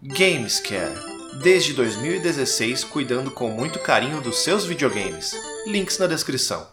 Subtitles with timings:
[0.00, 0.94] Gamescare.
[1.42, 5.32] Desde 2016, cuidando com muito carinho dos seus videogames.
[5.66, 6.68] Links na descrição.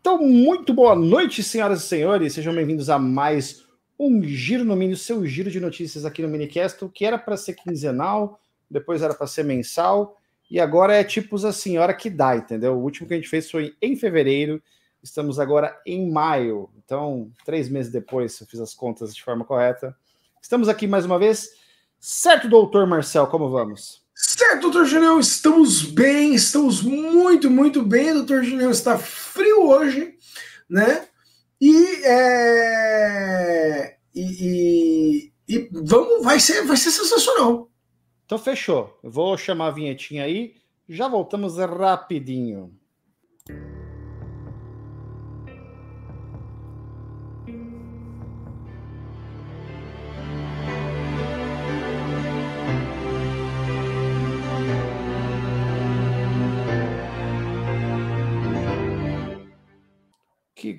[0.00, 2.32] Então, muito boa noite, senhoras e senhores.
[2.32, 3.64] Sejam bem-vindos a mais
[3.98, 7.54] um Giro no Mini, seu giro de notícias aqui no Minicast, que era para ser
[7.54, 8.40] quinzenal,
[8.70, 10.16] depois era para ser mensal,
[10.48, 12.74] e agora é tipo assim, hora que dá, entendeu?
[12.74, 14.62] O último que a gente fez foi em fevereiro,
[15.02, 19.44] estamos agora em maio, então, três meses depois, se eu fiz as contas de forma
[19.44, 19.92] correta.
[20.40, 21.59] Estamos aqui mais uma vez.
[22.00, 24.02] Certo, doutor Marcel, como vamos?
[24.14, 28.14] Certo, doutor Julião, estamos bem, estamos muito, muito bem.
[28.14, 30.14] Doutor Julião está frio hoje,
[30.68, 31.06] né?
[31.60, 33.96] E, é...
[34.14, 37.70] e, e, e, vamos, vai ser, vai ser sensacional.
[38.24, 38.98] Então fechou.
[39.02, 40.54] Eu vou chamar a vinhetinha aí.
[40.88, 42.74] Já voltamos rapidinho.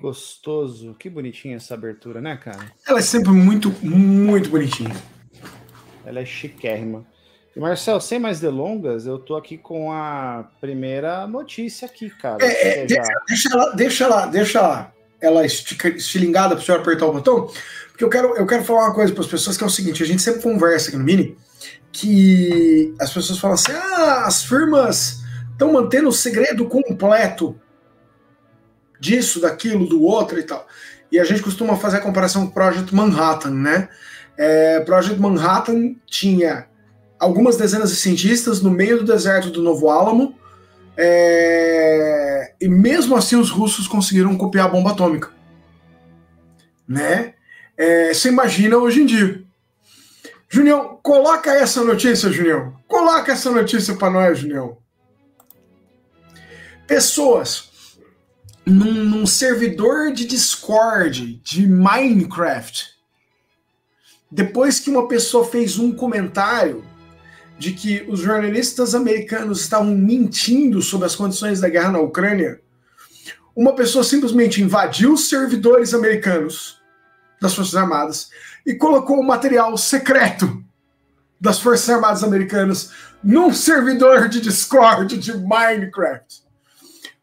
[0.02, 2.72] Gostoso, que bonitinha essa abertura, né, cara?
[2.86, 4.94] Ela é sempre muito, muito bonitinha.
[6.04, 7.06] Ela é chiquérrima.
[7.54, 12.44] E Marcel, sem mais delongas, eu tô aqui com a primeira notícia aqui, cara.
[12.44, 13.24] É, é, deixa, já...
[13.28, 17.48] deixa, ela, deixa ela, deixa ela, ela estilingada para o senhor apertar o botão,
[17.88, 20.02] porque eu quero, eu quero falar uma coisa para as pessoas que é o seguinte:
[20.02, 21.36] a gente sempre conversa aqui no Mini
[21.92, 27.54] que as pessoas falam assim, ah, as firmas estão mantendo o segredo completo
[29.02, 30.64] disso, daquilo, do outro e tal.
[31.10, 33.88] E a gente costuma fazer a comparação com o Project Manhattan, né?
[34.38, 36.66] É, Project Manhattan tinha
[37.18, 40.38] algumas dezenas de cientistas no meio do deserto do Novo Álamo,
[40.96, 45.30] é, e mesmo assim os russos conseguiram copiar a bomba atômica.
[46.86, 47.34] Né?
[47.76, 49.42] É, você imagina hoje em dia.
[50.48, 52.74] Junião, coloca essa notícia, Junião.
[52.86, 54.76] Coloca essa notícia para nós, Junião.
[56.86, 57.71] Pessoas
[58.64, 62.90] num, num servidor de Discord de Minecraft,
[64.30, 66.84] depois que uma pessoa fez um comentário
[67.58, 72.60] de que os jornalistas americanos estavam mentindo sobre as condições da guerra na Ucrânia,
[73.54, 76.80] uma pessoa simplesmente invadiu os servidores americanos
[77.40, 78.30] das Forças Armadas
[78.64, 80.64] e colocou o material secreto
[81.40, 82.90] das Forças Armadas Americanas
[83.22, 86.41] num servidor de Discord de Minecraft.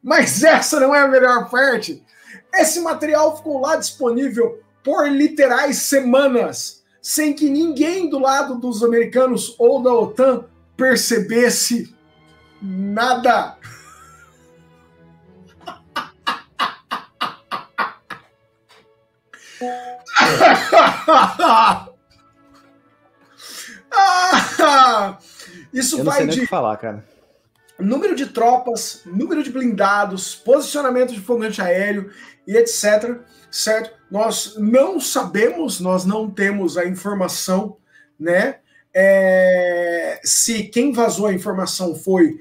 [0.09, 2.03] Mas essa não é a melhor parte.
[2.51, 9.53] Esse material ficou lá disponível por literais semanas, sem que ninguém do lado dos americanos
[9.59, 11.95] ou da OTAN percebesse
[12.59, 13.55] nada.
[25.71, 27.18] Isso Eu não vai sei nem de falar, cara
[27.79, 32.11] número de tropas, número de blindados, posicionamento de fogo aéreo
[32.47, 33.19] e etc.
[33.51, 33.91] Certo?
[34.11, 37.77] Nós não sabemos, nós não temos a informação,
[38.19, 38.59] né?
[38.93, 42.39] É, se quem vazou a informação foi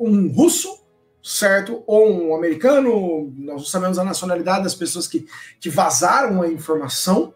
[0.00, 0.82] um russo,
[1.22, 1.82] certo?
[1.86, 5.26] Ou um americano, nós não sabemos a nacionalidade das pessoas que,
[5.60, 7.34] que vazaram a informação,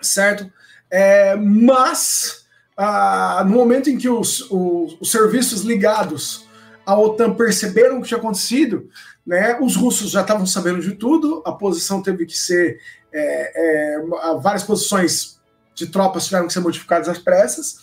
[0.00, 0.50] certo?
[0.90, 2.43] É, mas
[2.76, 6.46] ah, no momento em que os, os, os, serviços ligados
[6.84, 8.88] à OTAN perceberam o que tinha acontecido,
[9.26, 12.78] né, os russos já estavam sabendo de tudo, a posição teve que ser.
[13.16, 14.02] É, é,
[14.42, 15.40] várias posições
[15.72, 17.76] de tropas tiveram que ser modificadas às pressas,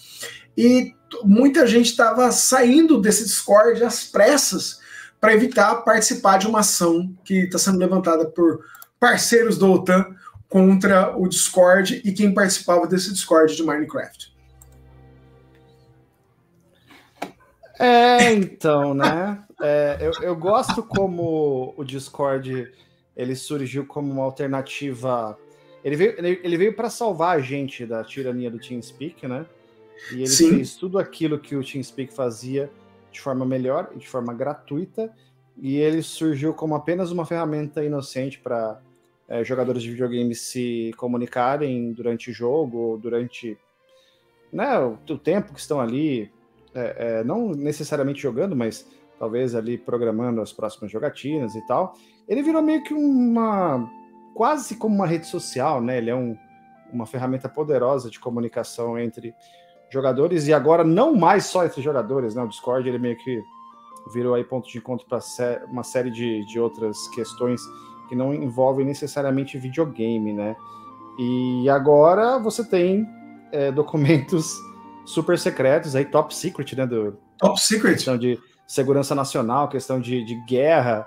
[0.57, 4.79] e muita gente estava saindo desse Discord às pressas
[5.19, 8.65] para evitar participar de uma ação que está sendo levantada por
[8.99, 10.05] parceiros da OTAN
[10.49, 14.30] contra o Discord e quem participava desse Discord de Minecraft.
[17.81, 19.43] É, então, né?
[19.59, 22.71] É, eu, eu gosto como o Discord
[23.15, 25.37] ele surgiu como uma alternativa.
[25.83, 29.45] Ele veio, ele, ele veio para salvar a gente da tirania do TeamSpeak, né?
[30.11, 30.49] E ele Sim.
[30.49, 32.71] fez tudo aquilo que o TeamSpeak fazia
[33.11, 35.11] de forma melhor e de forma gratuita.
[35.57, 38.79] E ele surgiu como apenas uma ferramenta inocente para
[39.27, 43.57] é, jogadores de videogame se comunicarem durante o jogo, ou durante
[44.51, 46.31] né, o, o tempo que estão ali
[46.73, 48.87] é, é, não necessariamente jogando, mas
[49.19, 51.93] talvez ali programando as próximas jogatinas e tal,
[52.27, 53.89] ele virou meio que uma.
[54.33, 55.97] quase como uma rede social, né?
[55.97, 56.35] Ele é um,
[56.91, 59.33] uma ferramenta poderosa de comunicação entre
[59.89, 62.43] jogadores e agora não mais só entre jogadores, né?
[62.43, 63.41] O Discord ele meio que
[64.13, 65.19] virou aí ponto de encontro para
[65.67, 67.61] uma série de, de outras questões
[68.09, 70.55] que não envolvem necessariamente videogame, né?
[71.19, 73.07] E agora você tem
[73.51, 74.57] é, documentos
[75.05, 76.85] super secretos aí, top secret, né?
[76.85, 77.95] Do, top secret.
[77.95, 81.05] Questão de segurança nacional, questão de, de guerra,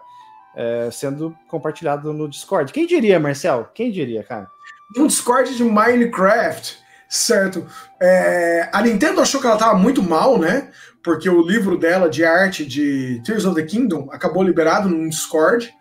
[0.55, 2.73] é, sendo compartilhado no Discord.
[2.73, 3.71] Quem diria, Marcel?
[3.75, 4.49] Quem diria, cara?
[4.95, 7.67] No Discord de Minecraft, certo?
[8.01, 10.71] É, a Nintendo achou que ela tava muito mal, né?
[11.03, 15.73] Porque o livro dela de arte de Tears of the Kingdom acabou liberado no Discord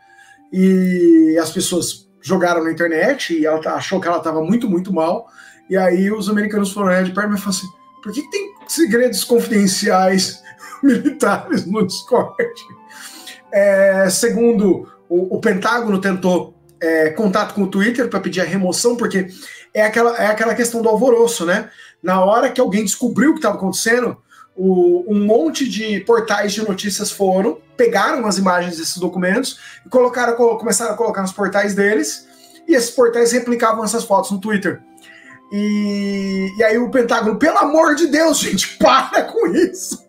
[0.51, 4.94] e as pessoas jogaram na internet e ela tá, achou que ela estava muito, muito
[4.94, 5.27] mal.
[5.69, 7.68] E aí os americanos foram de perto e falaram assim:
[8.03, 10.44] por que, tem segredos confidenciais
[10.83, 12.35] militares no Discord?
[13.51, 18.97] É, segundo, o, o, Pentágono tentou é, contato com o Twitter para pedir a remoção,
[18.97, 19.27] porque
[19.73, 21.69] é aquela, é aquela questão do alvoroço, né?
[22.01, 24.17] Na hora que alguém descobriu o que estava acontecendo,
[24.55, 30.35] o, um monte de portais de notícias foram, pegaram as imagens desses documentos e colocaram,
[30.57, 32.27] começaram a colocar nos portais deles,
[32.67, 34.81] e esses portais replicavam essas fotos no Twitter.
[35.55, 40.03] E, e aí o Pentágono, pelo amor de Deus, gente, para com isso!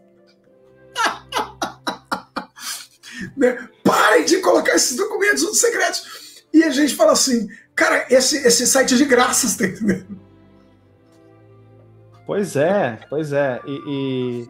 [3.37, 3.69] né?
[3.85, 6.43] Parem de colocar esses documentos nos secretos!
[6.51, 10.19] E a gente fala assim, cara, esse, esse site é de graças, tá entendendo?
[12.27, 13.61] Pois é, pois é.
[13.67, 14.49] E, e,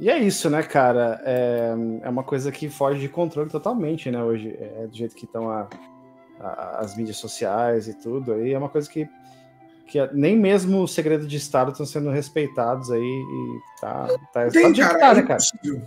[0.00, 1.22] e, é isso, né, cara?
[1.24, 4.58] É, é uma coisa que foge de controle totalmente, né, hoje.
[4.58, 5.68] É do jeito que estão a,
[6.40, 8.32] a, as mídias sociais e tudo.
[8.32, 9.08] Aí é uma coisa que,
[9.92, 13.02] que nem mesmo o segredo de Estado estão sendo respeitados aí.
[13.02, 15.38] E tá, tá, Tem, tá cara, tá, é cara?
[15.42, 15.82] Impossível.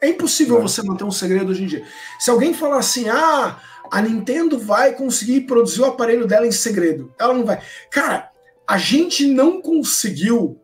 [0.00, 0.62] É impossível é.
[0.62, 1.86] você manter um segredo hoje em dia.
[2.18, 3.60] Se alguém falar assim, ah,
[3.92, 7.62] a Nintendo vai conseguir produzir o aparelho dela em segredo, ela não vai.
[7.92, 8.28] Cara,
[8.66, 10.60] a gente não conseguiu,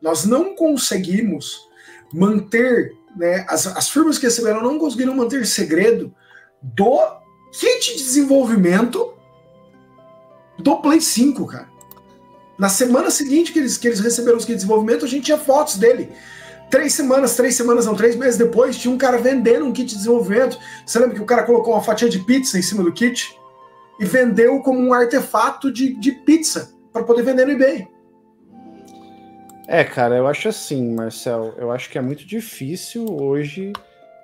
[0.00, 1.68] nós não conseguimos
[2.10, 6.14] manter, né, as, as firmas que receberam não conseguiram manter segredo
[6.62, 6.98] do
[7.52, 9.15] kit de desenvolvimento
[10.58, 11.68] do Play 5, cara.
[12.58, 15.38] Na semana seguinte que eles, que eles receberam os kits de desenvolvimento, a gente tinha
[15.38, 16.10] fotos dele.
[16.70, 19.96] Três semanas, três semanas, não, três meses depois, tinha um cara vendendo um kit de
[19.96, 20.58] desenvolvimento.
[20.84, 23.38] Você lembra que o cara colocou uma fatia de pizza em cima do kit?
[24.00, 27.88] E vendeu como um artefato de, de pizza para poder vender no eBay.
[29.68, 33.72] É, cara, eu acho assim, Marcel, eu acho que é muito difícil hoje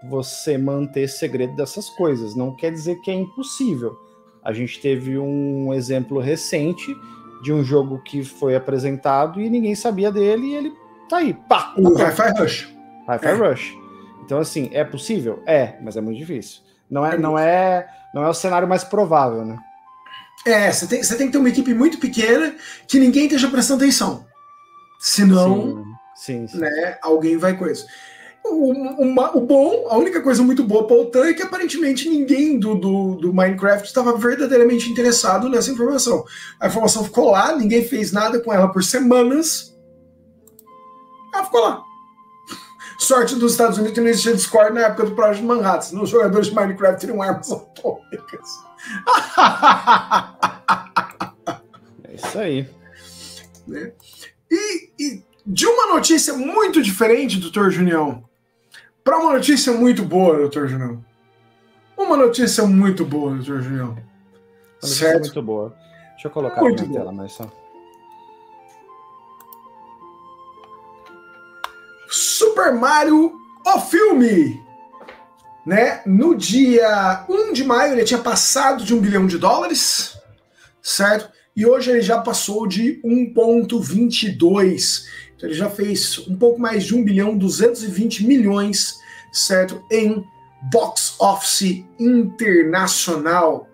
[0.08, 2.34] você manter segredo dessas coisas.
[2.34, 3.96] Não quer dizer que é impossível.
[4.44, 6.96] A gente teve um exemplo recente
[7.42, 10.72] de um jogo que foi apresentado e ninguém sabia dele e ele
[11.08, 11.74] tá aí, pá!
[11.76, 12.74] O Hi-Fi Rush.
[13.08, 13.32] Hi-Fi é.
[13.32, 13.78] Rush.
[14.24, 15.42] Então, assim, é possível?
[15.46, 16.60] É, mas é muito difícil.
[16.90, 19.58] Não é, é não é, não é o cenário mais provável, né?
[20.44, 22.54] É, você tem, você tem que ter uma equipe muito pequena
[22.88, 24.26] que ninguém esteja prestando atenção.
[24.98, 25.84] Senão,
[26.14, 26.58] sim, sim, sim.
[26.58, 27.86] Né, alguém vai com isso.
[28.52, 32.06] O, o, o, bom, a única coisa muito boa para o OTAN é que aparentemente
[32.06, 36.26] ninguém do, do, do Minecraft estava verdadeiramente interessado nessa informação.
[36.60, 39.74] A informação ficou lá, ninguém fez nada com ela por semanas.
[41.34, 41.82] Ela ficou lá.
[43.00, 46.02] Sorte dos Estados Unidos que não existia Discord na época do Project Manhattan.
[46.02, 48.50] Os jogadores de Minecraft teriam armas atômicas.
[52.04, 52.68] é isso aí.
[53.66, 53.92] Né?
[54.50, 58.22] E, e, de uma notícia muito diferente, doutor Junião,
[59.04, 61.04] para uma notícia muito boa, doutor Junião.
[61.96, 63.90] Uma notícia muito boa, doutor Junião.
[63.90, 64.02] Uma
[64.82, 65.24] notícia certo?
[65.24, 65.76] muito boa.
[66.12, 67.50] Deixa eu colocar muito na tela, mas só.
[72.08, 73.32] Super Mario,
[73.66, 74.62] o filme!
[75.64, 76.02] Né?
[76.04, 80.18] No dia 1 de maio ele tinha passado de um bilhão de dólares,
[80.82, 81.30] certo?
[81.54, 85.04] E hoje ele já passou de 1,22.
[85.42, 89.00] Então ele já fez um pouco mais de 1 bilhão 220 milhões,
[89.32, 89.82] certo?
[89.90, 90.24] Em
[90.70, 93.68] box office internacional.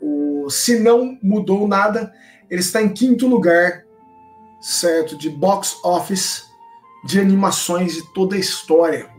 [0.00, 2.12] O, se não mudou nada,
[2.48, 3.84] ele está em quinto lugar,
[4.60, 5.18] certo?
[5.18, 6.44] De box office
[7.04, 9.10] de animações de toda a história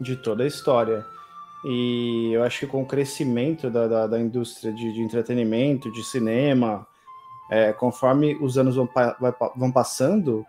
[0.00, 1.04] de toda a história.
[1.64, 6.04] E eu acho que com o crescimento da, da, da indústria de, de, entretenimento, de
[6.04, 6.86] cinema,
[7.50, 8.88] é, conforme os anos vão,
[9.56, 10.44] vão, passando,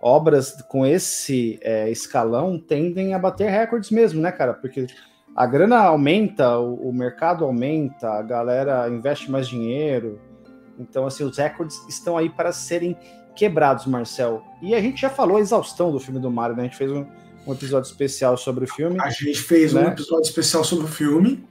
[0.00, 4.54] obras com esse é, escalão tendem a bater recordes mesmo, né, cara?
[4.54, 4.86] Porque
[5.36, 10.20] a grana aumenta, o, o mercado aumenta, a galera investe mais dinheiro.
[10.78, 12.96] Então, assim, os recordes estão aí para serem
[13.36, 14.42] quebrados, Marcel.
[14.60, 16.62] E a gente já falou a exaustão do filme do Mario, né?
[16.62, 17.06] A gente fez um,
[17.46, 19.00] um episódio especial sobre o filme.
[19.00, 19.82] A gente fez né?
[19.82, 21.46] um episódio especial sobre o filme,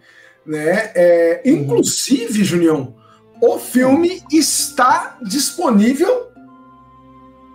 [0.46, 0.92] né?
[0.94, 2.46] É, inclusive, uhum.
[2.46, 2.96] Junião,
[3.41, 6.32] o filme está disponível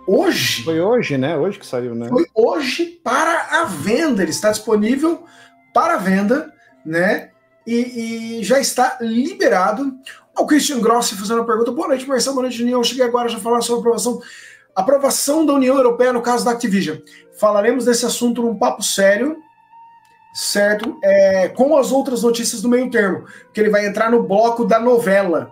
[0.07, 0.63] hoje.
[0.63, 1.37] Foi hoje, né?
[1.37, 2.09] Hoje que saiu, né?
[2.09, 4.21] Foi hoje para a venda.
[4.21, 5.23] Ele está disponível
[5.73, 6.53] para venda,
[6.85, 7.31] né?
[7.65, 9.93] e, e já está liberado.
[10.37, 11.71] O Christian Grossi fazendo a pergunta.
[11.71, 12.35] Boa noite, Marcelo.
[12.35, 12.79] Boa noite, Juninho.
[12.79, 14.21] Eu cheguei agora já falar sobre a aprovação.
[14.75, 16.97] Aprovação da União Europeia no caso da Activision.
[17.39, 19.37] Falaremos desse assunto num papo sério,
[20.33, 20.97] certo?
[21.03, 24.79] É, com as outras notícias do meio termo, que ele vai entrar no bloco da
[24.79, 25.51] novela.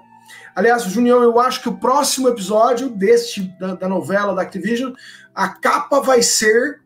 [0.55, 4.93] Aliás, Junião, eu acho que o próximo episódio deste da, da novela da Activision,
[5.33, 6.81] a capa vai ser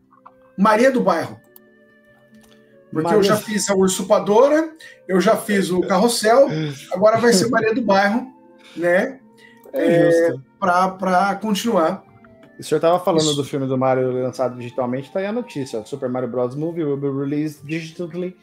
[0.56, 1.40] Maria do Bairro.
[2.90, 3.18] Porque Maria...
[3.18, 4.72] eu já fiz a Ursupadora,
[5.08, 6.48] eu já fiz o Carrossel,
[6.92, 8.26] agora vai ser Maria do Bairro,
[8.76, 9.18] né?
[9.72, 12.04] É, é para continuar.
[12.58, 13.36] O senhor estava falando Isso.
[13.36, 15.84] do filme do Mario lançado digitalmente, tá aí a notícia.
[15.84, 16.54] Super Mario Bros.
[16.54, 18.34] Movie will be released digitally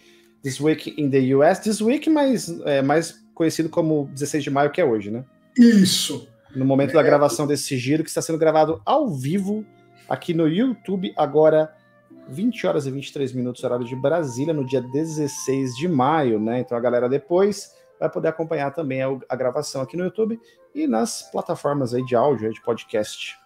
[0.43, 1.59] this week in the US.
[1.59, 5.23] This week, mas é, mais conhecido como 16 de maio, que é hoje, né?
[5.57, 6.27] Isso.
[6.55, 6.93] No momento é.
[6.93, 9.65] da gravação desse giro, que está sendo gravado ao vivo
[10.07, 11.73] aqui no YouTube, agora
[12.29, 16.59] 20 horas e 23 minutos, horário de Brasília, no dia 16 de maio, né?
[16.59, 20.39] Então a galera depois vai poder acompanhar também a, a gravação aqui no YouTube
[20.73, 23.37] e nas plataformas aí de áudio, de podcast.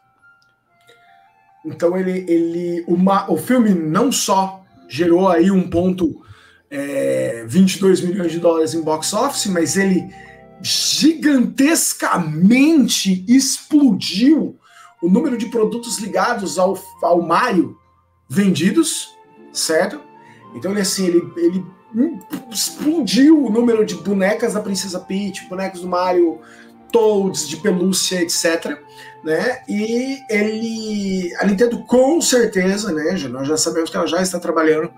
[1.65, 6.25] Então ele, ele uma, o filme não só gerou aí um ponto
[6.69, 10.07] é, 22 milhões de dólares em box office, mas ele
[10.61, 14.59] gigantescamente explodiu
[15.01, 17.77] o número de produtos ligados ao, ao Mario
[18.27, 19.15] vendidos,
[19.53, 20.01] certo?
[20.55, 21.63] Então ele assim, ele, ele
[22.51, 26.39] explodiu o número de bonecas da Princesa Peach, bonecos do Mario,
[26.91, 28.77] Toads de pelúcia, etc.
[29.23, 29.61] Né?
[29.67, 33.17] E ele, a Nintendo com certeza, né?
[33.29, 34.91] Nós já sabemos que ela já está trabalhando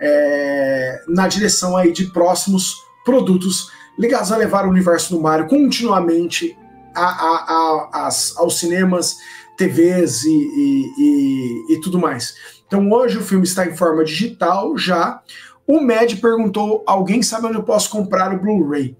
[0.00, 6.56] é, na direção aí de próximos produtos ligados a levar o universo do Mario continuamente
[6.94, 9.16] a, a, a, as, aos cinemas,
[9.56, 12.34] TVs e, e, e, e tudo mais.
[12.66, 15.20] Então hoje o filme está em forma digital já.
[15.66, 18.96] O Med perguntou: alguém sabe onde eu posso comprar o Blu-ray?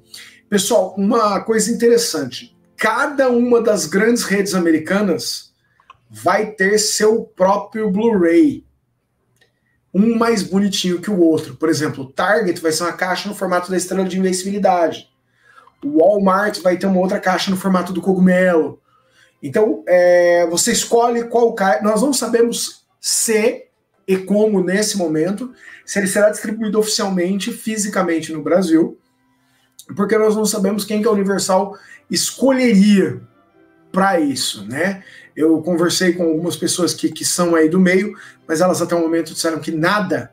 [0.48, 5.50] Pessoal, uma coisa interessante: cada uma das grandes redes americanas
[6.10, 8.64] vai ter seu próprio Blu-ray.
[9.92, 11.56] Um mais bonitinho que o outro.
[11.56, 15.08] Por exemplo, o Target vai ser uma caixa no formato da estrela de invencibilidade.
[15.84, 18.80] O Walmart vai ter uma outra caixa no formato do cogumelo.
[19.42, 21.82] Então, é, você escolhe qual caixa.
[21.82, 23.70] Nós não sabemos se
[24.10, 25.52] e como nesse momento,
[25.86, 28.98] se ele será distribuído oficialmente, fisicamente no Brasil,
[29.94, 31.78] porque nós não sabemos quem que a Universal
[32.10, 33.20] escolheria
[33.92, 35.04] para isso, né?
[35.36, 38.16] Eu conversei com algumas pessoas que, que são aí do meio,
[38.50, 40.32] mas elas até o momento disseram que nada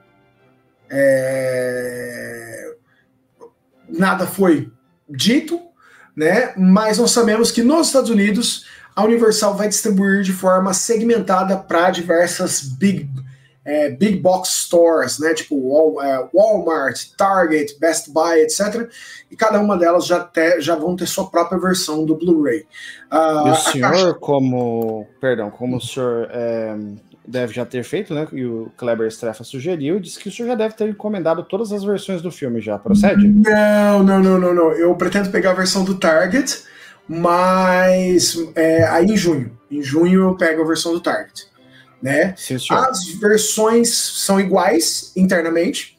[0.89, 2.73] é,
[3.87, 4.71] nada foi
[5.07, 5.61] dito,
[6.15, 6.51] né?
[6.57, 11.91] Mas nós sabemos que nos Estados Unidos a Universal vai distribuir de forma segmentada para
[11.91, 13.07] diversas big
[13.63, 18.89] é, big box stores, né, tipo é, Walmart, Target, Best Buy, etc.
[19.29, 22.65] E cada uma delas já, te, já vão ter sua própria versão do Blu-ray.
[23.11, 24.13] Uh, o senhor, caixa...
[24.13, 26.77] como, perdão, como o senhor é,
[27.27, 30.55] deve já ter feito, né, e o Kleber Strefa sugeriu, disse que o senhor já
[30.55, 33.27] deve ter encomendado todas as versões do filme já, procede?
[33.27, 34.71] Não, não, não, não, não.
[34.71, 36.63] Eu pretendo pegar a versão do Target,
[37.07, 39.57] mas é, aí em junho.
[39.69, 41.47] Em junho eu pego a versão do Target
[42.01, 42.33] né?
[42.37, 45.97] Sim, As versões são iguais internamente.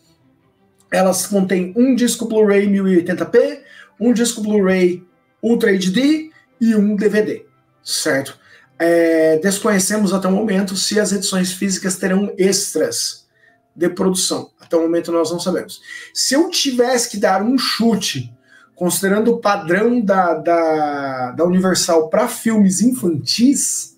[0.91, 3.61] Elas contêm um disco Blu-ray 1080p,
[4.01, 5.05] um disco Blu-ray
[5.43, 6.31] Ultra HD
[6.61, 7.45] e um DVD,
[7.83, 8.39] certo?
[8.79, 13.27] É, desconhecemos até o momento se as edições físicas terão extras
[13.75, 14.51] de produção.
[14.61, 15.81] Até o momento nós não sabemos.
[16.15, 18.33] Se eu tivesse que dar um chute,
[18.75, 23.97] considerando o padrão da, da, da Universal para filmes infantis,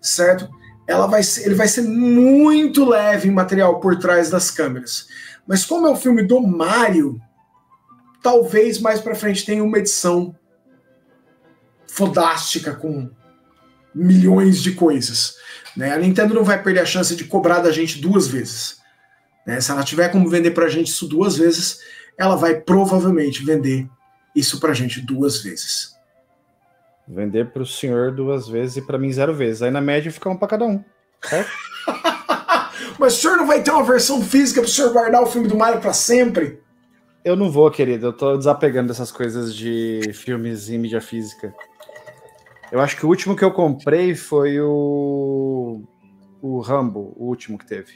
[0.00, 0.48] certo?
[0.86, 5.06] ela vai ser, ele vai ser muito leve em material por trás das câmeras.
[5.46, 7.20] Mas como é o filme do Mario,
[8.22, 10.34] talvez mais para frente tenha uma edição
[11.86, 13.10] fodástica com
[13.94, 15.36] milhões de coisas.
[15.76, 15.92] Né?
[15.92, 18.80] A Nintendo não vai perder a chance de cobrar da gente duas vezes.
[19.46, 19.60] Né?
[19.60, 21.80] Se ela tiver como vender para a gente isso duas vezes,
[22.18, 23.88] ela vai provavelmente vender
[24.34, 25.92] isso para a gente duas vezes.
[27.06, 29.62] Vender para o senhor duas vezes e para mim zero vezes.
[29.62, 30.82] Aí na média fica um para cada um.
[32.98, 35.48] Mas o senhor não vai ter uma versão física para o senhor guardar o filme
[35.48, 36.60] do Mario para sempre?
[37.24, 38.06] Eu não vou, querido.
[38.06, 41.54] Eu tô desapegando dessas coisas de filmes em mídia física.
[42.72, 45.82] Eu acho que o último que eu comprei foi o.
[46.40, 47.92] O Rambo, o último que teve.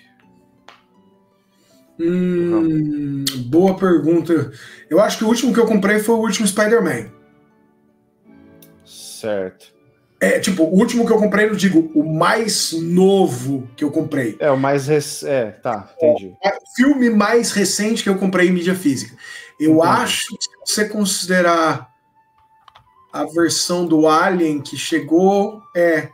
[1.98, 4.52] Hum, boa pergunta.
[4.90, 7.10] Eu acho que o último que eu comprei foi o último Spider-Man.
[8.84, 9.74] Certo.
[10.20, 14.36] É, tipo, o último que eu comprei, eu digo, o mais novo que eu comprei.
[14.38, 14.88] É, o mais.
[14.88, 15.24] Rec...
[15.24, 16.36] É, tá, entendi.
[16.44, 19.16] É, o filme mais recente que eu comprei em mídia física.
[19.58, 19.88] Eu Entendi.
[19.88, 21.95] acho que se você considerar
[23.20, 26.10] a versão do Alien que chegou, é.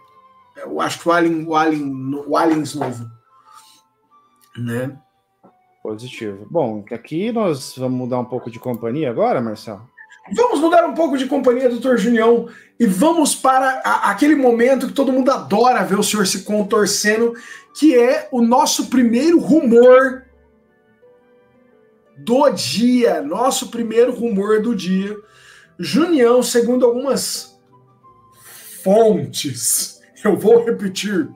[0.57, 3.05] Eu acho que o Alien, o Alien, o Aliens novo.
[4.57, 4.97] Né?
[5.83, 6.47] Positivo.
[6.51, 9.91] Bom, aqui nós vamos mudar um pouco de companhia agora, Marcelo?
[10.37, 14.93] Vamos mudar um pouco de companhia, doutor Junião, e vamos para a, aquele momento que
[14.93, 17.35] todo mundo adora ver o senhor se contorcendo,
[17.77, 20.25] que é o nosso primeiro rumor
[22.17, 23.21] do dia.
[23.21, 25.17] Nosso primeiro rumor do dia.
[25.79, 27.59] Junião, segundo algumas
[28.83, 31.29] fontes, eu vou repetir,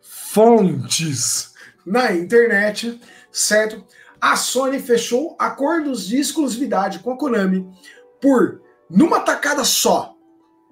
[0.00, 1.52] fontes
[1.84, 3.00] na internet,
[3.32, 3.84] certo?
[4.20, 7.66] a Sony fechou acordos de exclusividade com a Konami
[8.20, 10.14] por, numa tacada só,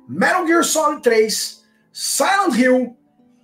[0.06, 2.96] Metal Gear Solid 3, Silent Hill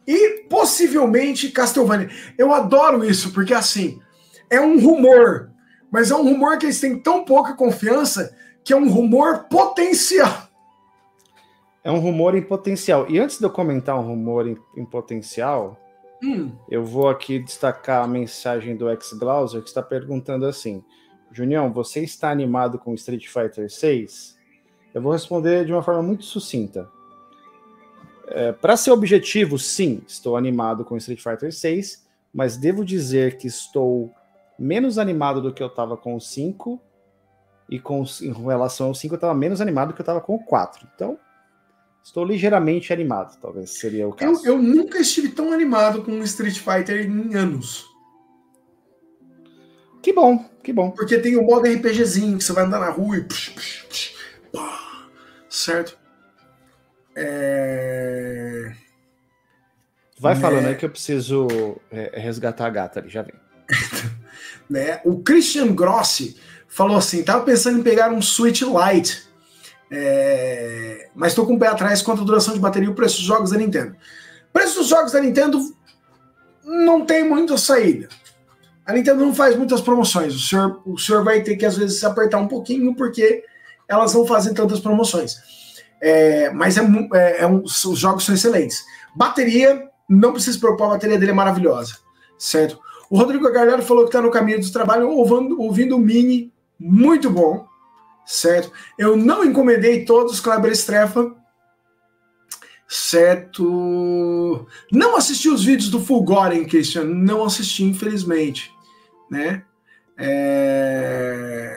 [0.06, 2.10] e possivelmente Castlevania.
[2.36, 3.98] Eu adoro isso, porque assim,
[4.50, 5.50] é um rumor,
[5.90, 10.48] mas é um rumor que eles têm tão pouca confiança que é um rumor potencial.
[11.82, 13.10] É um rumor em potencial.
[13.10, 15.78] E antes de eu comentar um rumor em, em potencial,
[16.24, 16.52] Hum.
[16.70, 20.82] Eu vou aqui destacar a mensagem do Ex Glauser que está perguntando assim:
[21.30, 24.34] Junião, você está animado com Street Fighter 6?
[24.94, 26.88] Eu vou responder de uma forma muito sucinta.
[28.28, 33.46] É, Para ser objetivo, sim, estou animado com Street Fighter 6, mas devo dizer que
[33.46, 34.10] estou
[34.58, 36.80] menos animado do que eu estava com o 5
[37.68, 40.34] e com, em relação ao 5 eu estava menos animado do que eu estava com
[40.34, 40.86] o 4.
[40.94, 41.18] Então,
[42.04, 44.46] Estou ligeiramente animado, talvez seria o caso.
[44.46, 47.86] Eu, eu nunca estive tão animado com Street Fighter em anos.
[50.02, 50.90] Que bom, que bom.
[50.90, 53.24] Porque tem o modo RPGzinho, que você vai andar na rua e.
[53.24, 54.14] Psh, psh, psh,
[54.52, 55.08] pá,
[55.48, 55.98] certo?
[57.16, 58.74] É...
[60.20, 60.40] Vai né?
[60.42, 63.34] falando aí que eu preciso é, resgatar a gata ali, já vem.
[64.68, 65.00] né?
[65.06, 66.36] O Christian Grossi
[66.74, 69.24] falou assim: tava pensando em pegar um Switch Lite
[69.90, 71.08] é...
[71.14, 73.26] Mas estou com o pé atrás quanto à duração de bateria e o preço dos
[73.26, 73.94] jogos da Nintendo.
[74.52, 75.58] Preço dos jogos da Nintendo
[76.64, 78.08] não tem muita saída.
[78.86, 80.34] A Nintendo não faz muitas promoções.
[80.34, 83.44] O senhor, o senhor vai ter que, às vezes, se apertar um pouquinho, porque
[83.88, 85.36] elas não fazem tantas promoções.
[86.00, 86.82] É, mas é,
[87.14, 88.84] é, é um, os jogos são excelentes.
[89.14, 91.96] Bateria, não precisa se preocupar, a bateria dele é maravilhosa.
[92.38, 92.78] Certo?
[93.08, 97.30] O Rodrigo Galhardo falou que está no caminho do trabalho ouvindo, ouvindo o Mini, muito
[97.30, 97.66] bom
[98.24, 98.72] certo?
[98.98, 101.34] Eu não encomendei todos Kleber Estrefa,
[102.88, 104.66] certo?
[104.90, 108.72] Não assisti os vídeos do Fulgoren, Christian, não assisti, infelizmente,
[109.30, 109.64] né?
[110.16, 111.76] É...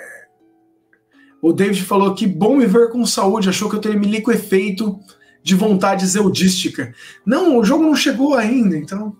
[1.41, 4.99] O David falou que bom me ver com saúde, achou que eu teria me liquefeito
[5.43, 6.93] de vontade zeudística.
[7.25, 9.15] Não, o jogo não chegou ainda, então.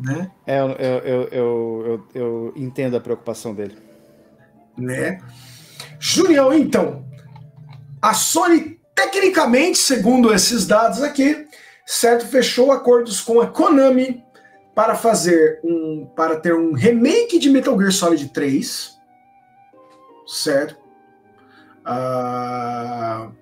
[0.00, 0.30] Né?
[0.46, 3.85] É, eu, eu, eu, eu, eu entendo a preocupação dele.
[4.76, 5.20] Né?
[5.98, 7.04] Julião, então,
[8.00, 11.46] a Sony, tecnicamente, segundo esses dados aqui,
[11.84, 14.22] certo, fechou acordos com a Konami
[14.74, 18.94] para fazer um, para ter um remake de Metal Gear Solid 3,
[20.26, 20.76] certo?
[21.80, 23.32] Uh,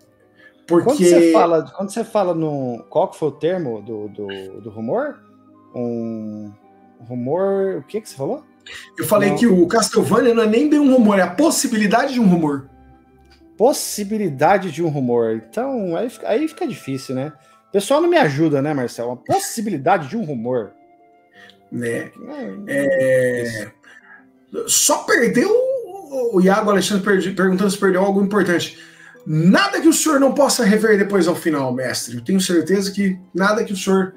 [0.67, 4.61] porque quando você fala, quando você fala no qual que foi o termo do, do,
[4.61, 5.19] do rumor,
[5.75, 6.53] um
[7.01, 8.45] rumor, o que que você falou?
[8.99, 9.37] Eu falei não.
[9.37, 12.69] que o Castlevania não é nem bem um rumor, é a possibilidade de um rumor.
[13.57, 15.43] Possibilidade de um rumor.
[15.49, 17.33] Então, aí, aí fica difícil, né?
[17.69, 19.13] O pessoal não me ajuda, né, Marcelo?
[19.13, 20.73] A possibilidade de um rumor.
[21.71, 22.11] Né?
[22.67, 23.69] É...
[23.69, 23.73] é
[24.67, 25.51] só perdeu
[26.33, 28.79] o Iago Alexandre perguntando se perdeu algo importante.
[29.27, 32.17] Nada que o senhor não possa rever depois ao final, mestre.
[32.17, 34.15] Eu tenho certeza que nada que o senhor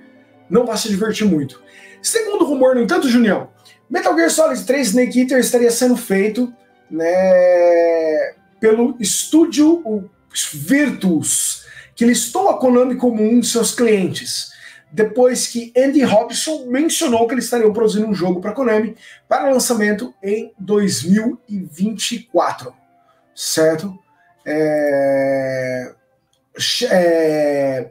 [0.50, 1.62] não vá se divertir muito.
[2.02, 3.50] Segundo rumor, no entanto, Junião,
[3.90, 6.54] Metal Gear Solid 3 Snake Eater estaria sendo feito
[6.90, 10.10] né, pelo estúdio
[10.54, 14.52] Virtus, que listou a Konami como um de seus clientes,
[14.92, 18.96] depois que Andy Robson mencionou que eles estariam produzindo um jogo para Konami
[19.28, 22.72] para lançamento em 2024,
[23.36, 23.98] certo?
[24.46, 25.96] É...
[26.90, 27.90] É...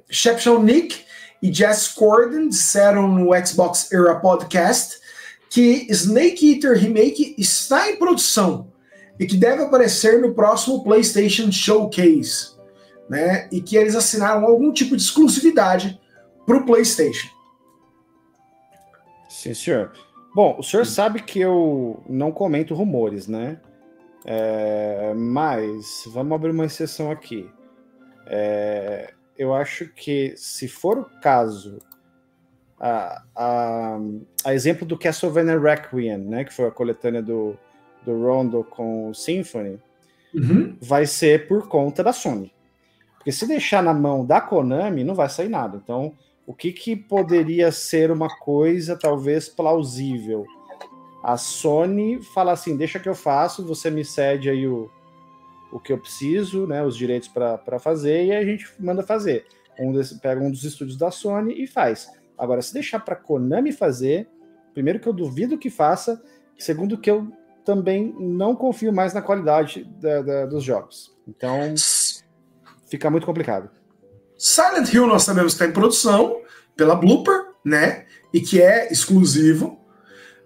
[0.63, 1.05] Nick
[1.43, 5.05] e Jess Corden disseram no Xbox Era Podcast
[5.51, 8.73] que Snake Eater Remake está em produção
[9.19, 12.57] e que deve aparecer no próximo PlayStation Showcase,
[13.09, 13.49] né?
[13.51, 16.01] E que eles assinaram algum tipo de exclusividade
[16.45, 17.29] para o PlayStation.
[19.29, 19.93] Sim, senhor.
[20.35, 20.93] Bom, o senhor Sim.
[20.93, 23.61] sabe que eu não comento rumores, né?
[24.25, 27.49] É, mas vamos abrir uma exceção aqui.
[28.27, 31.79] É, eu acho que se for o caso
[32.79, 33.99] a, a,
[34.45, 37.57] a exemplo do Castlevania Requiem, né, que foi a coletânea do,
[38.05, 39.81] do Rondo com o Symphony,
[40.35, 40.77] uhum.
[40.81, 42.53] vai ser por conta da Sony.
[43.17, 45.81] Porque se deixar na mão da Konami, não vai sair nada.
[45.83, 46.15] Então,
[46.47, 50.47] o que, que poderia ser uma coisa talvez plausível?
[51.25, 54.89] A Sony fala assim: deixa que eu faço, você me cede aí o,
[55.73, 59.45] o que eu preciso, né, os direitos para fazer, e a gente manda fazer.
[59.77, 62.09] Um desse, pega um dos estúdios da Sony e faz.
[62.39, 64.29] Agora, se deixar para Konami fazer,
[64.75, 66.23] primeiro que eu duvido que faça,
[66.59, 67.31] segundo que eu
[67.65, 71.17] também não confio mais na qualidade da, da, dos jogos.
[71.27, 71.75] Então,
[72.87, 73.71] fica muito complicado.
[74.39, 76.41] Silent Hill nós sabemos que está em produção
[76.77, 78.05] pela Blooper, né?
[78.33, 79.81] E que é exclusivo.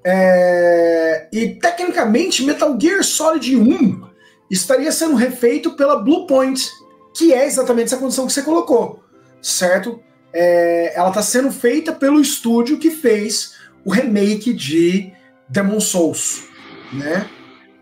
[0.05, 1.29] É...
[1.33, 4.09] E tecnicamente, Metal Gear Solid 1
[4.50, 6.70] estaria sendo refeito pela Bluepoint,
[7.14, 9.03] que é exatamente essa condição que você colocou,
[9.42, 10.00] certo?
[10.33, 10.95] É...
[10.97, 15.12] Ela está sendo feita pelo estúdio que fez o remake de
[15.49, 16.45] Demon Souls,
[16.93, 17.29] né?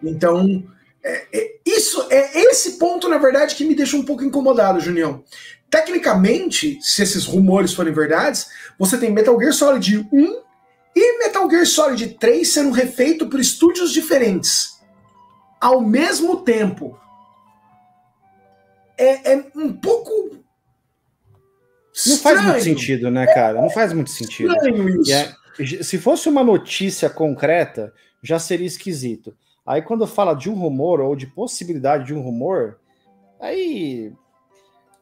[0.03, 0.65] Então,
[1.03, 5.25] é, é, isso é esse ponto, na verdade, que me deixa um pouco incomodado, Junião.
[5.71, 10.43] Tecnicamente, se esses rumores forem verdades, você tem Metal Gear Solid 1
[10.95, 14.79] e Metal Gear Solid 3 sendo refeito por estúdios diferentes
[15.61, 16.99] ao mesmo tempo.
[18.97, 20.38] É, é um pouco.
[22.07, 23.61] Não faz muito sentido, né, cara?
[23.61, 24.55] Não faz muito sentido.
[25.11, 29.37] É, se fosse uma notícia concreta, já seria esquisito.
[29.67, 32.79] Aí quando fala de um rumor ou de possibilidade de um rumor,
[33.41, 34.13] aí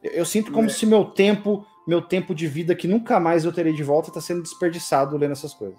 [0.03, 0.69] eu sinto como é.
[0.69, 4.19] se meu tempo, meu tempo de vida que nunca mais eu terei de volta está
[4.19, 5.77] sendo desperdiçado lendo essas coisas.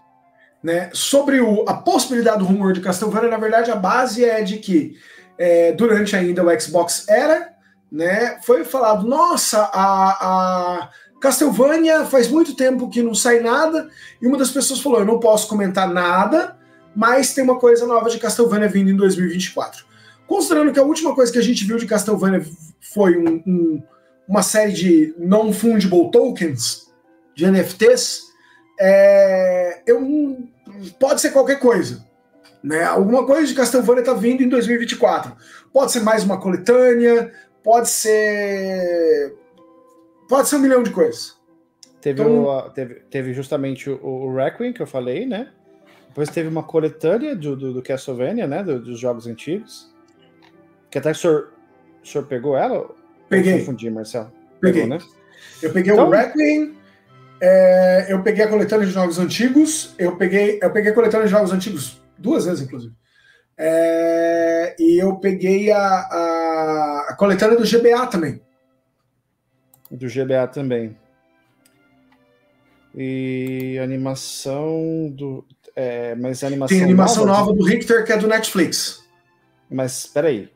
[0.63, 0.91] Né?
[0.93, 4.97] Sobre o, a possibilidade do rumor de Castlevania, na verdade a base é de que
[5.37, 7.55] é, durante ainda o Xbox era,
[7.91, 13.89] né, foi falado, nossa, a, a Castlevania faz muito tempo que não sai nada,
[14.21, 16.57] e uma das pessoas falou, eu não posso comentar nada,
[16.95, 19.85] mas tem uma coisa nova de Castlevania vindo em 2024.
[20.27, 22.45] Considerando que a última coisa que a gente viu de Castlevania
[22.81, 23.83] foi um, um,
[24.29, 26.89] uma série de non-fungible tokens,
[27.35, 28.25] de NFTs,
[28.79, 30.39] é, eu,
[30.99, 32.05] pode ser qualquer coisa.
[32.63, 32.83] Né?
[32.83, 35.37] Alguma coisa de Castlevania está vindo em 2024.
[35.73, 39.35] Pode ser mais uma coletânea, pode ser.
[40.29, 41.37] Pode ser um milhão de coisas.
[42.01, 45.51] Teve, então, o, teve, teve justamente o, o Requiem que eu falei, né?
[46.09, 48.63] Depois teve uma coletânea do, do, do Castlevania, né?
[48.63, 49.93] Do, dos jogos antigos.
[50.91, 51.53] Que até o senhor,
[52.03, 52.89] o senhor pegou ela?
[53.29, 53.55] Peguei.
[53.55, 54.33] Eu confundi, Marcelo.
[54.61, 54.83] Peguei.
[54.83, 55.05] Pegou, né?
[55.63, 56.09] Eu peguei então...
[56.09, 56.77] o Requiem,
[57.41, 61.33] é, eu peguei a coletânea de jogos antigos, eu peguei, eu peguei a coletânea de
[61.33, 62.95] jogos antigos duas vezes, inclusive.
[63.57, 68.41] É, e eu peguei a, a, a coletânea do GBA também.
[69.91, 70.97] Do GBA também.
[72.95, 75.45] E animação do.
[75.75, 79.05] É, mas animação Tem animação nova, nova do Richter que é do Netflix.
[79.71, 80.51] Mas peraí.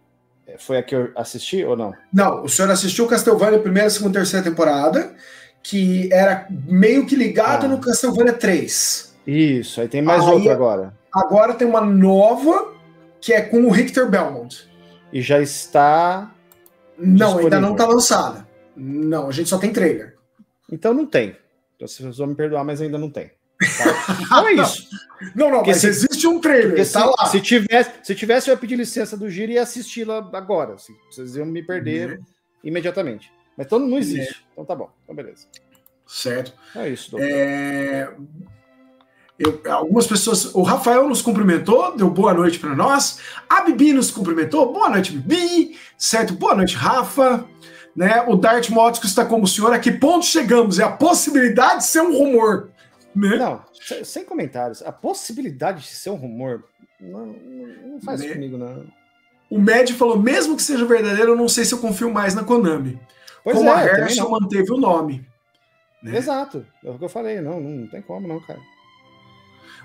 [0.58, 1.94] Foi a que eu assisti ou não?
[2.12, 5.14] Não, o senhor assistiu Castlevania primeira, segunda, terceira temporada,
[5.62, 7.68] que era meio que ligado ah.
[7.68, 9.14] no Castlevania 3.
[9.26, 10.94] Isso, aí tem mais aí, outra agora.
[11.12, 12.72] Agora tem uma nova
[13.20, 14.68] que é com o Richter Belmont.
[15.12, 16.32] E já está.
[16.98, 17.44] Não, disponível.
[17.44, 18.46] ainda não está lançada.
[18.76, 20.16] Não, a gente só tem trailer.
[20.70, 21.36] Então não tem.
[21.76, 23.30] Então vocês vão me perdoar, mas ainda não tem.
[23.58, 24.16] Tá?
[24.22, 24.88] Então é isso.
[25.36, 26.76] Não, não, porque mas se, existe um trailer.
[26.78, 27.26] Tá se, lá.
[27.26, 30.74] se tivesse, se tivesse, eu ia pedir licença do Giro e assisti-la agora.
[30.74, 32.24] Assim, vocês iam me perder uhum.
[32.64, 33.32] imediatamente.
[33.56, 34.32] Mas então não existe.
[34.32, 34.36] É.
[34.52, 34.90] Então tá bom.
[35.04, 35.46] Então beleza.
[36.06, 36.52] Certo.
[36.74, 37.28] É isso, doutor.
[37.28, 38.12] É...
[39.38, 40.54] Eu, algumas pessoas.
[40.54, 43.18] O Rafael nos cumprimentou, deu boa noite para nós.
[43.48, 44.72] A Bibi nos cumprimentou.
[44.72, 45.76] Boa noite, Bibi.
[45.96, 46.34] Certo?
[46.34, 47.44] Boa noite, Rafa.
[47.94, 48.22] Né?
[48.26, 49.72] O Dart Mótico está como o senhor.
[49.72, 50.78] A que ponto chegamos?
[50.78, 52.70] É a possibilidade de ser um rumor.
[53.14, 53.36] Né?
[53.36, 53.62] Não,
[54.04, 54.82] sem comentários.
[54.82, 56.64] A possibilidade de ser um rumor
[56.98, 58.28] não, não faz né?
[58.28, 58.86] comigo, não.
[59.50, 62.44] O Med falou: mesmo que seja verdadeiro, eu não sei se eu confio mais na
[62.44, 62.98] Konami.
[63.44, 65.26] Pois Como é, a Herschel manteve o nome.
[66.02, 66.16] Né?
[66.16, 67.40] Exato, é o que eu falei.
[67.40, 68.60] Não, não tem como, não, cara.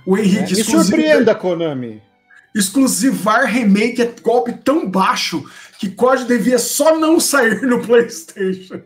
[0.06, 0.54] O Henrique.
[0.54, 0.58] É.
[0.58, 2.02] Me surpreenda, Konami.
[2.58, 5.44] Exclusivar remake é golpe tão baixo
[5.78, 8.82] que COD devia só não sair no PlayStation.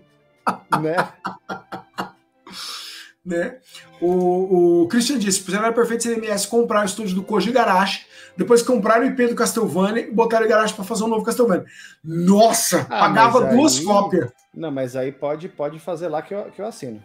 [0.82, 0.96] Né?
[3.26, 3.58] né?
[4.02, 8.06] O, o Christian disse: se a MS comprar o estúdio do Koji Garashi,
[8.36, 11.66] depois comprar o IP do Castlevania e botar o Garashi para fazer um novo Castlevania.
[12.04, 13.86] Nossa, ah, pagava duas aí...
[13.86, 14.32] cópias.
[14.54, 17.02] Não, mas aí pode, pode fazer lá que eu, que eu assino.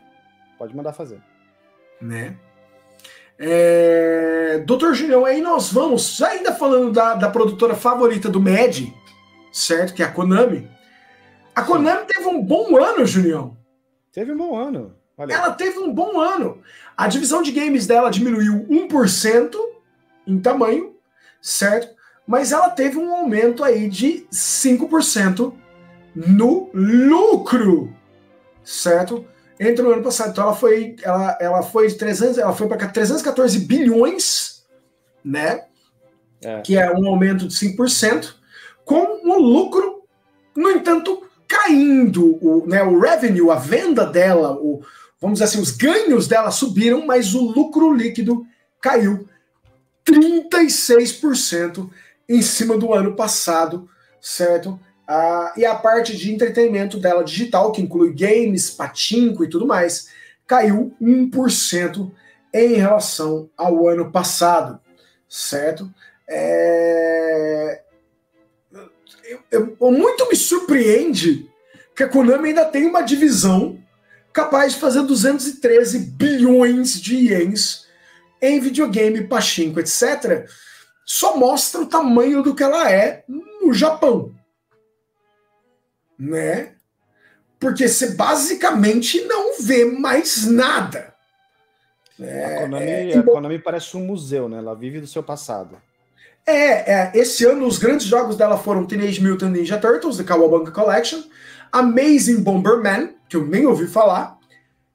[0.59, 1.21] Pode mandar fazer.
[2.01, 2.37] Né?
[3.39, 4.63] É...
[4.67, 8.95] Doutor Julião, aí nós vamos, ainda falando da, da produtora favorita do MED,
[9.53, 9.95] certo?
[9.95, 10.69] Que é a Konami.
[11.55, 12.07] A Konami Sim.
[12.07, 13.57] teve um bom ano, Julião.
[14.13, 14.95] Teve um bom ano.
[15.19, 16.61] Ela teve um bom ano.
[16.97, 19.55] A divisão de games dela diminuiu 1%
[20.27, 20.95] em tamanho,
[21.41, 21.97] certo?
[22.27, 25.53] mas ela teve um aumento aí de 5%
[26.15, 27.95] no lucro,
[28.65, 29.25] certo?
[29.59, 30.31] Entre o ano passado.
[30.31, 34.65] Então ela foi, ela, ela foi de 300, ela foi para 314 bilhões,
[35.25, 35.65] né?
[36.43, 36.61] É.
[36.61, 38.35] Que é um aumento de 5%,
[38.85, 40.03] com o lucro,
[40.55, 42.39] no entanto, caindo.
[42.41, 44.83] O, né, o revenue, a venda dela, o,
[45.21, 48.47] vamos dizer assim, os ganhos dela subiram, mas o lucro líquido
[48.81, 49.27] caiu
[50.07, 51.91] 36%
[52.29, 53.89] em cima do ano passado,
[54.21, 54.79] certo?
[55.07, 60.09] Ah, e a parte de entretenimento dela digital, que inclui games, patinco e tudo mais,
[60.47, 62.11] caiu 1%
[62.53, 64.81] em relação ao ano passado,
[65.29, 65.89] certo?
[66.29, 67.83] É...
[69.51, 71.49] Eu, eu, muito me surpreende
[71.95, 73.79] que a Konami ainda tem uma divisão
[74.33, 77.87] capaz de fazer 213 bilhões de ienes
[78.41, 80.49] em videogame, pachinko, etc
[81.07, 84.35] só mostra o tamanho do que ela é no Japão.
[86.19, 86.73] Né?
[87.59, 91.15] Porque você basicamente não vê mais nada.
[92.19, 94.59] É, a, Konami, é, a Konami parece um museu, né?
[94.59, 95.77] Ela vive do seu passado.
[96.47, 100.71] É, é, esse ano os grandes jogos dela foram Teenage Mutant Ninja Turtles, The Cowabunga
[100.71, 101.23] Collection,
[101.73, 104.39] Amazing Bomberman, que eu nem ouvi falar,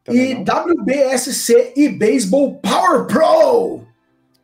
[0.03, 0.43] Também e não.
[0.43, 3.79] WBSC e Baseball Power Pro.
[3.79, 3.85] Tá,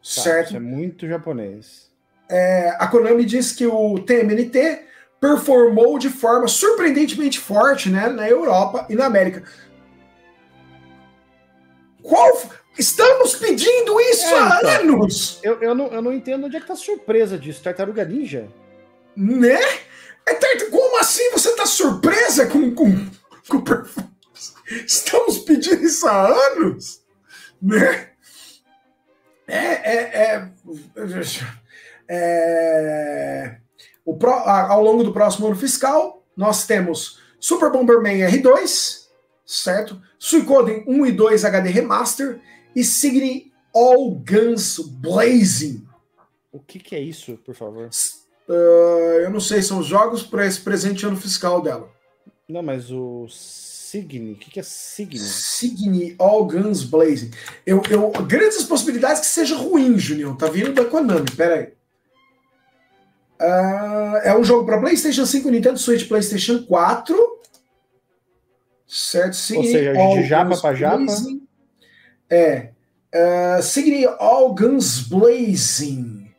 [0.01, 0.55] certo?
[0.55, 1.87] É muito japonês.
[2.29, 4.81] É, a Konami diz que o TMNT
[5.19, 9.43] performou de forma surpreendentemente forte né, na Europa e na América.
[12.01, 12.41] Qual.
[12.77, 15.39] Estamos pedindo isso é, há então, anos!
[15.41, 17.63] Eu, eu, não, eu não entendo onde é que tá a surpresa disso.
[17.63, 18.47] Tartaruga Ninja?
[19.15, 19.59] Né?
[20.27, 22.91] É, como assim você tá surpresa com, com,
[23.47, 23.63] com
[24.85, 27.01] Estamos pedindo isso há anos?
[27.59, 28.09] Né?
[29.47, 30.51] É, é, é,
[32.09, 33.57] é
[34.15, 39.07] pro, ao longo do próximo ano fiscal, nós temos Super Bomberman R2,
[39.45, 40.01] certo?
[40.17, 42.39] Suicoden 1 e 2 HD Remaster
[42.75, 45.85] e Signy All Guns Blazing.
[46.51, 47.89] O que, que é isso, por favor?
[48.47, 51.89] Uh, eu não sei, são os jogos para esse presente ano fiscal dela.
[52.47, 54.33] Não, mas o Signy.
[54.33, 55.17] O que, que é Signy?
[55.17, 57.31] Signy All Guns Blazing.
[57.65, 60.35] Eu, eu, grandes possibilidades que seja ruim, Junião.
[60.35, 61.76] Tá vindo da Konami, pera aí.
[63.39, 67.37] Uh, é um jogo para PlayStation 5, Nintendo Switch, PlayStation 4.
[68.87, 69.35] Certo?
[69.35, 71.05] Signy Ou seja, All de japa para japa.
[72.29, 72.69] É.
[73.13, 76.31] Uh, Signy All Guns Blazing.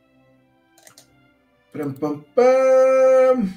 [1.73, 3.49] Pam, pam, pam.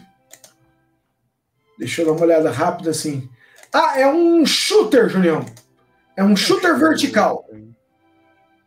[1.79, 3.27] Deixa eu dar uma olhada rápida assim.
[3.73, 5.45] Ah, é um shooter, Julião.
[6.15, 7.45] É um shooter vertical.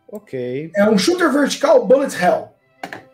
[0.08, 0.72] Ok.
[0.74, 2.53] É um shooter vertical Bullet Hell.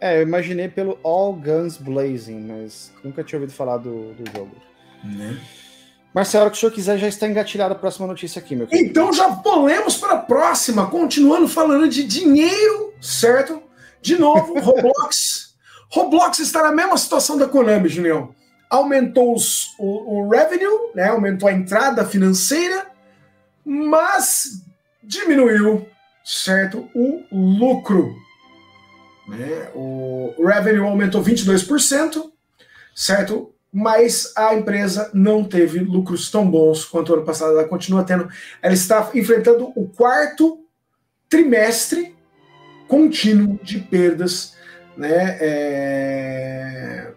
[0.00, 4.56] É, eu imaginei pelo All Guns Blazing, mas nunca tinha ouvido falar do, do jogo.
[5.04, 5.38] Né?
[6.14, 8.88] Marcelo, que o senhor quiser, já está engatilhado a próxima notícia aqui, meu querido.
[8.88, 13.62] Então já pulemos para a próxima, continuando falando de dinheiro, certo?
[14.02, 15.54] De novo, Roblox.
[15.90, 18.34] Roblox está na mesma situação da Konami, Julião
[18.70, 22.86] aumentou os, o, o revenue, né, aumentou a entrada financeira,
[23.64, 24.64] mas
[25.02, 25.86] diminuiu,
[26.24, 28.14] certo, o lucro.
[29.30, 29.70] Né?
[29.74, 32.30] O revenue aumentou 22%,
[32.94, 33.54] certo?
[33.72, 37.52] Mas a empresa não teve lucros tão bons quanto ano passado.
[37.52, 38.28] Ela continua tendo.
[38.60, 40.64] Ela está enfrentando o quarto
[41.28, 42.16] trimestre
[42.88, 44.56] contínuo de perdas,
[44.96, 45.38] né?
[45.40, 47.10] É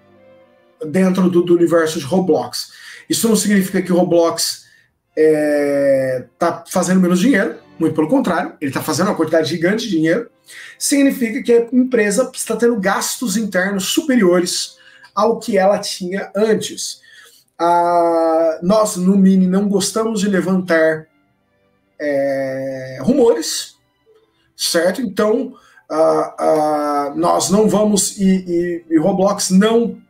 [0.86, 2.72] dentro do, do, universo de Roblox.
[3.10, 4.66] Isso não significa que o Roblox
[5.16, 9.86] está é, tá fazendo menos dinheiro, muito pelo contrário, ele está fazendo uma quantidade gigante
[9.86, 10.30] de dinheiro.
[10.78, 14.78] Significa que a empresa está tendo gastos internos superiores
[15.16, 17.02] ao que ela tinha antes.
[17.58, 21.08] Ah, nós, no Mini, não gostamos de levantar
[22.00, 23.78] é, rumores,
[24.56, 25.02] certo?
[25.02, 25.54] Então,
[25.90, 30.02] ah, ah, nós não vamos, e, e, e Roblox não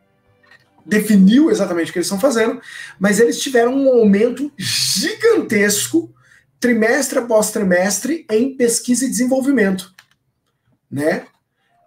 [0.84, 2.60] definiu exatamente o que eles estão fazendo,
[2.98, 6.12] mas eles tiveram um aumento gigantesco
[6.60, 9.92] trimestre após trimestre em pesquisa e desenvolvimento,
[10.90, 11.26] né?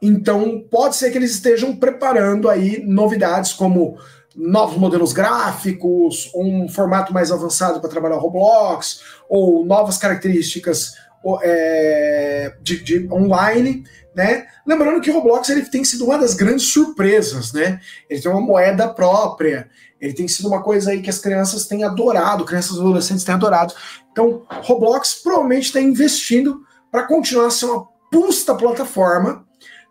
[0.02, 3.98] Então pode ser que eles estejam preparando aí novidades como
[4.36, 10.94] novos modelos gráficos, um formato mais avançado para trabalhar Roblox, ou novas características
[11.42, 13.84] é, de, de online
[14.18, 14.48] né?
[14.66, 17.80] Lembrando que o Roblox ele tem sido uma das grandes surpresas, né?
[18.10, 19.70] Ele tem uma moeda própria,
[20.00, 23.36] ele tem sido uma coisa aí que as crianças têm adorado, crianças e adolescentes têm
[23.36, 23.74] adorado.
[24.12, 29.46] Então, Roblox provavelmente está investindo para continuar a ser uma pusta plataforma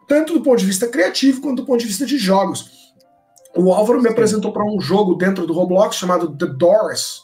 [0.06, 2.94] tanto do ponto de vista criativo quanto do ponto de vista de jogos.
[3.56, 7.22] O Álvaro me apresentou para um jogo dentro do Roblox chamado The Doors,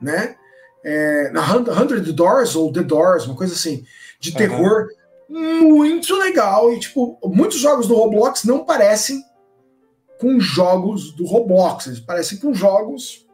[0.00, 0.36] né?
[0.84, 3.84] É, na Hundred Doors ou The Doors, uma coisa assim,
[4.18, 4.86] de terror
[5.28, 5.76] uhum.
[5.76, 6.72] muito legal.
[6.72, 9.22] E, tipo, muitos jogos do Roblox não parecem
[10.20, 13.26] com jogos do Roblox, eles parecem com jogos.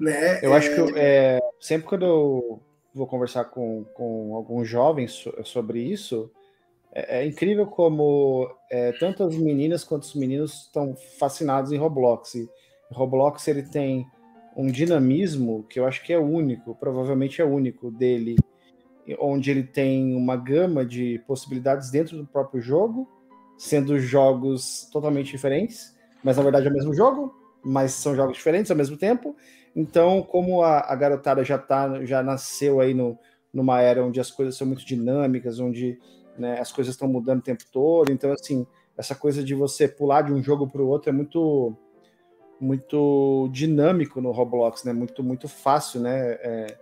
[0.00, 0.56] Né, eu é...
[0.56, 2.60] acho que é, sempre quando eu
[2.94, 6.30] vou conversar com, com alguns jovens sobre isso,
[6.92, 12.34] é, é incrível como é, tanto as meninas quanto os meninos estão fascinados em Roblox.
[12.34, 12.48] E
[12.90, 14.06] Roblox ele tem
[14.56, 18.36] um dinamismo que eu acho que é único, provavelmente é único dele,
[19.18, 23.06] onde ele tem uma gama de possibilidades dentro do próprio jogo,
[23.56, 28.70] sendo jogos totalmente diferentes, mas na verdade é o mesmo jogo, mas são jogos diferentes
[28.70, 29.36] ao mesmo tempo.
[29.74, 33.18] Então, como a, a garotada já tá, já nasceu aí no,
[33.52, 35.98] numa era onde as coisas são muito dinâmicas, onde
[36.38, 38.66] né, as coisas estão mudando o tempo todo, então assim,
[38.96, 41.76] essa coisa de você pular de um jogo para o outro é muito
[42.58, 44.92] muito dinâmico no Roblox, né?
[44.92, 46.32] Muito, muito fácil, né?
[46.40, 46.78] É,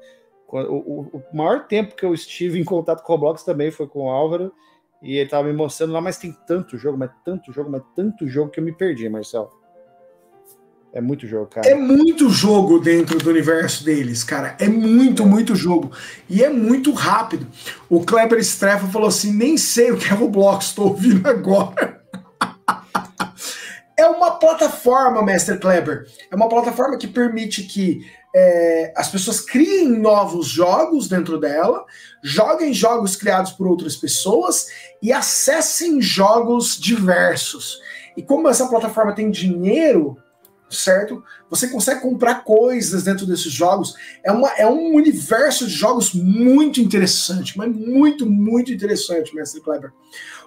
[0.48, 4.04] o, o, maior tempo que eu estive em contato com o Roblox também foi com
[4.04, 4.52] o Álvaro,
[5.04, 8.26] e ele tava me mostrando lá, mas tem tanto jogo, mas tanto jogo, mas tanto
[8.26, 9.50] jogo que eu me perdi, Marcelo.
[10.94, 11.68] É muito jogo, cara.
[11.68, 14.56] É muito jogo dentro do universo deles, cara.
[14.58, 15.90] É muito, muito jogo.
[16.30, 17.46] E é muito rápido.
[17.90, 22.02] O Kleber Strefa falou assim: nem sei o que é Roblox, estou ouvindo agora.
[23.96, 26.04] É uma plataforma, Mestre Kleber.
[26.28, 31.84] É uma plataforma que permite que é, as pessoas criem novos jogos dentro dela,
[32.22, 34.66] joguem jogos criados por outras pessoas
[35.00, 37.78] e acessem jogos diversos.
[38.16, 40.16] E como essa plataforma tem dinheiro,
[40.68, 41.22] certo?
[41.48, 43.94] Você consegue comprar coisas dentro desses jogos.
[44.24, 49.92] É, uma, é um universo de jogos muito interessante, mas muito, muito interessante, Mestre Kleber.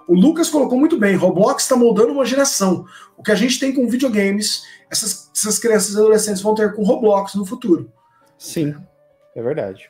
[0.07, 2.85] O Lucas colocou muito bem: Roblox está moldando uma geração.
[3.17, 6.83] O que a gente tem com videogames, essas, essas crianças e adolescentes vão ter com
[6.83, 7.91] Roblox no futuro.
[8.37, 8.73] Sim,
[9.35, 9.89] é verdade.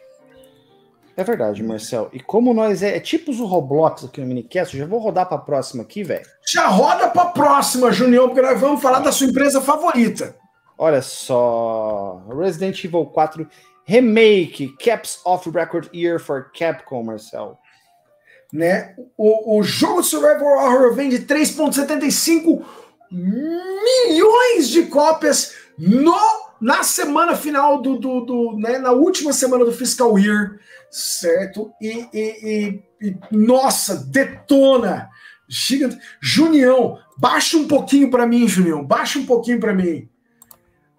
[1.15, 2.10] É verdade, Marcel.
[2.13, 5.38] E como nós é, é tipo o Roblox aqui no Minicast, já vou rodar para
[5.38, 6.25] a próxima aqui, velho.
[6.45, 10.36] Já roda para a próxima, Junião, porque nós vamos falar da sua empresa favorita.
[10.77, 13.47] Olha só, Resident Evil 4
[13.84, 17.58] Remake, Caps of Record Year for Capcom, Marcel
[18.51, 18.95] né?
[19.17, 22.63] O, o jogo de Survival Horror vende 3,75
[23.12, 26.17] milhões de cópias no,
[26.60, 31.71] na semana final do, do, do né, na última semana do fiscal year, certo?
[31.81, 35.10] E, e, e, e nossa, detona,
[35.47, 35.99] gigante.
[36.21, 40.10] Junião, baixa um pouquinho para mim, Junião, baixa um pouquinho para mim.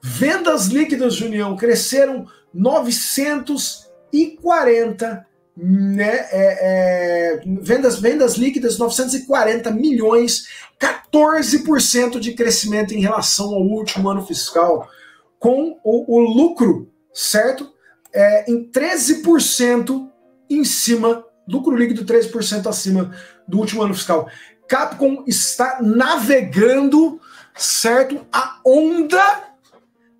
[0.01, 5.27] Vendas líquidas, Junião, cresceram 940
[5.61, 10.47] né, é, é, vendas, vendas líquidas 940 milhões,
[10.81, 14.89] 14% de crescimento em relação ao último ano fiscal,
[15.37, 17.73] com o, o lucro, certo?
[18.13, 20.09] É, em 13%
[20.49, 23.13] em cima, lucro líquido 13% acima
[23.47, 24.31] do último ano fiscal.
[24.69, 27.21] Capcom está navegando,
[27.57, 28.25] certo?
[28.33, 29.55] A onda,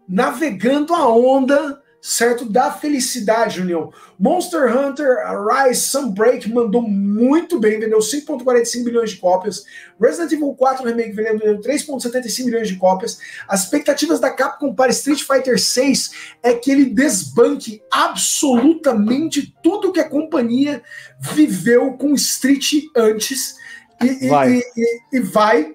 [0.09, 2.47] navegando a onda certo?
[2.47, 3.93] Da felicidade, União.
[4.19, 9.63] Monster Hunter Rise Sunbreak mandou muito bem, vendeu 5,45 bilhões de cópias.
[10.01, 13.19] Resident Evil 4 Remake vendeu 3,75 milhões de cópias.
[13.47, 16.11] As expectativas da Capcom para Street Fighter 6
[16.43, 20.83] é que ele desbanque absolutamente tudo que a companhia
[21.21, 23.55] viveu com Street antes.
[24.03, 25.75] E vai, e, e, e vai,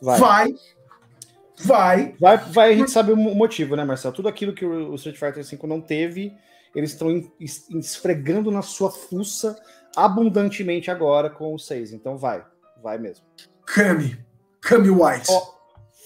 [0.00, 0.54] vai, vai
[1.58, 2.14] Vai.
[2.20, 4.14] Vai, vai a gente sabe o motivo, né, Marcelo?
[4.14, 6.36] Tudo aquilo que o Street Fighter V não teve,
[6.74, 7.32] eles estão
[7.70, 9.56] esfregando na sua fuça
[9.96, 11.92] abundantemente agora com o 6.
[11.92, 12.44] Então vai,
[12.82, 13.24] vai mesmo.
[13.64, 14.18] Kami.
[14.60, 15.32] Kami White.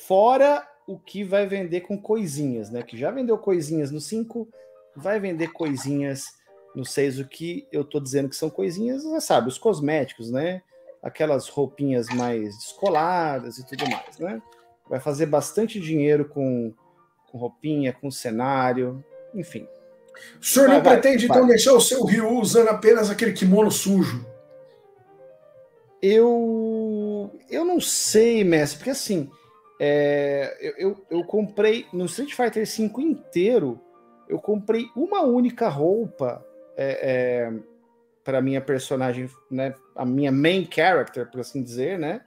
[0.07, 2.83] fora o que vai vender com coisinhas, né?
[2.83, 4.49] Que já vendeu coisinhas no 5,
[4.97, 6.25] vai vender coisinhas
[6.75, 7.21] no 6.
[7.21, 10.63] O que eu tô dizendo que são coisinhas, você sabe, os cosméticos, né?
[11.03, 14.43] Aquelas roupinhas mais descoladas e tudo mais, né?
[14.91, 16.75] Vai fazer bastante dinheiro com,
[17.31, 19.03] com roupinha, com cenário,
[19.33, 19.69] enfim.
[20.41, 21.39] O senhor vai, não vai, pretende vai.
[21.39, 24.27] então deixar o seu Ryu usando apenas aquele kimono sujo?
[26.03, 29.31] Eu eu não sei, mestre, porque assim
[29.81, 33.81] é, eu, eu, eu, comprei no Street Fighter V inteiro,
[34.29, 36.45] eu comprei uma única roupa
[36.77, 37.53] é, é,
[38.23, 42.21] para minha personagem, né, a minha main character, por assim dizer, né?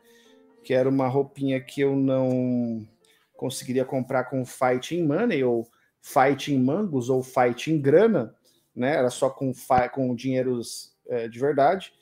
[0.63, 2.87] Que era uma roupinha que eu não
[3.35, 5.67] conseguiria comprar com fighting money ou
[6.01, 8.33] fighting mangos ou fighting grana,
[8.75, 8.95] né?
[8.95, 9.51] Era só com,
[9.91, 11.93] com dinheiros é, de verdade.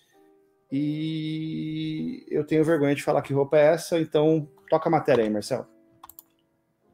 [0.72, 5.30] E eu tenho vergonha de falar que roupa é essa, então toca a matéria aí,
[5.30, 5.68] Marcelo.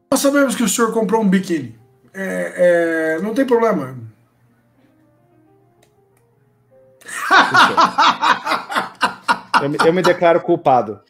[0.09, 1.78] Nós sabemos que o senhor comprou um biquíni.
[2.13, 3.99] É, é, não tem problema.
[9.61, 11.01] Eu me, eu me declaro culpado.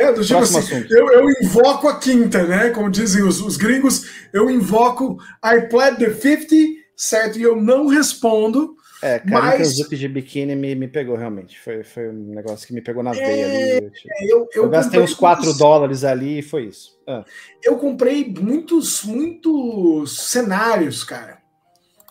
[0.00, 2.70] É, do tipo assim, eu, eu, invoco a quinta, né?
[2.70, 6.54] Como dizem os, os gringos, eu invoco I plead the 50,
[6.96, 7.38] certo?
[7.38, 8.76] E eu não respondo.
[9.02, 9.78] É, cara, mas...
[9.78, 11.58] o de biquíni me, me pegou realmente.
[11.58, 13.92] Foi, foi um negócio que me pegou na é, veia ali.
[14.20, 15.58] Eu, eu, eu gastei uns 4 muitos...
[15.58, 16.98] dólares ali e foi isso.
[17.06, 17.24] Ah.
[17.62, 21.38] Eu comprei muitos, muitos cenários, cara.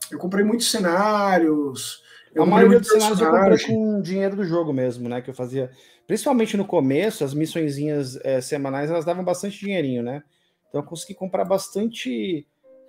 [0.09, 2.01] Eu comprei muitos cenários.
[2.41, 5.21] A maioria dos cenários eu comprei com dinheiro do jogo mesmo, né?
[5.21, 5.69] Que eu fazia
[6.09, 10.23] Principalmente no começo, as missõezinhas é, semanais elas davam bastante dinheirinho, né?
[10.67, 12.47] Então eu consegui comprar bastante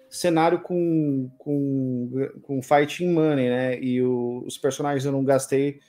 [0.08, 3.78] cenário com, com, com fighting money, né?
[3.78, 5.80] E o, os personagens eu não gastei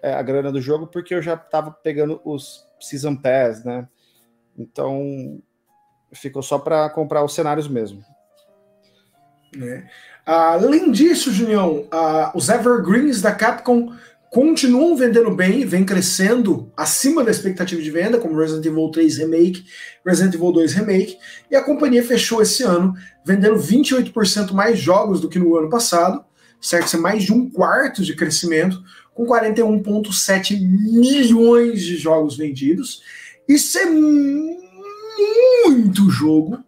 [0.00, 3.86] é, a grana do jogo porque eu já tava pegando os Season Pass, né?
[4.56, 5.42] Então
[6.10, 8.02] ficou só para comprar os cenários mesmo.
[9.60, 9.86] É.
[10.24, 13.92] Além disso, Junião, uh, os Evergreens da Capcom
[14.30, 19.66] continuam vendendo bem, vem crescendo acima da expectativa de venda, como Resident Evil 3 Remake,
[20.06, 21.18] Resident Evil 2 Remake,
[21.50, 22.94] e a companhia fechou esse ano
[23.26, 26.24] vendendo 28% mais jogos do que no ano passado,
[26.60, 26.86] certo?
[26.86, 33.02] Isso é mais de um quarto de crescimento, com 41,7 milhões de jogos vendidos.
[33.46, 33.84] Isso é
[35.66, 36.58] muito jogo,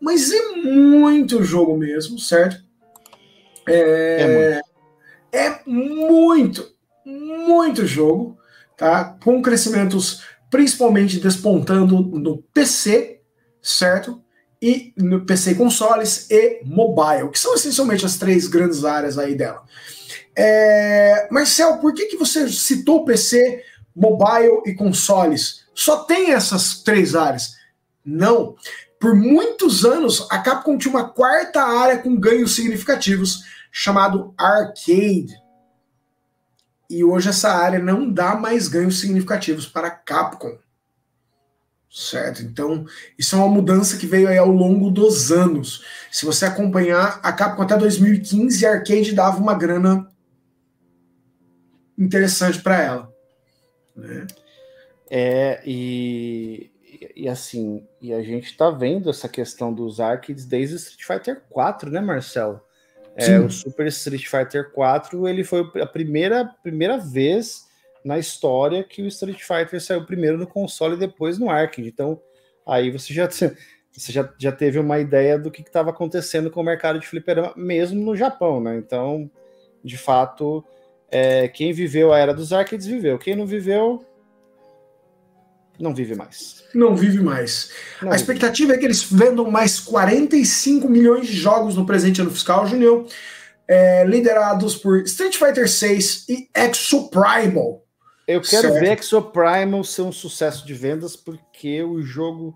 [0.00, 2.64] mas é muito jogo mesmo, certo?
[3.68, 4.70] É, é muito
[5.32, 6.66] é muito,
[7.04, 8.38] muito jogo,
[8.76, 9.16] tá?
[9.22, 13.20] Com crescimentos principalmente despontando no PC,
[13.62, 14.22] certo?
[14.60, 19.62] E no PC consoles e mobile, que são essencialmente as três grandes áreas aí dela.
[20.36, 21.28] É...
[21.30, 23.62] Marcel, por que, que você citou PC,
[23.94, 25.64] mobile e consoles?
[25.72, 27.54] Só tem essas três áreas?
[28.04, 28.56] Não.
[29.00, 33.42] Por muitos anos, a Capcom tinha uma quarta área com ganhos significativos,
[33.72, 35.34] chamado arcade.
[36.88, 40.58] E hoje essa área não dá mais ganhos significativos para a Capcom.
[41.90, 42.42] Certo?
[42.42, 42.84] Então,
[43.18, 45.82] isso é uma mudança que veio aí ao longo dos anos.
[46.12, 50.06] Se você acompanhar, a Capcom até 2015, a arcade dava uma grana
[51.96, 53.14] interessante para ela.
[53.96, 54.26] Né?
[55.10, 56.69] É, e,
[57.16, 61.90] e assim, e a gente tá vendo essa questão dos arcades desde Street Fighter 4,
[61.90, 62.60] né, Marcelo?
[63.16, 67.68] É, o Super Street Fighter 4 ele foi a primeira, primeira vez
[68.04, 71.88] na história que o Street Fighter saiu primeiro no console e depois no arcade.
[71.88, 72.20] Então,
[72.66, 76.64] aí você já, você já, já teve uma ideia do que estava acontecendo com o
[76.64, 78.76] mercado de fliperama, mesmo no Japão, né?
[78.76, 79.30] Então,
[79.84, 80.64] de fato,
[81.10, 83.18] é, quem viveu a era dos arcades viveu.
[83.18, 84.04] Quem não viveu,
[85.80, 86.62] não vive mais.
[86.74, 87.70] Não vive mais.
[88.02, 88.22] Não a vive.
[88.22, 93.06] expectativa é que eles vendam mais 45 milhões de jogos no presente ano fiscal, Junior,
[93.66, 97.82] é, liderados por Street Fighter 6 e Exoprimal.
[98.28, 98.80] Eu quero certo.
[98.80, 102.54] ver Exoprimal ser um sucesso de vendas, porque o jogo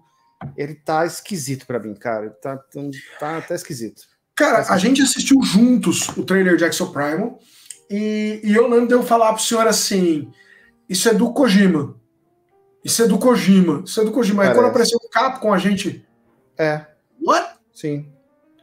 [0.57, 2.29] ele tá esquisito para mim, cara.
[2.43, 2.59] Tá,
[3.19, 4.03] tá, tá esquisito.
[4.37, 7.39] Cara, tá a gente assistiu juntos o trailer de Exoprimal
[7.91, 10.31] e, e eu não deu falar pro senhor assim:
[10.89, 12.04] isso é do Kojima.
[12.85, 13.83] Isso é do Kojima.
[13.87, 14.43] Isso é do Kojima.
[14.43, 14.53] Parece.
[14.53, 16.07] Aí quando apareceu o Capcom, a gente.
[16.59, 16.85] É.
[17.21, 17.55] What?
[17.73, 18.13] Sim.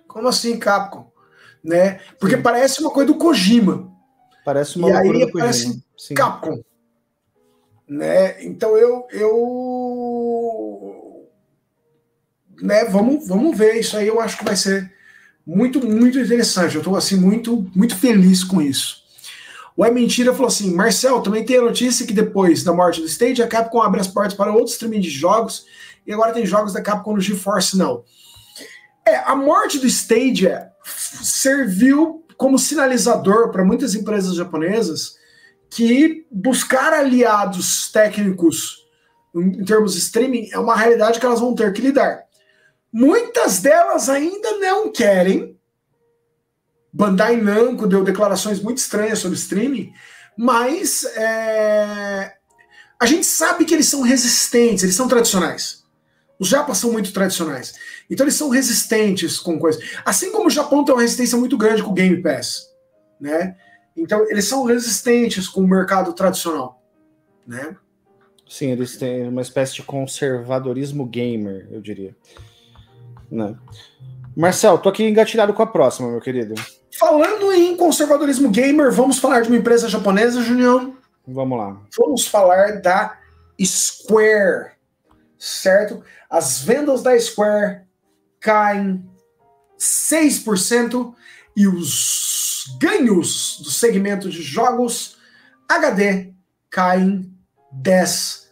[0.08, 1.10] Como assim, Capcom?
[1.64, 2.00] Né?
[2.20, 2.42] Porque Sim.
[2.42, 3.92] parece uma coisa do Kojima.
[4.46, 6.14] Parece uma e aí do aparece Sim.
[6.14, 6.62] Capcom.
[7.88, 8.44] Né?
[8.44, 9.08] Então eu.
[9.12, 9.58] eu
[12.62, 12.86] né?
[12.86, 13.80] vamos, vamos ver.
[13.80, 14.94] Isso aí eu acho que vai ser
[15.46, 16.76] muito, muito interessante.
[16.76, 19.01] Eu estou assim, muito, muito feliz com isso.
[19.76, 23.08] O É Mentira falou assim: Marcel, também tem a notícia que depois da morte do
[23.08, 25.66] Stage, a Capcom abre as portas para outros streaming de jogos
[26.06, 28.04] e agora tem jogos da Capcom no GeForce não.
[29.08, 35.16] É, a morte do Stadia serviu como sinalizador para muitas empresas japonesas
[35.70, 38.82] que buscar aliados técnicos
[39.34, 42.24] em termos de streaming é uma realidade que elas vão ter que lidar.
[42.92, 45.58] Muitas delas ainda não querem,
[46.94, 49.94] Bandai Namco deu declarações muito estranhas sobre streaming,
[50.38, 52.34] mas é,
[53.00, 55.82] a gente sabe que eles são resistentes, eles são tradicionais.
[56.40, 57.74] Os japas são muito tradicionais.
[58.10, 59.84] Então eles são resistentes com coisas.
[60.04, 62.68] Assim como o Japão tem uma resistência muito grande com o Game Pass.
[63.20, 63.56] Né?
[63.96, 66.84] Então eles são resistentes com o mercado tradicional.
[67.46, 67.76] Né?
[68.50, 72.16] Sim, eles têm uma espécie de conservadorismo gamer, eu diria.
[73.30, 73.56] Né?
[74.36, 76.56] Marcel, tô aqui engatilhado com a próxima, meu querido.
[77.02, 80.96] Falando em conservadorismo gamer, vamos falar de uma empresa japonesa, Junião?
[81.28, 81.82] Vamos lá.
[81.98, 83.18] Vamos falar da
[83.60, 84.74] Square,
[85.36, 86.04] certo?
[86.30, 87.82] As vendas da Square
[88.40, 89.04] caem
[89.80, 91.16] 6%
[91.58, 95.18] e os ganhos do segmento de jogos
[95.68, 96.36] HD
[96.70, 97.36] caem
[97.84, 98.46] 10%.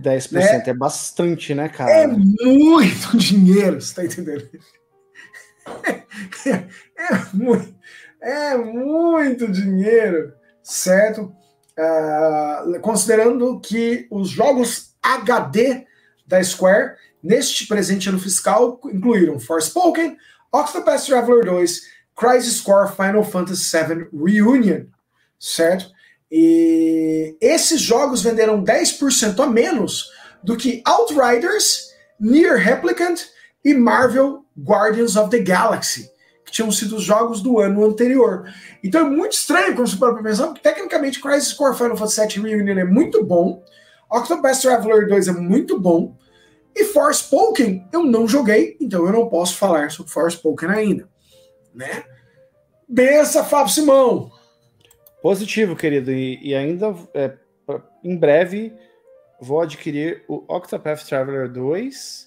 [0.00, 0.62] 10% né?
[0.66, 1.90] é bastante, né, cara?
[1.90, 4.48] É muito dinheiro, você tá entendendo?
[6.98, 7.74] É, muito,
[8.22, 11.34] é muito dinheiro, certo?
[11.78, 15.86] Uh, considerando que os jogos HD
[16.26, 20.16] da Square neste presente ano fiscal incluíram Forspoken,
[20.50, 21.82] Octopath Traveler 2,
[22.16, 24.86] Crisis Core Final Fantasy VII Reunion,
[25.38, 25.90] certo?
[26.30, 30.10] E esses jogos venderam 10% a menos
[30.42, 33.20] do que Outriders, Near Replicant
[33.66, 36.08] e Marvel Guardians of the Galaxy,
[36.44, 38.48] que tinham sido os jogos do ano anterior.
[38.82, 42.48] Então é muito estranho quando você para pensar, porque tecnicamente Crisis Core Final Fantasy VII
[42.48, 43.64] Reunion é muito bom,
[44.08, 46.16] Octopath Traveler 2 é muito bom,
[46.76, 51.08] e Forspoken eu não joguei, então eu não posso falar sobre Forspoken ainda,
[51.74, 52.04] né?
[52.88, 54.30] Bença, Fábio Simão.
[55.20, 56.12] Positivo, querido.
[56.12, 57.32] E, e ainda é,
[58.04, 58.72] em breve
[59.40, 62.25] vou adquirir o Octopath Traveler 2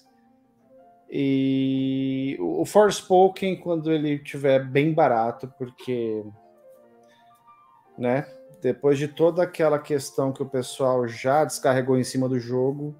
[1.10, 6.22] e o Forspoken quando ele tiver bem barato, porque
[7.98, 8.26] né,
[8.62, 12.94] depois de toda aquela questão que o pessoal já descarregou em cima do jogo,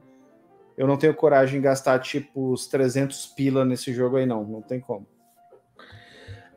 [0.76, 4.62] eu não tenho coragem de gastar tipo os 300 pila nesse jogo aí não, não
[4.62, 5.06] tem como.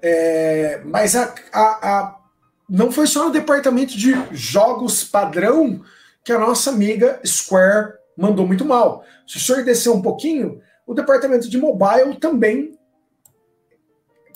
[0.01, 2.19] É, mas a, a, a,
[2.67, 5.81] não foi só no departamento de jogos padrão
[6.23, 9.03] que a nossa amiga Square mandou muito mal.
[9.27, 12.77] Se o senhor descer um pouquinho, o departamento de mobile também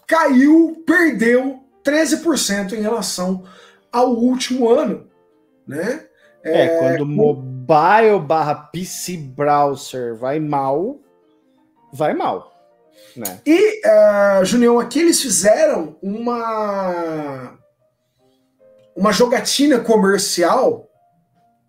[0.08, 3.44] caiu, perdeu 13% em relação
[3.92, 5.10] ao último ano,
[5.68, 6.06] né?
[6.44, 11.00] É, é quando mobile barra PC browser vai mal,
[11.92, 12.54] vai mal.
[13.16, 13.42] Né?
[13.46, 17.58] E, uh, Junião, aqui eles fizeram uma
[18.96, 20.90] uma jogatina comercial,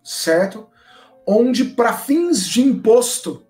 [0.03, 0.67] certo?
[1.27, 3.45] Onde, para fins de imposto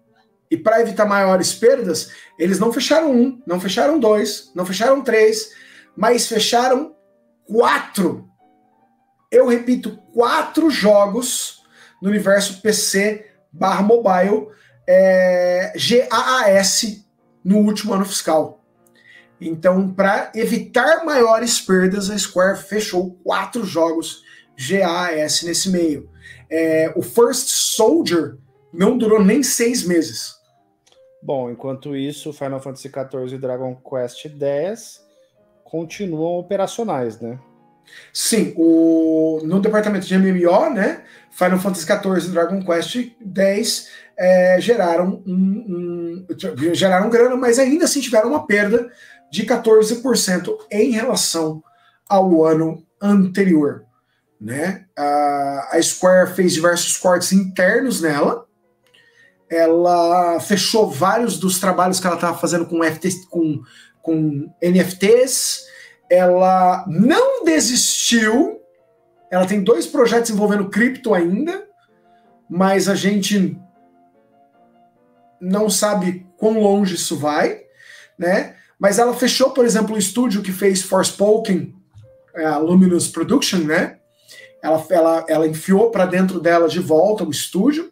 [0.50, 5.52] e para evitar maiores perdas, eles não fecharam um, não fecharam dois, não fecharam três,
[5.96, 6.96] mas fecharam
[7.46, 8.28] quatro.
[9.32, 11.62] Eu repito, quatro jogos
[12.02, 14.48] no universo PC barra mobile
[14.88, 17.06] é, GAAS
[17.44, 18.64] no último ano fiscal.
[19.40, 24.24] Então, para evitar maiores perdas, a Square fechou quatro jogos
[24.58, 26.10] GAS nesse meio.
[26.50, 28.36] É, o First Soldier
[28.74, 30.39] não durou nem seis meses.
[31.22, 35.02] Bom, enquanto isso, Final Fantasy XIV e Dragon Quest X
[35.64, 37.38] continuam operacionais, né?
[38.14, 41.04] Sim, o, no departamento de MMO, né?
[41.32, 46.28] Final Fantasy XIV e Dragon Quest X é, geraram um, um,
[46.74, 48.92] geraram grana, mas ainda assim tiveram uma perda
[49.32, 51.64] de 14% em relação
[52.08, 53.86] ao ano anterior.
[54.42, 54.86] Né?
[54.98, 58.46] A Square fez diversos cortes internos nela.
[59.50, 63.62] Ela fechou vários dos trabalhos que ela estava fazendo com, FT, com,
[64.02, 65.66] com NFTs.
[66.10, 68.62] Ela não desistiu.
[69.32, 71.68] Ela tem dois projetos envolvendo cripto ainda,
[72.50, 73.60] mas a gente
[75.40, 77.62] não sabe quão longe isso vai,
[78.18, 78.56] né?
[78.80, 81.76] Mas ela fechou, por exemplo, o estúdio que fez Forspoken,
[82.36, 84.00] é, a Luminous Production, né?
[84.62, 87.92] Ela, ela, ela enfiou para dentro dela de volta o estúdio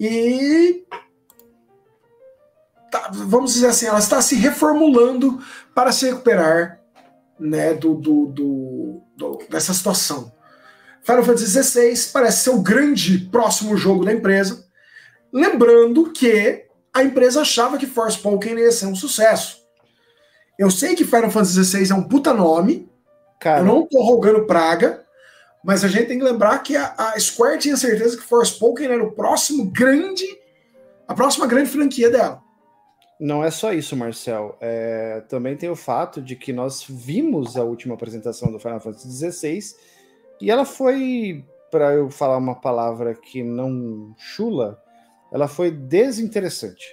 [0.00, 0.84] e
[2.90, 5.40] tá, vamos dizer assim, ela está se reformulando
[5.74, 6.80] para se recuperar
[7.38, 10.32] né, do, do, do, do dessa situação.
[11.02, 14.64] Final Fantasy XVI parece ser o grande próximo jogo da empresa.
[15.32, 16.64] Lembrando que
[16.94, 19.58] a empresa achava que Forspoken ia ser um sucesso.
[20.58, 22.88] Eu sei que Final Fantasy XVI é um puta nome.
[23.40, 23.60] Cara.
[23.60, 25.03] Eu não tô rogando praga.
[25.64, 29.02] Mas a gente tem que lembrar que a, a Square tinha certeza que Forspoken era
[29.02, 30.26] o próximo grande.
[31.08, 32.42] A próxima grande franquia dela.
[33.18, 34.58] Não é só isso, Marcel.
[34.60, 39.32] É, também tem o fato de que nós vimos a última apresentação do Final Fantasy
[39.32, 39.60] XVI
[40.40, 44.82] e ela foi, para eu falar uma palavra que não chula,
[45.32, 46.84] ela foi desinteressante.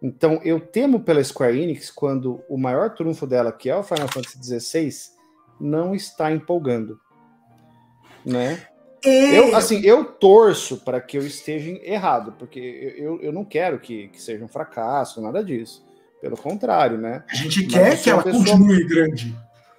[0.00, 4.08] Então eu temo pela Square Enix quando o maior trunfo dela, que é o Final
[4.08, 4.90] Fantasy XVI,
[5.60, 7.00] não está empolgando,
[8.24, 8.62] né?
[9.04, 9.34] E...
[9.34, 14.08] Eu, assim, eu torço para que eu esteja errado, porque eu, eu não quero que,
[14.08, 15.84] que seja um fracasso, nada disso.
[16.20, 17.24] Pelo contrário, né?
[17.28, 18.44] A gente Mas quer que ela pessoa...
[18.44, 19.36] continue grande.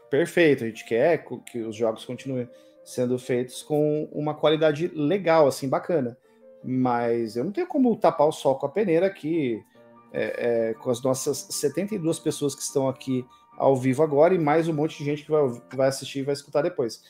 [0.09, 0.65] perfeito.
[0.65, 2.49] A gente quer que os jogos continuem
[2.83, 6.17] sendo feitos com uma qualidade legal, assim, bacana.
[6.61, 9.63] Mas eu não tenho como tapar o sol com a peneira aqui,
[10.11, 13.25] é, é, com as nossas 72 pessoas que estão aqui
[13.57, 15.41] ao vivo agora e mais um monte de gente que vai,
[15.75, 17.01] vai assistir e vai escutar depois.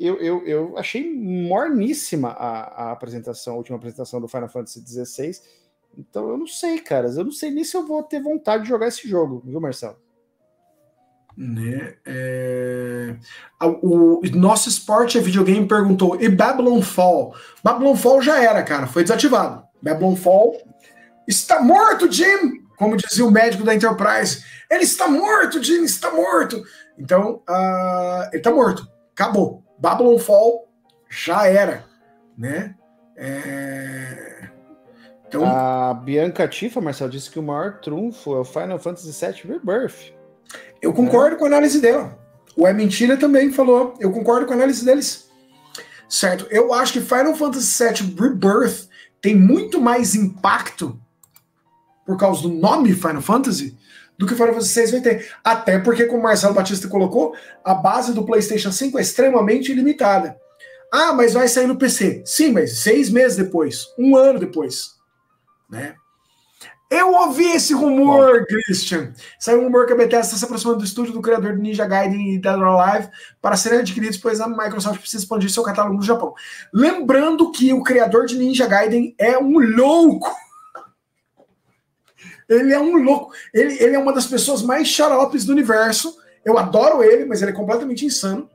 [0.00, 5.32] Eu, eu, eu achei morníssima a, a apresentação, a última apresentação do Final Fantasy XVI.
[5.96, 7.18] Então eu não sei, caras.
[7.18, 9.98] Eu não sei nem se eu vou ter vontade de jogar esse jogo, viu, Marcelo?
[11.36, 11.96] Né?
[12.06, 13.14] É...
[13.62, 17.34] O, nosso esporte é videogame perguntou: e Babylon Fall?
[17.62, 19.62] Babylon Fall já era, cara, foi desativado.
[19.82, 20.56] Babylon Fall
[21.28, 22.64] está morto, Jim!
[22.78, 24.42] Como dizia o médico da Enterprise.
[24.70, 26.62] Ele está morto, Jim, está morto.
[26.98, 28.88] Então, uh, ele está morto.
[29.12, 29.62] Acabou.
[29.80, 30.68] Babylon Fall
[31.08, 31.84] já era,
[32.36, 32.74] né?
[33.16, 34.48] É...
[35.26, 35.44] Então...
[35.44, 40.12] A Bianca Tifa, Marcel, disse que o maior trunfo é o Final Fantasy VII Rebirth.
[40.82, 41.38] Eu concordo é.
[41.38, 42.18] com a análise dela.
[42.56, 43.94] O É Mentira também falou.
[44.00, 45.30] Eu concordo com a análise deles.
[46.08, 46.46] Certo?
[46.50, 48.88] Eu acho que Final Fantasy VII Rebirth
[49.22, 51.00] tem muito mais impacto
[52.04, 53.78] por causa do nome Final Fantasy
[54.20, 55.32] do que Final Fantasy VI vai ter.
[55.42, 60.36] Até porque, como o Marcelo Batista colocou, a base do PlayStation 5 é extremamente limitada.
[60.92, 62.22] Ah, mas vai sair no PC.
[62.26, 64.90] Sim, mas seis meses depois, um ano depois.
[65.70, 65.94] Né?
[66.90, 68.44] Eu ouvi esse rumor, Bom.
[68.44, 69.14] Christian.
[69.38, 71.86] Saiu um rumor que a Bethesda está se aproximando do estúdio do criador de Ninja
[71.86, 73.08] Gaiden e Dead or Alive
[73.40, 76.34] para serem adquiridos, pois a Microsoft precisa expandir seu catálogo no Japão.
[76.74, 80.30] Lembrando que o criador de Ninja Gaiden é um louco.
[82.50, 83.32] Ele é um louco.
[83.54, 86.18] Ele, ele é uma das pessoas mais xaropes do universo.
[86.44, 88.50] Eu adoro ele, mas ele é completamente insano.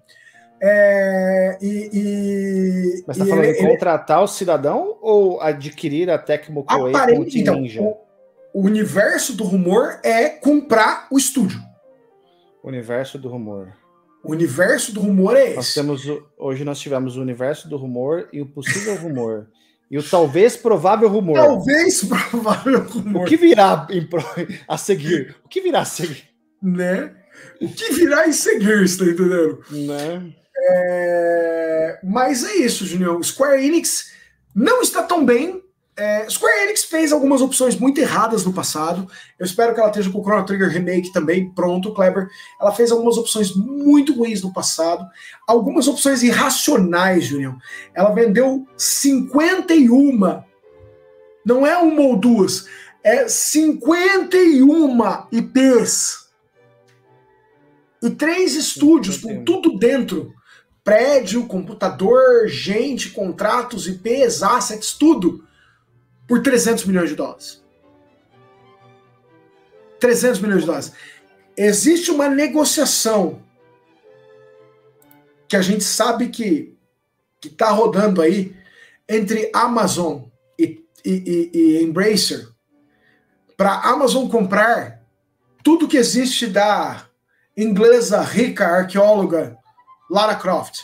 [0.62, 4.26] É, e, e, mas tá falando ele, de contratar ele...
[4.26, 7.82] o cidadão ou adquirir a Tecmo Aparente, então, Ninja?
[7.82, 7.98] O,
[8.54, 11.60] o universo do rumor é comprar o estúdio.
[12.64, 13.74] O universo do rumor.
[14.24, 15.56] O universo do rumor é esse.
[15.56, 16.02] Nós temos,
[16.38, 19.48] hoje nós tivemos o universo do rumor e o possível rumor.
[19.90, 21.36] E o talvez provável rumor.
[21.36, 23.24] Talvez provável rumor.
[23.24, 24.08] O que virá em,
[24.68, 25.36] a seguir?
[25.44, 26.30] O que virá a seguir?
[26.62, 27.14] Né?
[27.62, 29.62] O que virá em seguir, está entendendo?
[29.70, 30.34] Né?
[30.58, 32.00] É...
[32.04, 33.22] Mas é isso, Junião.
[33.22, 34.12] Square Enix
[34.54, 35.62] não está tão bem
[35.98, 39.10] é, Square Enix fez algumas opções muito erradas no passado.
[39.40, 42.28] Eu espero que ela esteja com o Chrono Trigger Remake também pronto, Kleber.
[42.60, 45.08] Ela fez algumas opções muito ruins no passado,
[45.48, 47.58] algumas opções irracionais, Julião.
[47.94, 50.44] Ela vendeu 51,
[51.46, 52.66] não é uma ou duas,
[53.02, 56.26] é 51 IPs.
[58.04, 60.34] E três estúdios com tudo dentro:
[60.84, 65.45] prédio, computador, gente, contratos, IPs, assets, tudo
[66.28, 67.64] por 300 milhões de dólares.
[70.00, 70.92] 300 milhões de dólares.
[71.58, 73.42] Existe uma negociação
[75.48, 76.76] que a gente sabe que
[77.46, 78.56] que está rodando aí
[79.08, 80.24] entre Amazon
[80.58, 81.12] e, e,
[81.54, 82.48] e, e Embracer
[83.56, 85.02] para Amazon comprar
[85.64, 87.06] tudo que existe da
[87.56, 89.58] inglesa rica arqueóloga
[90.10, 90.82] Lara Croft.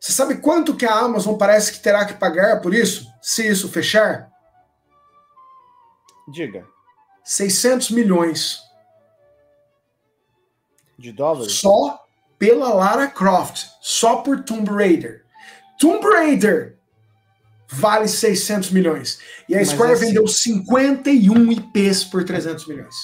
[0.00, 3.06] Você sabe quanto que a Amazon parece que terá que pagar por isso?
[3.26, 4.30] Se isso fechar?
[6.28, 6.64] Diga.
[7.24, 8.60] 600 milhões.
[10.96, 11.54] De dólares?
[11.54, 12.06] Só
[12.38, 13.66] pela Lara Croft.
[13.80, 15.24] Só por Tomb Raider.
[15.76, 16.78] Tomb Raider
[17.68, 19.20] vale 600 milhões.
[19.48, 20.06] E a Mas Square assim...
[20.06, 22.94] vendeu 51 IPs por 300 milhões.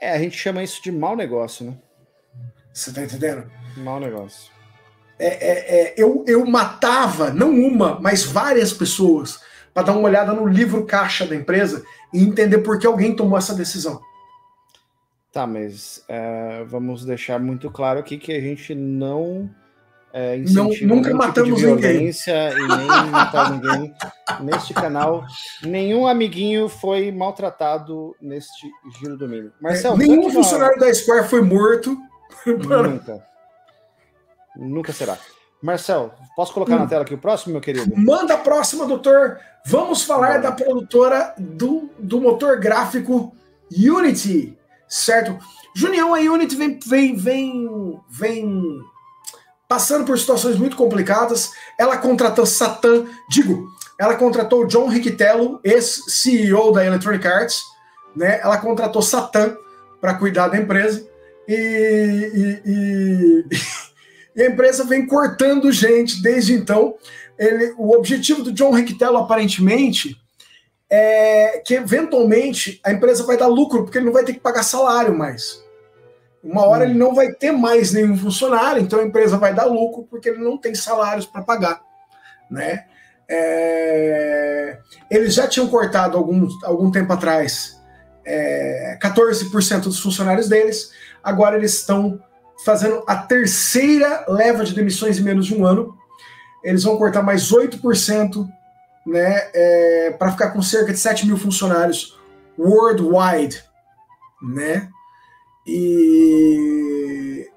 [0.00, 1.78] É, a gente chama isso de mau negócio, né?
[2.74, 3.48] Você tá entendendo?
[3.76, 4.51] Mau negócio
[5.22, 9.38] é, é, é, eu, eu matava, não uma, mas várias pessoas,
[9.72, 13.38] para dar uma olhada no livro caixa da empresa e entender por que alguém tomou
[13.38, 14.00] essa decisão.
[15.32, 19.48] Tá, mas é, vamos deixar muito claro aqui que a gente não
[20.12, 22.64] é, não, nunca tipo matamos tipo violência ninguém.
[22.64, 23.94] e nem matar ninguém
[24.42, 25.24] neste canal.
[25.62, 28.68] Nenhum amiguinho foi maltratado neste
[28.98, 29.52] giro do milho.
[29.60, 31.96] Marcelo, é, nenhum funcionário da Square foi morto.
[32.44, 33.31] Nunca.
[34.56, 35.18] Nunca será.
[35.62, 36.80] Marcel, posso colocar hum.
[36.80, 37.92] na tela aqui o próximo, meu querido?
[37.96, 39.38] Manda a próxima, doutor.
[39.64, 43.32] Vamos falar da produtora do, do motor gráfico
[43.70, 45.38] Unity, certo?
[45.74, 48.80] Junião, a Unity vem, vem, vem, vem
[49.68, 51.52] passando por situações muito complicadas.
[51.78, 57.62] Ela contratou Satan, digo, ela contratou John Riccitello, ex-CEO da Electronic Arts,
[58.16, 58.40] né?
[58.40, 59.56] Ela contratou Satan
[60.00, 61.08] para cuidar da empresa
[61.48, 63.46] e, e, e
[64.34, 66.94] e a empresa vem cortando gente desde então.
[67.38, 70.16] Ele, o objetivo do John Riccitello, aparentemente,
[70.90, 74.62] é que eventualmente a empresa vai dar lucro, porque ele não vai ter que pagar
[74.62, 75.62] salário mais.
[76.42, 76.90] Uma hora hum.
[76.90, 80.42] ele não vai ter mais nenhum funcionário, então a empresa vai dar lucro porque ele
[80.42, 81.80] não tem salários para pagar,
[82.50, 82.84] né?
[83.28, 84.78] É...
[85.10, 87.80] Eles já tinham cortado algum, algum tempo atrás
[88.24, 92.20] é, 14% dos funcionários deles, agora eles estão
[92.64, 95.96] fazendo a terceira leva de demissões em menos de um ano.
[96.62, 98.48] Eles vão cortar mais 8%
[99.06, 102.18] né, é, para ficar com cerca de 7 mil funcionários
[102.58, 103.62] worldwide,
[104.42, 104.88] né?
[105.66, 107.48] E,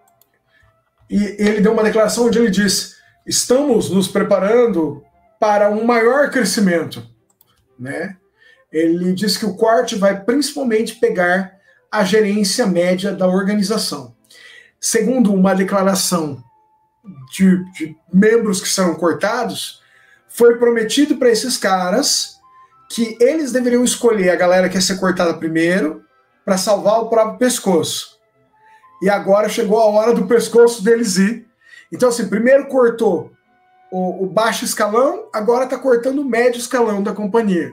[1.10, 2.96] e ele deu uma declaração onde ele diz:
[3.26, 5.04] estamos nos preparando
[5.40, 7.06] para um maior crescimento,
[7.78, 8.18] né?
[8.72, 11.54] Ele diz que o corte vai principalmente pegar
[11.92, 14.15] a gerência média da organização.
[14.80, 16.44] Segundo uma declaração
[17.32, 19.82] de, de membros que serão cortados,
[20.28, 22.36] foi prometido para esses caras
[22.90, 26.04] que eles deveriam escolher a galera que ia ser cortada primeiro
[26.44, 28.16] para salvar o próprio pescoço.
[29.02, 31.48] E agora chegou a hora do pescoço deles ir.
[31.92, 33.32] Então, assim, primeiro cortou
[33.92, 37.72] o, o baixo escalão, agora está cortando o médio escalão da companhia.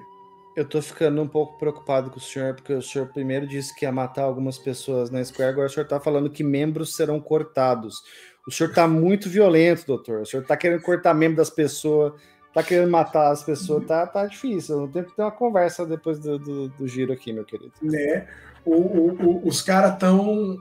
[0.57, 3.85] Eu tô ficando um pouco preocupado com o senhor, porque o senhor primeiro disse que
[3.85, 8.03] ia matar algumas pessoas na Square, agora o senhor tá falando que membros serão cortados.
[8.47, 10.23] O senhor tá muito violento, doutor.
[10.23, 12.13] O senhor tá querendo cortar membro das pessoas
[12.53, 14.81] tá querendo matar as pessoas, tá, tá difícil.
[14.81, 17.73] Não tem que ter uma conversa depois do, do, do giro aqui, meu querido.
[17.83, 18.27] Né?
[18.65, 20.59] O, o, o, os caras estão.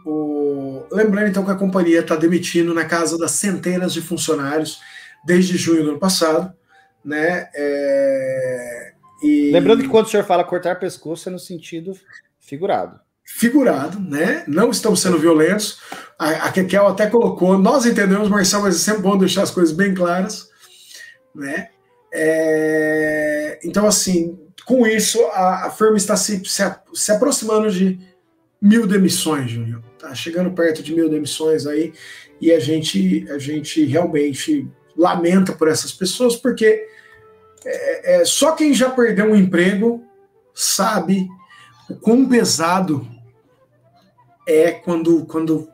[0.91, 4.79] Lembrando então que a companhia está demitindo na casa das centenas de funcionários
[5.25, 6.53] desde junho do ano passado.
[7.03, 7.49] Né?
[7.53, 8.90] É...
[9.21, 9.51] E...
[9.51, 11.93] Lembrando que quando o senhor fala cortar pescoço é no sentido
[12.39, 12.99] figurado.
[13.23, 14.43] Figurado, né?
[14.47, 15.79] Não estamos sendo violentos.
[16.17, 19.73] A, a Kekel até colocou, nós entendemos, Marcelo, mas é sempre bom deixar as coisas
[19.73, 20.49] bem claras,
[21.33, 21.69] né?
[22.13, 26.63] É, então, assim, com isso, a, a firma está se, se,
[26.93, 27.99] se, aproximando de
[28.61, 29.81] mil demissões, Júnior.
[29.93, 31.93] Está chegando perto de mil demissões aí,
[32.39, 34.67] e a gente, a gente realmente
[34.97, 36.85] lamenta por essas pessoas, porque
[37.65, 40.03] é, é, só quem já perdeu um emprego
[40.53, 41.27] sabe
[41.89, 43.05] o quão pesado
[44.47, 45.69] é quando, quando,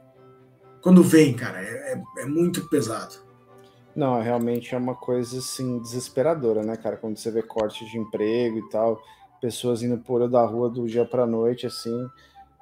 [0.82, 1.62] quando vem, cara.
[1.62, 3.16] É, é, é muito pesado.
[3.96, 6.98] Não, realmente é uma coisa assim desesperadora, né, cara?
[6.98, 9.02] Quando você vê cortes de emprego e tal,
[9.42, 12.08] pessoas indo por da rua do dia para noite, assim,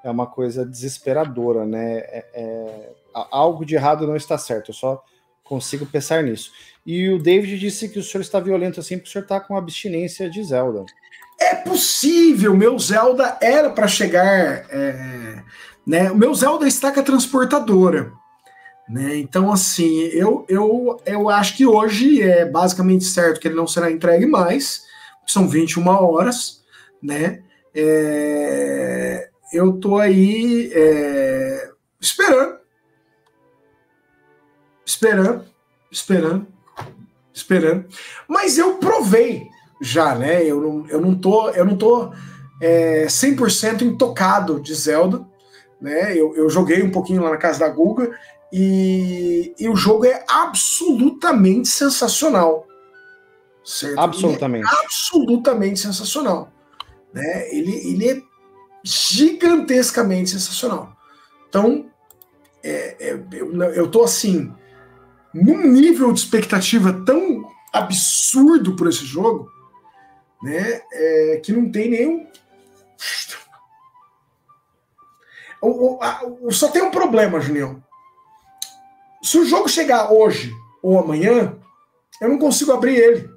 [0.02, 1.98] é uma coisa desesperadora, né?
[1.98, 4.70] É, é, algo de errado não está certo.
[4.70, 5.02] Eu só
[5.48, 6.52] consigo pensar nisso.
[6.84, 9.56] E o David disse que o senhor está violento assim porque o senhor está com
[9.56, 10.84] abstinência de Zelda.
[11.40, 12.56] É possível.
[12.56, 15.42] Meu Zelda era para chegar, é,
[15.86, 16.10] né?
[16.10, 18.12] O meu Zelda está com a transportadora.
[18.88, 19.16] Né?
[19.16, 23.90] Então, assim, eu, eu, eu acho que hoje é basicamente certo que ele não será
[23.90, 24.84] entregue mais,
[25.26, 26.62] são 21 horas,
[27.02, 27.42] né?
[27.74, 31.70] É, eu tô aí é,
[32.00, 32.55] esperando,
[34.96, 35.44] esperando,
[35.90, 36.46] esperando,
[37.32, 37.84] esperando,
[38.26, 39.46] mas eu provei
[39.80, 40.42] já, né?
[40.42, 42.12] Eu não, eu não tô, eu não tô
[42.60, 45.22] é, 100% intocado de Zelda,
[45.80, 46.16] né?
[46.16, 48.18] Eu, eu joguei um pouquinho lá na casa da Guga
[48.50, 52.66] e, e, o jogo é absolutamente sensacional.
[53.62, 53.98] Certo?
[53.98, 54.64] Absolutamente.
[54.64, 56.50] É absolutamente sensacional.
[57.12, 57.54] Né?
[57.54, 58.22] Ele, ele é
[58.82, 60.96] gigantescamente sensacional.
[61.48, 61.86] Então,
[62.62, 64.52] é, é, eu, eu tô assim,
[65.36, 69.50] num nível de expectativa tão absurdo por esse jogo,
[70.42, 70.80] né?
[70.92, 72.26] É, que não tem nenhum.
[75.60, 77.82] O, o, a, o, só tem um problema, Julião.
[79.22, 81.58] Se o jogo chegar hoje ou amanhã,
[82.20, 83.30] eu não consigo abrir ele.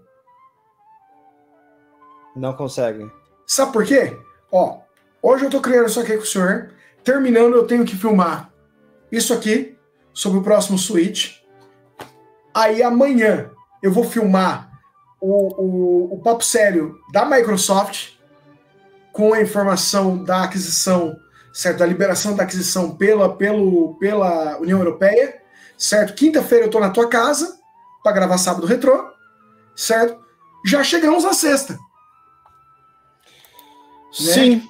[2.36, 3.12] Não consegue.
[3.46, 4.18] Sabe por quê?
[4.52, 4.80] Ó,
[5.22, 6.74] hoje eu tô criando isso aqui com o senhor.
[7.04, 8.54] Terminando, eu tenho que filmar
[9.12, 9.78] isso aqui
[10.14, 11.39] sobre o próximo Switch.
[12.54, 13.50] Aí amanhã
[13.82, 14.72] eu vou filmar
[15.22, 18.14] o, o, o papo sério da Microsoft
[19.12, 21.16] com a informação da aquisição,
[21.54, 21.80] certo?
[21.80, 25.40] Da liberação da aquisição pela, pelo, pela União Europeia
[25.80, 26.14] certo?
[26.14, 27.58] Quinta-feira eu tô na tua casa
[28.04, 29.10] para gravar sábado retrô,
[29.74, 30.20] certo?
[30.66, 31.74] Já chegamos à sexta.
[31.74, 31.80] Né?
[34.12, 34.70] Sim.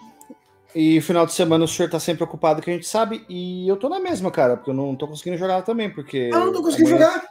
[0.75, 3.75] E final de semana o senhor tá sempre ocupado, que a gente sabe, e eu
[3.75, 6.29] tô na mesma, cara, porque eu não tô conseguindo jogar também, porque.
[6.31, 7.27] Eu não tô conseguindo amanhã, jogar.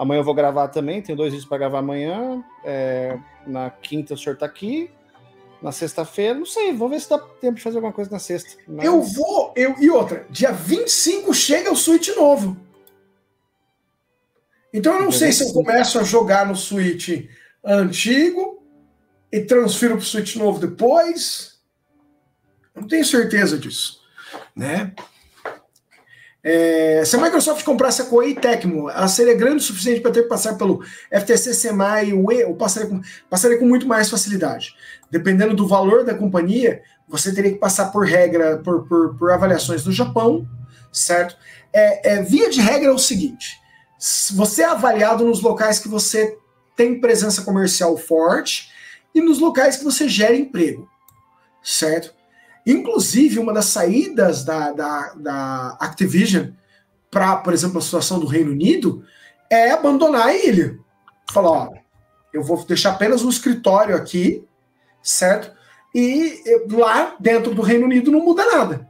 [0.00, 2.42] Amanhã eu vou gravar também, tenho dois vídeos para gravar amanhã.
[2.64, 4.90] É, na quinta o senhor tá aqui.
[5.60, 8.58] Na sexta-feira, não sei, vou ver se dá tempo de fazer alguma coisa na sexta.
[8.66, 8.86] Mas...
[8.86, 12.56] Eu vou, eu, e outra, dia 25 chega o Switch novo.
[14.72, 17.28] Então eu não sei se eu começo a jogar no Switch
[17.62, 18.64] antigo
[19.30, 21.60] e transfiro para o Switch novo depois?
[22.74, 24.00] Não tenho certeza disso,
[24.56, 24.94] né?
[26.42, 30.22] É, se a Microsoft comprasse a Koei Tecmo, ela seria grande o suficiente para ter
[30.22, 34.74] que passar pelo FTC, SEMAI UE, ou passaria com, passaria com muito mais facilidade.
[35.10, 39.84] Dependendo do valor da companhia, você teria que passar por regra, por, por, por avaliações
[39.84, 40.48] no Japão,
[40.90, 41.36] certo?
[41.72, 43.58] É, é, via de regra é o seguinte:
[44.32, 46.38] você é avaliado nos locais que você
[46.74, 48.70] tem presença comercial forte
[49.14, 50.88] e nos locais que você gera emprego,
[51.62, 52.14] certo?
[52.70, 56.50] Inclusive, uma das saídas da, da, da Activision
[57.10, 59.04] para, por exemplo, a situação do Reino Unido
[59.50, 60.78] é abandonar a ilha.
[61.32, 61.68] Falar, ó,
[62.32, 64.44] eu vou deixar apenas um escritório aqui,
[65.02, 65.52] certo?
[65.92, 68.86] E lá dentro do Reino Unido não muda nada.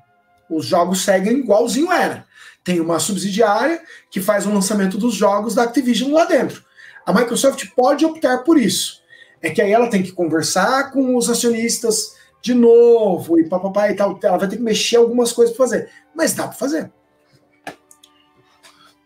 [0.50, 2.26] Os jogos seguem igualzinho era.
[2.62, 6.62] Tem uma subsidiária que faz o lançamento dos jogos da Activision lá dentro.
[7.06, 9.00] A Microsoft pode optar por isso.
[9.40, 13.96] É que aí ela tem que conversar com os acionistas, de novo e papapá e
[13.96, 14.18] tal.
[14.22, 15.90] Ela vai ter que mexer algumas coisas para fazer.
[16.14, 16.92] Mas dá para fazer.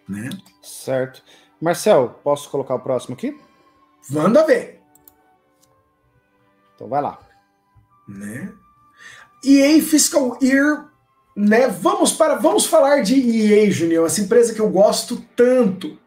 [0.09, 0.31] Né?
[0.63, 1.23] Certo.
[1.61, 3.39] Marcel, posso colocar o próximo aqui?
[4.11, 4.81] Manda ver.
[6.75, 7.19] Então vai lá.
[8.07, 8.53] Né?
[9.45, 10.89] EA Fiscal Year,
[11.37, 11.69] né?
[11.69, 15.99] Vamos para vamos falar de EA, Junior, essa empresa que eu gosto tanto,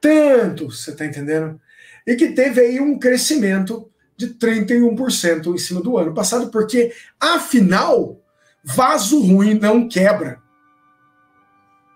[0.00, 1.60] tanto, você tá entendendo?
[2.06, 8.20] E que teve aí um crescimento de 31% em cima do ano passado, porque, afinal,
[8.64, 10.40] vaso ruim não quebra.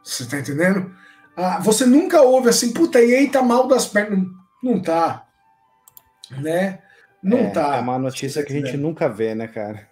[0.02, 0.94] Você tá entendendo?
[1.36, 4.18] Ah, você nunca ouve assim, puta, e aí tá mal das pernas.
[4.18, 4.26] Não,
[4.62, 5.26] não tá.
[6.30, 6.80] Né?
[7.22, 7.76] Não é, tá.
[7.76, 9.88] É uma notícia que a gente nunca vê, né, cara?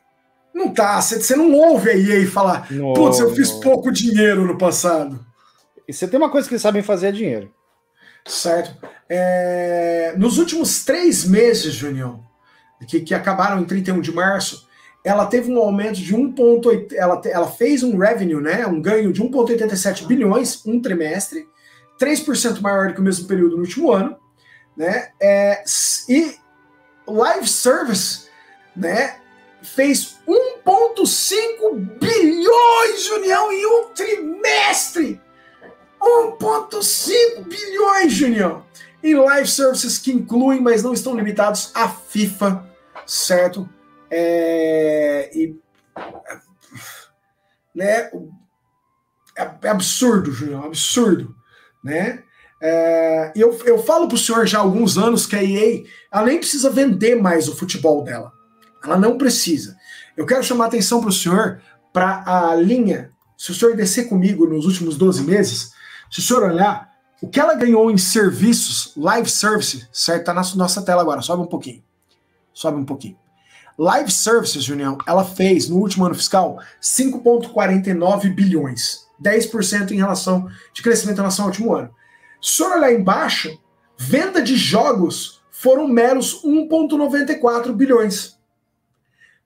[0.55, 1.01] Não tá.
[1.01, 5.24] Você não ouve a EA falar, putz, eu fiz pouco dinheiro no passado.
[5.87, 7.55] E você tem uma coisa que eles sabem fazer é dinheiro.
[8.27, 8.77] Certo.
[9.09, 12.25] É, nos últimos três meses, Junião,
[12.87, 14.69] que, que acabaram em 31 de março,
[15.05, 16.93] ela teve um aumento de 1,8.
[16.95, 21.49] Ela, ela fez um revenue, né, um ganho de 1,87 bilhões um trimestre,
[21.99, 24.16] 3% maior do que o mesmo período no último ano.
[24.77, 25.64] Né, é,
[26.09, 26.37] e
[27.07, 28.29] Live Service
[28.77, 29.16] né,
[29.62, 35.21] fez 1,5 bilhões de união em um trimestre.
[36.01, 38.64] 1,5 bilhões, Junião,
[39.03, 42.64] em live services que incluem, mas não estão limitados à FIFA,
[43.07, 43.68] certo?
[44.11, 45.57] É, e,
[47.74, 48.11] né,
[49.36, 51.34] é, é absurdo, Junião, absurdo,
[51.82, 52.22] né?
[52.61, 56.26] É, eu, eu falo para o senhor já há alguns anos que a EA ela
[56.26, 58.32] nem precisa vender mais o futebol dela.
[58.82, 59.76] Ela não precisa.
[60.16, 61.61] Eu quero chamar atenção para o senhor
[61.92, 63.12] para a linha.
[63.36, 65.72] Se o senhor descer comigo nos últimos 12 meses,
[66.11, 66.88] se o senhor olhar,
[67.20, 70.26] o que ela ganhou em serviços, live service, certo?
[70.26, 71.82] Tá na nossa tela agora, sobe um pouquinho.
[72.52, 73.16] Sobe um pouquinho.
[73.78, 80.82] Live Services, Junião, ela fez no último ano fiscal 5,49 bilhões, 10% em relação de
[80.82, 81.94] crescimento em relação ao último ano.
[82.42, 83.56] Se o senhor olhar embaixo,
[83.96, 88.36] venda de jogos foram meros 1,94 bilhões.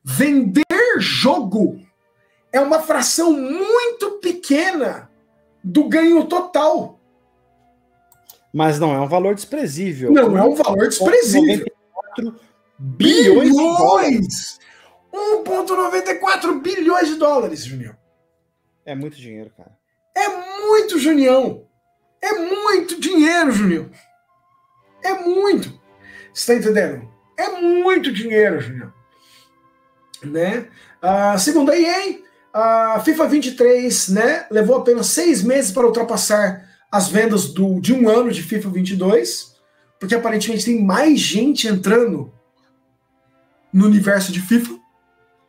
[0.02, 0.64] Vender
[0.98, 1.78] jogo
[2.50, 5.10] é uma fração muito pequena
[5.62, 6.98] do ganho total.
[8.52, 10.12] Mas não é um valor desprezível.
[10.12, 11.66] Não é um valor desprezível.
[12.78, 13.50] bilhões!
[13.50, 14.62] bilhões
[15.12, 17.94] 1,94 bilhões de dólares, Junião.
[18.84, 19.72] É muito dinheiro, cara.
[20.14, 20.28] É
[20.60, 21.66] muito, Junião.
[22.20, 23.90] É muito dinheiro, Junião.
[25.02, 25.80] É muito.
[26.32, 27.08] Você tá entendendo?
[27.36, 28.92] É muito dinheiro, Junião.
[30.22, 30.68] Né?
[31.02, 32.18] Uh, segundo a EA,
[32.52, 38.08] a FIFA 23 né, levou apenas seis meses para ultrapassar as vendas do, de um
[38.08, 39.56] ano de FIFA 22,
[39.98, 42.32] porque aparentemente tem mais gente entrando
[43.72, 44.78] no universo de FIFA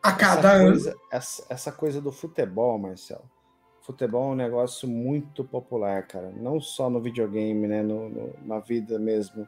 [0.02, 0.70] a cada essa ano.
[0.70, 3.30] Coisa, essa, essa coisa do futebol, Marcelo.
[3.82, 6.32] Futebol é um negócio muito popular, cara.
[6.34, 7.82] Não só no videogame, né?
[7.82, 9.46] No, no, na vida mesmo.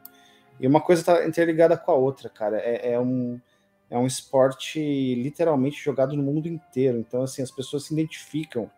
[0.59, 2.59] E uma coisa está interligada com a outra, cara.
[2.59, 3.39] É, é um
[3.89, 4.79] é um esporte
[5.15, 6.97] literalmente jogado no mundo inteiro.
[6.97, 8.69] Então, assim, as pessoas se identificam,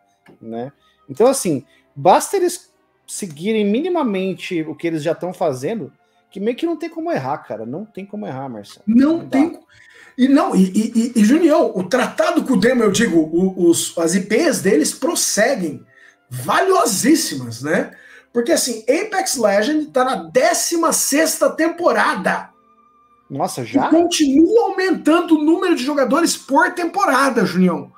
[0.41, 0.71] né?
[1.09, 2.71] Então, assim, basta eles
[3.07, 5.91] seguirem minimamente o que eles já estão fazendo,
[6.29, 7.65] que meio que não tem como errar, cara.
[7.65, 8.83] Não tem como errar, Marcelo.
[8.85, 9.59] Não, não tem.
[10.15, 14.15] E não, e, e, e, Junião, o tratado com o Demo, eu digo, os, as
[14.15, 15.83] IPs deles prosseguem
[16.29, 17.91] valiosíssimas, né?
[18.31, 22.49] Porque assim, Apex Legend tá na 16 temporada.
[23.29, 23.87] Nossa, já?
[23.87, 27.91] E continua aumentando o número de jogadores por temporada, Junião.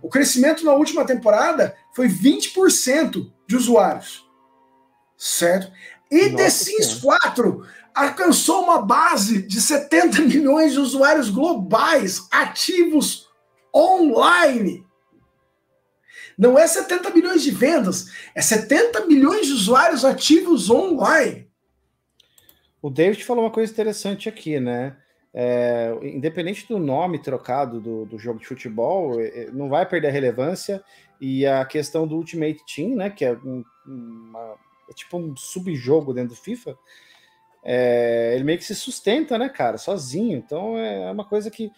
[0.00, 4.24] O crescimento na última temporada foi 20% de usuários.
[5.16, 5.72] Certo?
[6.10, 13.28] E Nossa, The Sims 4 alcançou uma base de 70 milhões de usuários globais ativos
[13.74, 14.86] online.
[16.38, 21.45] Não é 70 milhões de vendas, é 70 milhões de usuários ativos online.
[22.86, 24.96] O David falou uma coisa interessante aqui, né?
[25.34, 30.06] É, independente do nome trocado do, do jogo de futebol, é, é, não vai perder
[30.06, 30.80] a relevância.
[31.20, 33.10] E a questão do Ultimate Team, né?
[33.10, 34.54] Que é, um, uma,
[34.88, 36.78] é tipo um subjogo dentro do FIFA.
[37.64, 40.38] É, ele meio que se sustenta, né, cara, sozinho.
[40.38, 41.72] Então é uma coisa que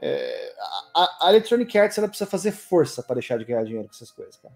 [0.00, 0.54] é,
[0.94, 4.12] a, a, Electronic Arts ela precisa fazer força para deixar de ganhar dinheiro com essas
[4.12, 4.54] coisas, cara.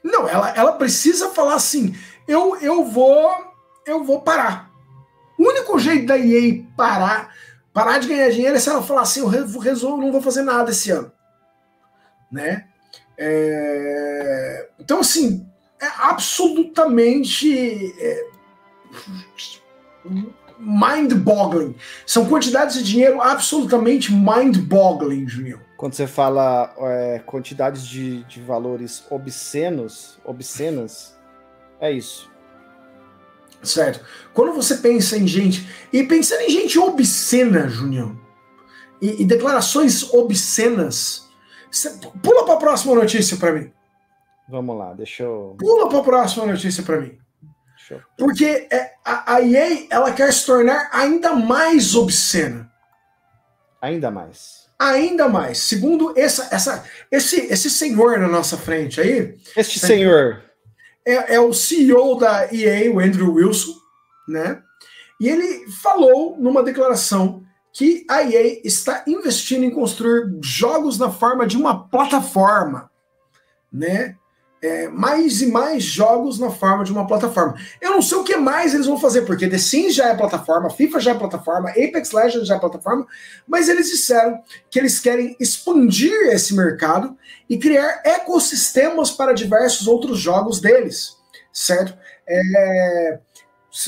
[0.00, 1.92] Não, ela, ela precisa falar assim:
[2.28, 3.52] eu, eu vou
[3.84, 4.73] eu vou parar.
[5.38, 7.34] O único jeito da EA parar
[7.74, 10.70] parar de ganhar dinheiro é se ela falar assim: eu resolvo, não vou fazer nada
[10.70, 11.10] esse ano,
[12.30, 12.66] né?
[13.18, 14.68] É...
[14.78, 15.46] Então assim
[15.80, 18.24] é absolutamente é
[20.58, 21.74] mind-boggling.
[22.06, 25.60] São quantidades de dinheiro absolutamente mind-boggling, Juninho.
[25.76, 31.18] Quando você fala é, quantidades de, de valores obscenos, obscenas,
[31.80, 32.30] é isso.
[33.64, 34.04] Certo.
[34.32, 35.66] Quando você pensa em gente.
[35.92, 38.20] E pensando em gente obscena, Juninho,
[39.00, 41.28] e, e declarações obscenas.
[41.70, 41.90] Você,
[42.22, 43.72] pula para a próxima notícia para mim.
[44.48, 45.56] Vamos lá, deixa eu.
[45.58, 47.18] Pula para a próxima notícia para mim.
[48.16, 52.70] Porque é, a, a EA ela quer se tornar ainda mais obscena.
[53.80, 54.64] Ainda mais.
[54.78, 55.58] Ainda mais.
[55.58, 59.38] Segundo essa, essa, esse, esse senhor na nossa frente aí.
[59.56, 60.43] Este senhor.
[61.06, 63.74] É, é o CEO da EA, o Andrew Wilson,
[64.28, 64.62] né?
[65.20, 71.46] E ele falou numa declaração que a EA está investindo em construir jogos na forma
[71.46, 72.90] de uma plataforma,
[73.72, 74.16] né?
[74.64, 77.54] É, mais e mais jogos na forma de uma plataforma.
[77.80, 80.70] Eu não sei o que mais eles vão fazer, porque The Sims já é plataforma,
[80.70, 83.06] FIFA já é plataforma, Apex Legends já é plataforma,
[83.46, 84.40] mas eles disseram
[84.70, 87.16] que eles querem expandir esse mercado
[87.48, 91.16] e criar ecossistemas para diversos outros jogos deles,
[91.52, 91.94] certo?
[92.26, 93.18] É,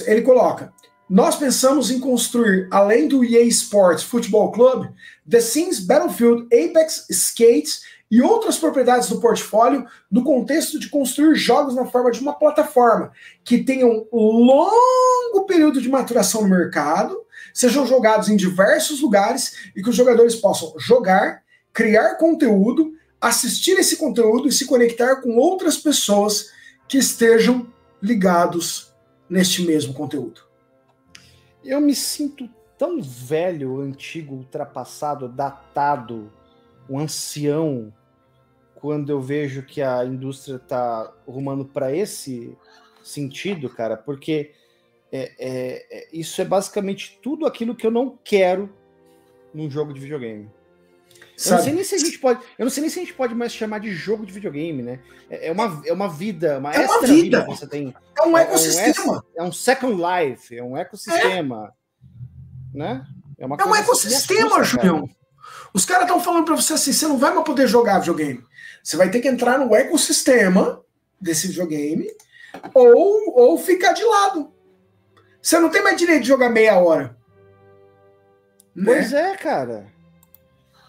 [0.07, 0.75] ele coloca.
[1.09, 4.89] Nós pensamos em construir, além do EA Sports Football Club,
[5.29, 11.75] The Sims, Battlefield, Apex, Skates e outras propriedades do portfólio no contexto de construir jogos
[11.75, 13.13] na forma de uma plataforma
[13.45, 17.17] que tenha um longo período de maturação no mercado,
[17.53, 21.43] sejam jogados em diversos lugares e que os jogadores possam jogar,
[21.73, 26.51] criar conteúdo, assistir esse conteúdo e se conectar com outras pessoas
[26.89, 27.67] que estejam
[28.01, 28.95] ligados
[29.29, 30.43] neste mesmo conteúdo.
[31.65, 32.49] Eu me sinto
[32.79, 36.31] tão velho, antigo, ultrapassado, datado
[36.89, 37.93] um ancião
[38.75, 42.57] quando eu vejo que a indústria está rumando para esse
[43.03, 44.53] sentido, cara, porque
[45.11, 48.73] é, é, é, isso é basicamente tudo aquilo que eu não quero
[49.55, 50.51] num jogo de videogame.
[51.45, 52.41] Eu não sei nem se a gente pode.
[52.59, 55.01] Eu não sei nem se a gente pode mais chamar de jogo de videogame, né?
[55.29, 57.13] É, é uma, é uma vida, uma é uma vida.
[57.15, 57.95] vida que você tem.
[58.17, 59.25] É um ecossistema.
[59.35, 61.73] É um, é um second life, é um ecossistema.
[62.75, 62.79] É.
[62.79, 63.07] Né?
[63.39, 65.09] É, uma é um ecossistema, Julião.
[65.73, 68.45] Os caras estão falando para você assim: você não vai mais poder jogar videogame.
[68.83, 70.83] Você vai ter que entrar no ecossistema
[71.21, 72.09] desse videogame
[72.75, 74.53] ou, ou ficar de lado.
[75.43, 77.17] Você não tem mais direito de jogar meia hora.
[78.75, 78.85] Né?
[78.85, 79.87] Pois é, cara.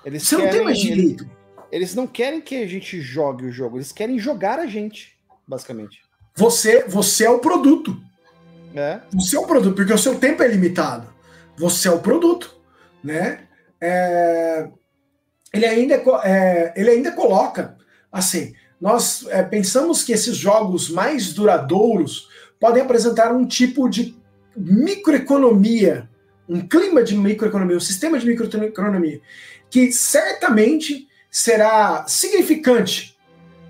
[0.04, 1.24] Eles você querem, não tem mais direito.
[1.24, 1.38] Eles,
[1.72, 6.02] eles não querem que a gente jogue o jogo, eles querem jogar a gente, basicamente.
[6.36, 8.00] Você, você é o produto.
[8.76, 9.02] É.
[9.14, 11.12] Você é o produto, porque o seu tempo é limitado.
[11.58, 12.56] Você é o produto,
[13.04, 13.47] né?
[13.80, 14.68] É,
[15.54, 17.78] ele ainda, é, ele ainda coloca
[18.12, 24.16] assim: nós é, pensamos que esses jogos mais duradouros podem apresentar um tipo de
[24.56, 26.10] microeconomia,
[26.48, 29.22] um clima de microeconomia, um sistema de microeconomia,
[29.70, 33.16] que certamente será significante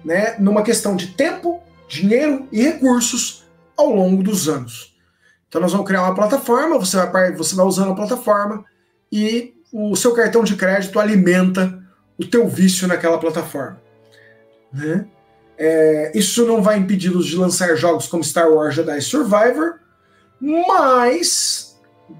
[0.06, 3.46] né, numa questão de tempo, dinheiro e recursos
[3.76, 4.96] ao longo dos anos.
[5.48, 8.64] Então nós vamos criar uma plataforma, você vai, você vai usando a plataforma
[9.12, 11.82] e o seu cartão de crédito alimenta
[12.18, 13.82] o teu vício naquela plataforma.
[14.74, 15.06] Né?
[15.58, 19.80] É, isso não vai impedi-los de lançar jogos como Star Wars Jedi Survivor,
[20.40, 21.78] mas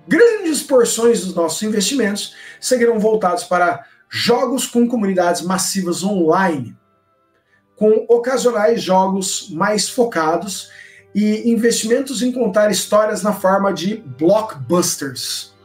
[0.08, 6.76] grandes porções dos nossos investimentos seguirão voltados para jogos com comunidades massivas online,
[7.76, 10.70] com ocasionais jogos mais focados
[11.14, 15.57] e investimentos em contar histórias na forma de blockbusters.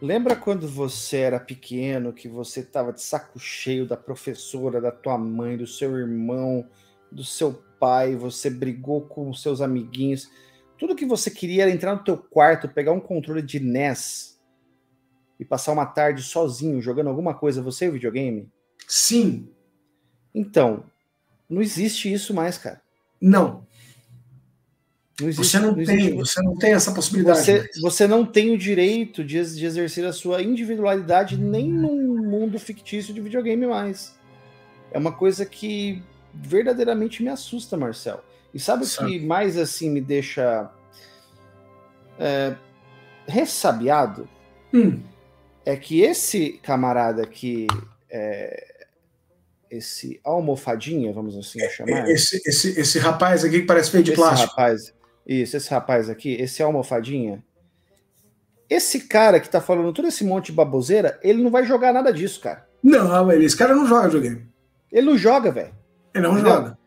[0.00, 5.18] Lembra quando você era pequeno, que você estava de saco cheio da professora, da tua
[5.18, 6.68] mãe, do seu irmão,
[7.10, 10.30] do seu pai, você brigou com os seus amiguinhos,
[10.78, 14.40] Tudo que você queria era entrar no teu quarto, pegar um controle de NES
[15.40, 18.48] e passar uma tarde sozinho jogando alguma coisa, você e o videogame?
[18.86, 19.52] Sim.
[20.32, 20.84] Então,
[21.50, 22.80] não existe isso mais, cara.
[23.20, 23.66] Não.
[25.20, 27.40] Não existe, Você não, não tem, existe- você não tem essa possibilidade.
[27.40, 32.58] Você, você não tem o direito de, de exercer a sua individualidade nem num mundo
[32.58, 34.14] fictício de videogame mais.
[34.92, 36.02] É uma coisa que
[36.32, 38.22] verdadeiramente me assusta, Marcel.
[38.54, 40.70] E sabe o que mais assim me deixa
[42.18, 42.54] é,
[43.26, 44.28] ressabiado?
[44.72, 45.00] Hum,
[45.64, 47.66] É que esse camarada aqui,
[48.10, 48.86] é,
[49.70, 54.20] esse almofadinha, vamos assim chamar, esse, esse, esse rapaz aqui que parece feito de esse
[54.20, 54.50] plástico.
[54.50, 54.94] rapaz,
[55.28, 57.44] isso, esse rapaz aqui, esse almofadinha,
[58.68, 62.12] esse cara que tá falando todo esse monte de baboseira, ele não vai jogar nada
[62.12, 62.66] disso, cara.
[62.82, 64.46] Não, ele- esse cara não joga videogame.
[64.92, 65.74] Ele não joga, velho.
[66.14, 66.52] Ele não Entendeu?
[66.52, 66.78] joga.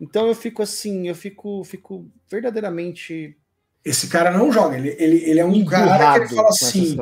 [0.00, 3.36] Então eu fico assim, eu fico, fico verdadeiramente
[3.84, 4.76] Esse cara não joga.
[4.78, 6.96] Ele, ele, ele é um cara que ele fala assim: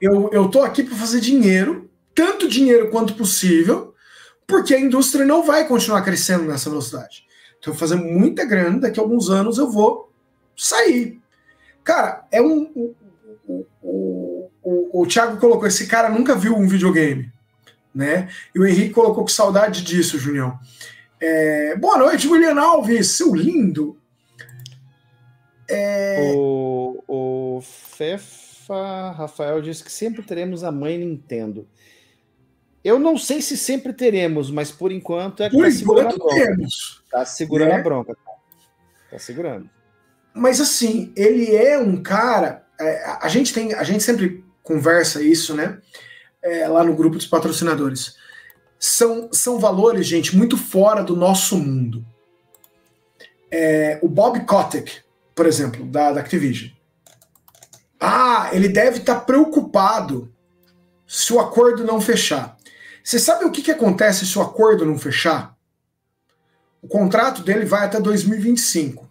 [0.00, 3.92] eu, eu tô aqui para fazer dinheiro, tanto dinheiro quanto possível,
[4.46, 7.24] porque a indústria não vai continuar crescendo nessa velocidade.
[7.58, 10.09] Então, eu vou fazer muita grana, daqui a alguns anos eu vou
[10.56, 11.20] sair.
[11.84, 12.64] Cara, é um.
[12.74, 12.94] O,
[13.46, 17.32] o, o, o, o Thiago colocou: esse cara nunca viu um videogame.
[17.94, 18.28] Né?
[18.54, 20.58] E o Henrique colocou que saudade disso, Junião.
[21.20, 23.98] É, boa noite, William Alves, seu lindo.
[25.68, 26.32] É.
[26.34, 31.66] O, o Fefa Rafael disse que sempre teremos a mãe Nintendo.
[32.82, 36.16] Eu não sei se sempre teremos, mas por enquanto é que Por tá segurando a
[36.16, 36.34] bronca.
[36.34, 37.02] temos.
[37.10, 37.74] Tá segurando Né?
[37.74, 38.14] a bronca.
[38.14, 38.36] cara.
[39.10, 39.68] Tá segurando.
[40.34, 42.64] Mas assim, ele é um cara.
[42.78, 45.78] é, a, gente tem, a gente sempre conversa isso, né?
[46.42, 48.16] é, lá no grupo dos patrocinadores.
[48.78, 52.04] São, são valores, gente, muito fora do nosso mundo.
[53.50, 55.02] É, o Bob Kotick,
[55.34, 56.70] por exemplo, da, da Activision.
[57.98, 60.32] Ah, ele deve estar preocupado
[61.06, 62.56] se o acordo não fechar.
[63.04, 65.54] Você sabe o que, que acontece se o acordo não fechar?
[66.80, 69.09] O contrato dele vai até 2025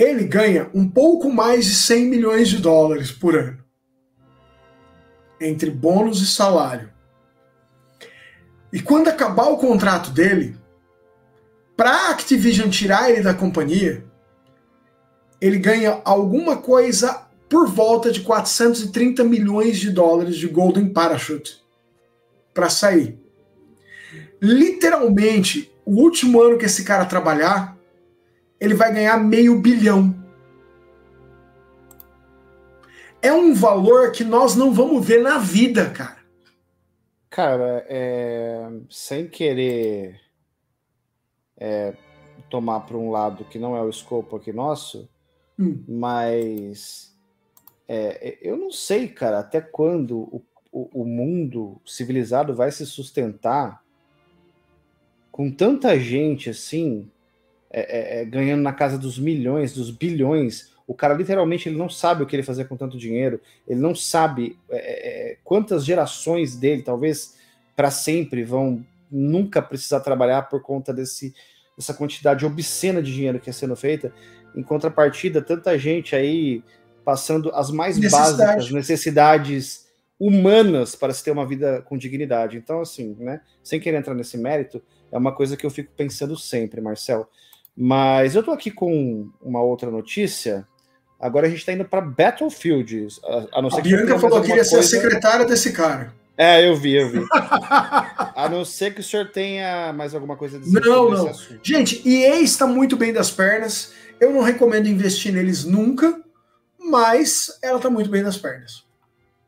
[0.00, 3.58] ele ganha um pouco mais de 100 milhões de dólares por ano.
[5.38, 6.90] Entre bônus e salário.
[8.72, 10.56] E quando acabar o contrato dele,
[11.76, 14.02] para a Activision tirar ele da companhia,
[15.38, 21.62] ele ganha alguma coisa por volta de 430 milhões de dólares de Golden Parachute
[22.54, 23.18] para sair.
[24.40, 27.76] Literalmente, o último ano que esse cara trabalhar,
[28.60, 30.14] ele vai ganhar meio bilhão.
[33.22, 36.20] É um valor que nós não vamos ver na vida, cara.
[37.28, 40.20] Cara, é, sem querer
[41.56, 41.94] é,
[42.48, 45.08] tomar para um lado que não é o escopo aqui nosso,
[45.58, 45.84] Hum.
[45.86, 47.14] mas
[47.86, 50.42] é, eu não sei, cara, até quando o,
[50.72, 53.84] o, o mundo civilizado vai se sustentar
[55.30, 57.10] com tanta gente assim,
[57.72, 60.72] é, é, é, ganhando na casa dos milhões, dos bilhões.
[60.86, 63.94] O cara literalmente ele não sabe o que ele fazer com tanto dinheiro, ele não
[63.94, 64.78] sabe é,
[65.32, 67.38] é, quantas gerações dele, talvez
[67.76, 71.32] para sempre, vão nunca precisar trabalhar por conta desse,
[71.76, 74.12] dessa quantidade obscena de dinheiro que é sendo feita.
[74.54, 76.62] Em contrapartida, tanta gente aí
[77.04, 78.36] passando as mais Necessidade.
[78.36, 79.86] básicas necessidades
[80.18, 82.58] humanas para se ter uma vida com dignidade.
[82.58, 86.36] Então, assim, né, sem querer entrar nesse mérito, é uma coisa que eu fico pensando
[86.36, 87.28] sempre, Marcel.
[87.82, 90.68] Mas eu tô aqui com uma outra notícia.
[91.18, 93.08] Agora a gente tá indo para Battlefield.
[93.24, 96.12] A, a não ser A que Bianca falou que queria ser a secretária desse cara.
[96.36, 97.26] É, eu vi, eu vi.
[97.30, 101.28] A não ser que o senhor tenha mais alguma coisa a dizer Não, não.
[101.28, 101.58] assunto.
[101.62, 103.94] Gente, EA está muito bem das pernas.
[104.20, 106.22] Eu não recomendo investir neles nunca,
[106.78, 108.84] mas ela está muito bem das pernas.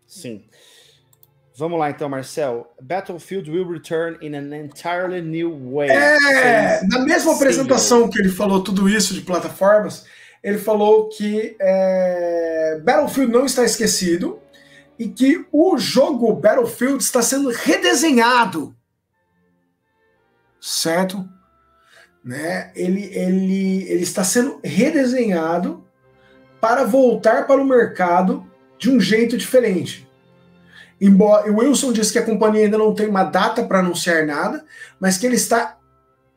[0.06, 0.42] Sim.
[1.62, 2.74] Vamos lá então, Marcel.
[2.82, 5.88] Battlefield will return in an entirely new way.
[5.90, 7.34] É, na mesma single.
[7.36, 10.04] apresentação que ele falou tudo isso de plataformas,
[10.42, 14.40] ele falou que é, Battlefield não está esquecido
[14.98, 18.74] e que o jogo Battlefield está sendo redesenhado.
[20.60, 21.24] Certo?
[22.24, 22.72] Né?
[22.74, 25.86] Ele, ele, ele está sendo redesenhado
[26.60, 28.44] para voltar para o mercado
[28.76, 30.10] de um jeito diferente.
[31.02, 34.64] Embora o Wilson disse que a companhia ainda não tem uma data para anunciar nada,
[35.00, 35.76] mas que ele está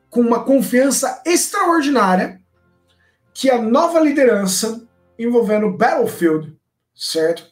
[0.10, 2.42] com uma confiança extraordinária
[3.32, 4.84] que a nova liderança
[5.20, 6.58] envolvendo Battlefield,
[6.96, 7.46] certo?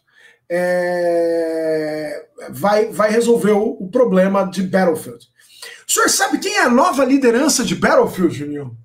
[0.50, 5.24] É, vai, vai resolver o, o problema de Battlefield.
[5.88, 8.76] O senhor sabe quem é a nova liderança de Battlefield, Juninho?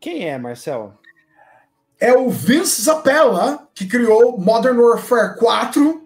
[0.00, 0.98] Quem é, Marcel?
[2.00, 5.99] é o Vince Zappella, que criou Modern Warfare 4,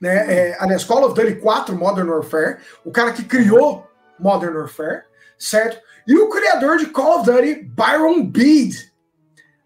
[0.00, 0.32] né?
[0.32, 3.86] É, aliás, Call of Duty 4 Modern Warfare, o cara que criou
[4.18, 5.02] Modern Warfare,
[5.38, 5.80] certo?
[6.06, 8.92] E o criador de Call of Duty, Byron Bead,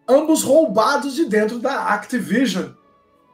[0.09, 2.71] ambos roubados de dentro da Activision.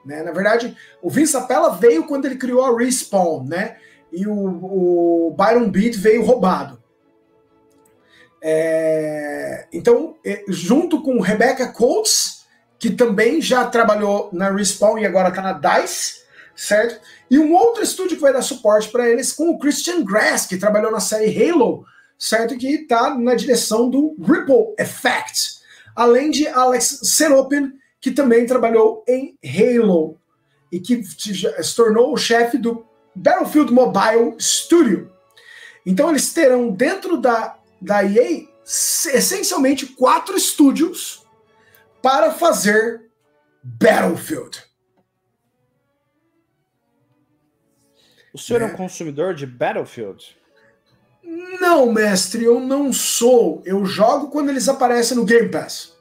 [0.05, 0.23] Né?
[0.23, 3.77] Na verdade, o Vince Zappella veio quando ele criou a Respawn, né?
[4.12, 6.83] E o, o Byron Beat veio roubado.
[8.41, 10.16] É, então,
[10.49, 12.47] junto com Rebecca Coates,
[12.79, 16.23] que também já trabalhou na Respawn e agora está na DICE,
[16.59, 17.01] certo?
[17.30, 20.56] E um outro estúdio que vai dar suporte para eles com o Christian Grass, que
[20.56, 21.86] trabalhou na série Halo,
[22.18, 22.59] certo?
[22.59, 25.60] Que está na direção do Ripple Effect.
[25.94, 30.18] Além de Alex Seropin, que também trabalhou em Halo
[30.72, 35.12] e que se tornou o chefe do Battlefield Mobile Studio.
[35.86, 41.24] Então eles terão dentro da, da EA essencialmente quatro estúdios
[42.02, 43.09] para fazer
[43.62, 44.68] Battlefield.
[48.39, 50.36] O senhor é, é um consumidor de Battlefield?
[51.60, 53.62] Não, mestre, eu não sou.
[53.65, 55.97] Eu jogo quando eles aparecem no Game Pass.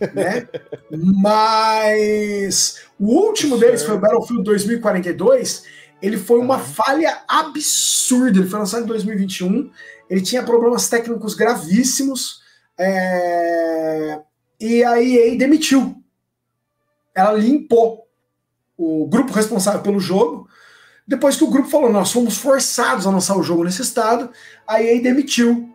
[0.00, 0.48] Né?
[0.90, 8.38] Mas o último deles foi o Battlefield 2042 ele foi uma falha absurda.
[8.38, 9.70] Ele foi lançado em 2021.
[10.08, 12.40] Ele tinha problemas técnicos gravíssimos.
[12.78, 14.20] É...
[14.60, 16.02] E a EA demitiu.
[17.14, 18.08] Ela limpou
[18.76, 20.47] o grupo responsável pelo jogo.
[21.08, 24.30] Depois que o grupo falou, nós fomos forçados a lançar o jogo nesse estado,
[24.66, 25.74] a EA demitiu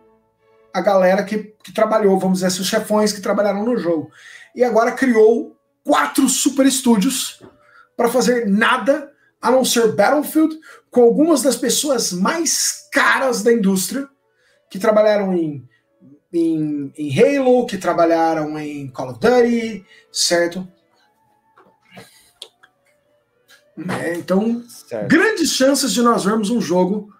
[0.72, 4.12] a galera que, que trabalhou, vamos dizer assim, os chefões que trabalharam no jogo.
[4.54, 7.42] E agora criou quatro super estúdios
[7.96, 9.10] para fazer nada
[9.42, 10.56] a não ser Battlefield,
[10.88, 14.08] com algumas das pessoas mais caras da indústria,
[14.70, 15.68] que trabalharam em,
[16.32, 20.66] em, em Halo, que trabalharam em Call of Duty, certo?
[24.02, 25.08] É, então, certo.
[25.08, 27.12] grandes chances de nós vermos um jogo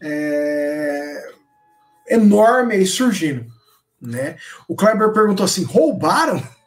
[0.00, 1.32] é,
[2.08, 3.46] enorme aí surgindo.
[4.00, 4.36] Né?
[4.68, 6.42] O Kleber perguntou assim: roubaram?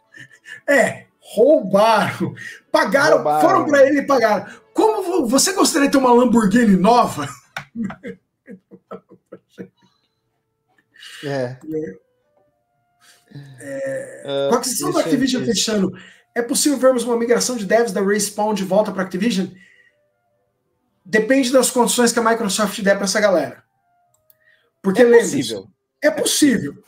[0.68, 2.36] É, roubaram.
[2.72, 3.42] Pagaram, roubaram.
[3.42, 4.46] foram para ele e pagaram.
[4.74, 7.28] Como você gostaria de ter uma Lamborghini nova?
[11.24, 11.58] É.
[13.60, 14.24] é.
[14.24, 15.92] Uh, com a aquisição da Activision fechando,
[16.34, 19.48] é possível vermos uma migração de devs da Respawn de volta para Activision?
[21.04, 23.64] Depende das condições que a Microsoft der para essa galera.
[24.82, 25.68] Porque é possível.
[26.02, 26.84] É possível.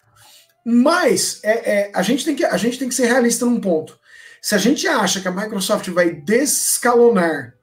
[0.65, 3.99] Mas é, é, a, gente tem que, a gente tem que ser realista num ponto.
[4.41, 7.53] Se a gente acha que a Microsoft vai descalonar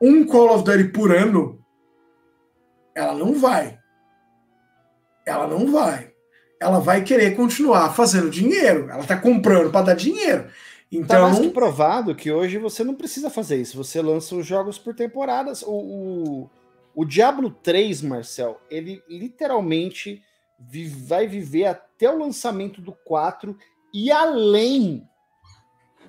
[0.00, 1.64] um Call of Duty por ano,
[2.94, 3.78] ela não vai.
[5.26, 6.12] Ela não vai.
[6.60, 8.90] Ela vai querer continuar fazendo dinheiro.
[8.90, 10.50] Ela está comprando para dar dinheiro.
[10.92, 13.76] Então, tá mais que provado que hoje você não precisa fazer isso.
[13.76, 15.62] Você lança os jogos por temporadas.
[15.62, 16.50] O, o,
[16.94, 20.22] o Diablo 3, Marcel, ele literalmente
[21.06, 23.56] vai viver até o lançamento do 4
[23.94, 25.08] e além.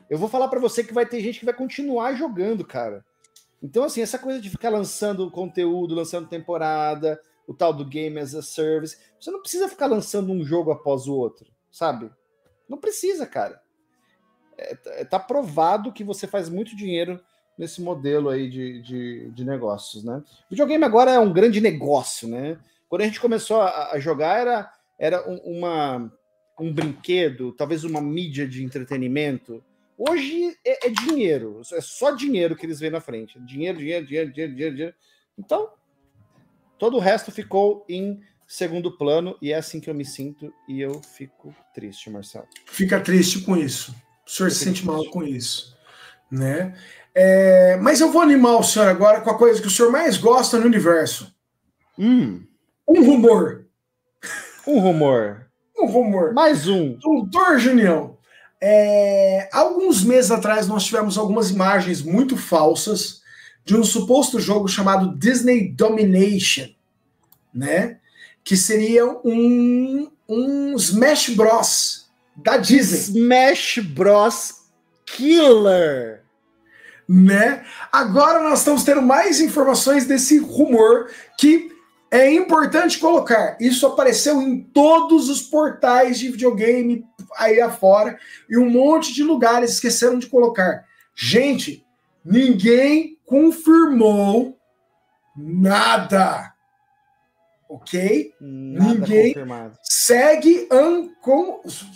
[0.10, 3.06] Eu vou falar para você que vai ter gente que vai continuar jogando, cara.
[3.62, 8.34] Então, assim, essa coisa de ficar lançando conteúdo, lançando temporada, o tal do Game as
[8.34, 12.12] a Service, você não precisa ficar lançando um jogo após o outro, sabe?
[12.68, 13.62] Não precisa, cara.
[14.62, 17.20] É, é tá provado que você faz muito dinheiro
[17.58, 20.24] nesse modelo aí de, de, de negócios, né?
[20.48, 22.58] O videogame agora é um grande negócio, né?
[22.90, 26.12] Quando a gente começou a, a jogar, era, era um, uma,
[26.60, 29.64] um brinquedo, talvez uma mídia de entretenimento
[30.04, 33.40] Hoje é, é, dinheiro, é só dinheiro que eles veem na frente.
[33.42, 34.96] Dinheiro, dinheiro, dinheiro, dinheiro, dinheiro, dinheiro.
[35.38, 35.70] Então,
[36.80, 40.82] todo o resto ficou em segundo plano e é assim que eu me sinto e
[40.82, 42.48] eu fico triste, Marcelo.
[42.66, 43.94] Fica triste com isso.
[44.32, 45.76] O senhor se sente mal com isso,
[46.32, 46.74] né?
[47.14, 50.16] É, mas eu vou animar o senhor agora com a coisa que o senhor mais
[50.16, 51.36] gosta no universo.
[52.00, 52.42] Hum.
[52.88, 53.66] Um rumor.
[54.66, 55.48] Um rumor.
[55.78, 56.34] Um rumor.
[56.34, 56.94] Mais um.
[56.94, 58.18] Doutor Junião.
[58.62, 63.22] É, alguns meses atrás nós tivemos algumas imagens muito falsas
[63.66, 66.70] de um suposto jogo chamado Disney Domination,
[67.54, 68.00] né?
[68.46, 72.01] Que seria um, um Smash Bros
[72.36, 73.22] da Disney.
[73.22, 74.62] Smash Bros
[75.06, 76.24] Killer.
[77.08, 77.66] Né?
[77.92, 81.72] Agora nós estamos tendo mais informações desse rumor que
[82.10, 87.06] é importante colocar, isso apareceu em todos os portais de videogame
[87.38, 90.84] aí afora e um monte de lugares esqueceram de colocar.
[91.16, 91.86] Gente,
[92.24, 94.58] ninguém confirmou
[95.38, 96.51] nada.
[97.72, 98.34] Ok?
[98.42, 99.78] Nada ninguém confirmado.
[99.82, 100.68] segue,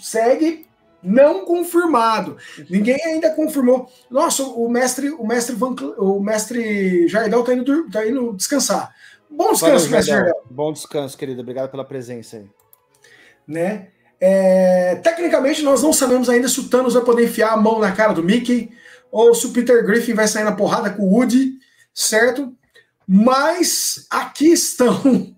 [0.01, 0.65] segue
[1.03, 2.37] Não confirmado.
[2.69, 3.91] Ninguém ainda confirmou.
[4.09, 8.95] Nossa, o mestre, o mestre, Van, o mestre Jardel tá indo, tá indo descansar.
[9.29, 10.43] Bom descanso, Valeu, mestre Jardel.
[10.49, 11.41] Bom descanso, querido.
[11.41, 12.45] Obrigado pela presença aí.
[13.45, 13.89] Né?
[14.17, 17.91] É, tecnicamente, nós não sabemos ainda se o Thanos vai poder enfiar a mão na
[17.91, 18.71] cara do Mickey
[19.11, 21.55] ou se o Peter Griffin vai sair na porrada com o Woody,
[21.93, 22.55] certo?
[23.05, 25.34] Mas aqui estão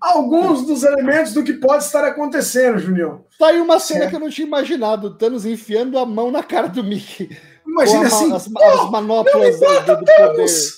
[0.00, 3.24] alguns dos elementos do que pode estar acontecendo, Junião.
[3.38, 4.08] Tá aí uma cena É.
[4.08, 5.16] que eu não tinha imaginado.
[5.16, 7.28] Thanos enfiando a mão na cara do Mickey.
[7.66, 10.16] Imagina a assim, as, "Pô, as manoplas do, do- do poder.
[10.16, 10.72] Thanos!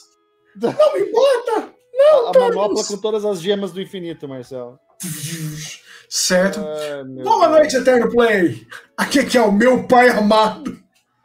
[0.60, 1.52] Não me importa!
[2.00, 2.56] A, a Thanos!
[2.56, 4.78] manopla com todas as gemas do infinito, Marcelo.
[6.08, 6.60] Certo?
[7.06, 8.66] Meu Boa noite, Eterno Play!
[8.96, 10.76] Aqui que é o meu pai amado.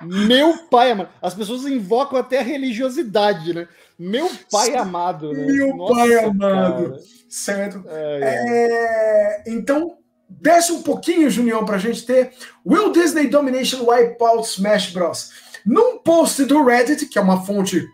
[0.01, 1.09] Meu pai amado.
[1.21, 3.67] As pessoas invocam até a religiosidade, né?
[3.97, 5.45] Meu pai amado, né?
[5.45, 6.89] Meu pai amado.
[6.89, 6.99] cara.
[7.29, 7.83] Certo?
[7.87, 8.47] Ai, ai.
[8.47, 9.97] É, então,
[10.29, 12.33] desce um pouquinho, Junião, pra gente ter
[12.65, 15.31] Will Disney Domination Wipeout Smash Bros.
[15.65, 17.87] Num post do Reddit, que é uma fonte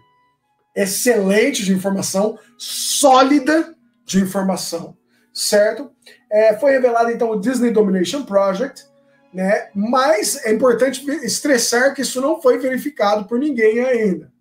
[0.76, 3.76] excelente de informação, sólida
[4.06, 4.98] de informação,
[5.34, 5.91] certo?
[6.32, 8.86] É, foi revelado então o Disney Domination Project,
[9.34, 9.70] né?
[9.74, 14.32] Mas é importante estressar que isso não foi verificado por ninguém ainda.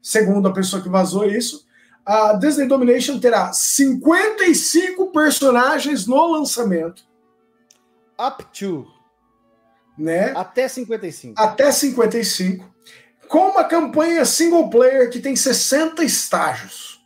[0.00, 1.66] Segundo a pessoa que vazou isso,
[2.04, 7.06] a Disney Domination terá 55 personagens no lançamento,
[8.18, 8.86] Up to.
[9.96, 10.32] né?
[10.34, 11.40] Até 55.
[11.40, 12.64] Até 55,
[13.28, 17.04] com uma campanha single player que tem 60 estágios.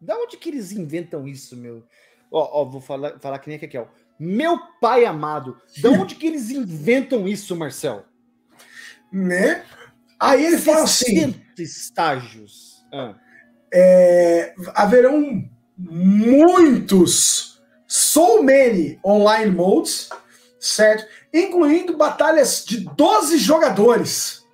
[0.00, 1.82] Da onde que eles inventam isso, meu?
[2.30, 3.88] Ó, ó, vou falar, falar que nem a Kekel.
[4.22, 5.58] Meu pai amado.
[5.80, 8.04] Da onde que eles inventam isso, Marcel?
[9.10, 9.64] Né?
[10.20, 12.84] Aí ele fala assim: 60 estágios.
[12.92, 13.14] Ah.
[13.72, 15.48] é, haverão
[15.78, 20.10] muitos, so many online modes,
[20.58, 21.08] certo?
[21.32, 24.44] Incluindo batalhas de 12 jogadores.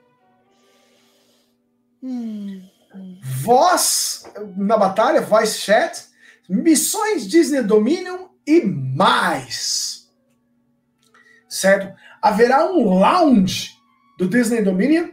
[3.43, 6.07] Voz na batalha, voice chat,
[6.49, 10.09] missões Disney Dominion e mais.
[11.49, 11.95] Certo?
[12.21, 13.71] Haverá um lounge
[14.19, 15.09] do Disney Dominion,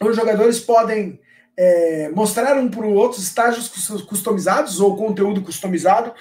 [0.00, 1.20] onde os jogadores podem
[1.56, 6.12] é, mostrar um para o outro estágios cus- customizados ou conteúdo customizado.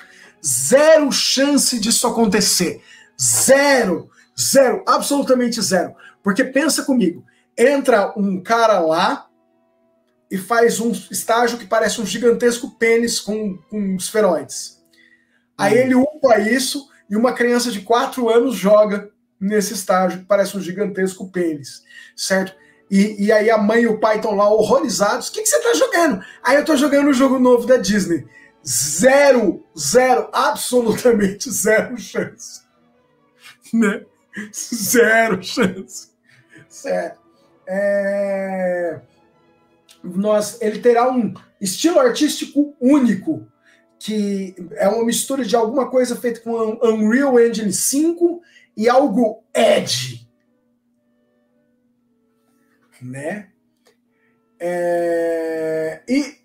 [0.44, 2.82] Zero chance disso acontecer.
[3.20, 4.10] Zero.
[4.40, 4.84] Zero.
[4.88, 5.94] Absolutamente zero.
[6.24, 7.24] Porque pensa comigo.
[7.58, 9.28] Entra um cara lá
[10.30, 14.78] e faz um estágio que parece um gigantesco pênis com, com esferoides.
[15.58, 15.78] Aí Hum.
[15.78, 20.62] ele upa isso e uma criança de 4 anos joga nesse estágio que parece um
[20.62, 21.84] gigantesco pênis.
[22.16, 22.56] Certo?
[22.90, 25.28] E, e aí a mãe e o pai estão lá horrorizados.
[25.28, 26.24] O que, que você tá jogando?
[26.44, 28.26] Aí eu tô jogando o jogo novo da Disney.
[28.66, 32.66] Zero, zero, absolutamente zero chance.
[33.74, 34.06] Né?
[34.54, 36.12] Zero chance.
[36.70, 37.20] Certo.
[37.68, 39.02] É...
[40.02, 43.46] Nós, ele terá um estilo artístico único,
[44.00, 48.42] que é uma mistura de alguma coisa feita com Unreal Engine 5
[48.76, 50.28] e algo edge
[53.02, 53.50] né?
[54.60, 56.36] É, e,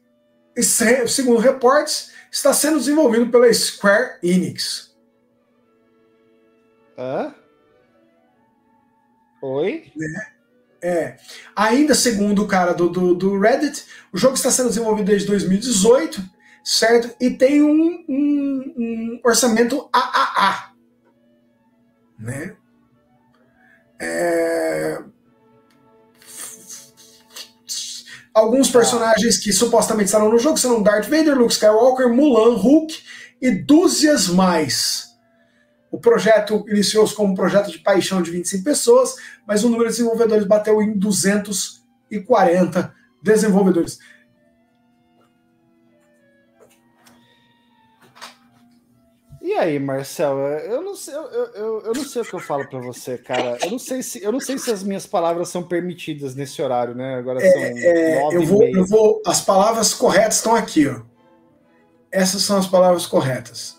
[0.57, 4.95] e se- segundo reportes, está sendo desenvolvido pela Square Enix.
[6.97, 7.35] Hã?
[9.43, 9.93] Oi?
[10.81, 11.17] É.
[11.57, 16.23] Ainda segundo o cara do, do, do Reddit, o jogo está sendo desenvolvido desde 2018,
[16.65, 17.15] certo?
[17.21, 20.73] E tem um, um- um orçamento AAA.
[22.19, 22.57] Né?
[24.01, 25.03] É,
[28.35, 32.95] Alguns personagens que supostamente estarão no jogo serão Darth Vader, Luke Skywalker, Mulan, Hulk
[33.43, 35.09] e dúzias mais.
[35.91, 39.15] O projeto iniciou-se como um projeto de paixão de 25 pessoas,
[39.47, 43.99] mas o número de desenvolvedores bateu em 240 desenvolvedores.
[49.53, 52.67] E aí, Marcel, eu não sei, eu, eu, eu não sei o que eu falo
[52.67, 53.59] pra você, cara.
[53.63, 56.95] Eu não sei se eu não sei se as minhas palavras são permitidas nesse horário,
[56.95, 57.17] né?
[57.17, 59.23] Agora são É, nove eu, vou, eu vou.
[59.27, 61.03] As palavras corretas estão aqui, ó.
[62.11, 63.79] Essas são as palavras corretas.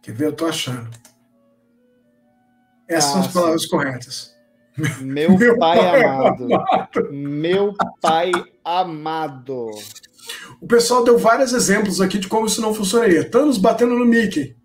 [0.00, 0.26] Quer ver?
[0.26, 0.88] Eu tô achando.
[2.86, 3.68] Essas são Ah, as palavras sim.
[3.68, 4.34] corretas.
[5.00, 6.48] Meu, Meu pai, pai amado.
[7.10, 8.30] Meu pai
[8.64, 9.70] amado.
[10.60, 13.28] O pessoal deu vários exemplos aqui de como isso não funcionaria.
[13.28, 14.56] Thanos batendo no Mickey.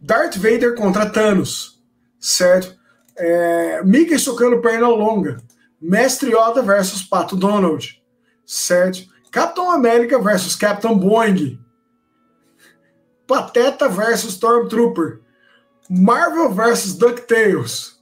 [0.00, 1.82] Darth Vader contra Thanos.
[2.18, 2.76] Certo?
[3.16, 5.38] É, Mickey socando perna longa.
[5.80, 8.02] Mestre Yoda versus Pato Donald.
[8.44, 9.06] Certo?
[9.30, 11.58] Capitão América versus Capitão Boeing.
[13.26, 15.20] Pateta versus Stormtrooper.
[15.88, 18.00] Marvel versus DuckTales.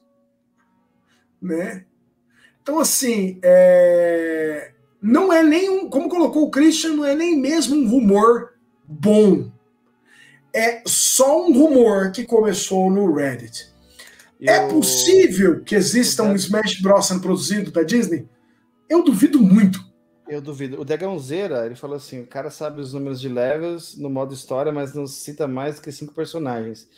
[1.41, 1.85] né?
[2.63, 4.74] Então, assim, é...
[5.07, 8.55] não é nem um, como colocou o Christian, não é nem mesmo um rumor
[8.87, 9.53] bom.
[10.51, 13.71] É só um rumor que começou no Reddit.
[14.41, 14.55] Eu...
[14.55, 17.07] É possível que exista um Smash Bros.
[17.07, 18.27] sendo produzido da Disney?
[18.89, 19.79] Eu duvido muito.
[20.27, 20.81] Eu duvido.
[20.81, 24.73] O Dragãozeira, ele falou assim: o cara sabe os números de levels no modo história,
[24.73, 26.89] mas não cita mais que cinco personagens.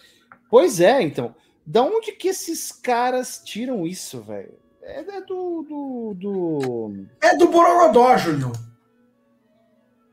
[0.49, 1.35] Pois é, então.
[1.67, 4.55] Da onde que esses caras tiram isso, velho?
[4.87, 8.53] É, é do, do, do, É do Borogodó, Júnior.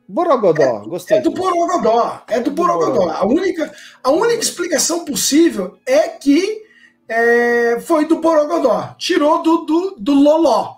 [0.08, 1.18] Borogodó, é, gostei.
[1.18, 2.24] É do Borogodó.
[2.28, 3.12] É do Borogodó.
[3.12, 3.72] A única,
[4.04, 6.64] a única explicação possível é que
[7.08, 8.96] é, foi do Borogodó.
[8.98, 10.78] Tirou do, do, do Loló.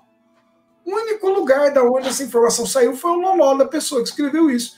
[0.83, 4.49] O único lugar da onde essa informação saiu foi o Loló da pessoa que escreveu
[4.49, 4.75] isso.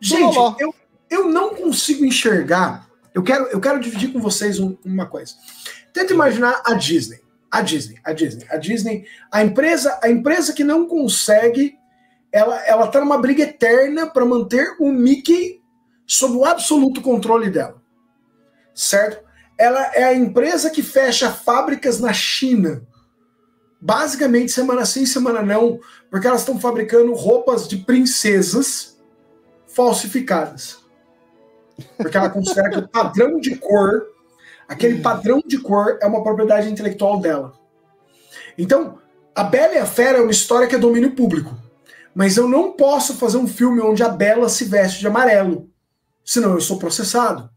[0.00, 0.72] Gente, eu,
[1.10, 2.88] eu não consigo enxergar.
[3.12, 5.34] Eu quero, eu quero dividir com vocês um, uma coisa.
[5.92, 7.20] Tenta imaginar a Disney.
[7.50, 11.74] A Disney, a Disney, a Disney, a empresa, a empresa que não consegue,
[12.30, 15.60] ela, ela tá numa briga eterna para manter o Mickey
[16.06, 17.82] sob o absoluto controle dela.
[18.72, 19.28] Certo?
[19.58, 22.86] Ela é a empresa que fecha fábricas na China
[23.80, 29.00] basicamente semana sim, semana não, porque elas estão fabricando roupas de princesas
[29.66, 30.78] falsificadas.
[31.96, 34.06] Porque ela considera que o padrão de cor,
[34.70, 35.02] aquele hum.
[35.02, 37.52] padrão de cor, é uma propriedade intelectual dela.
[38.56, 38.98] Então,
[39.34, 41.58] A Bela e a Fera é uma história que é domínio público.
[42.14, 45.68] Mas eu não posso fazer um filme onde a Bela se veste de amarelo.
[46.24, 47.50] Senão eu sou processado.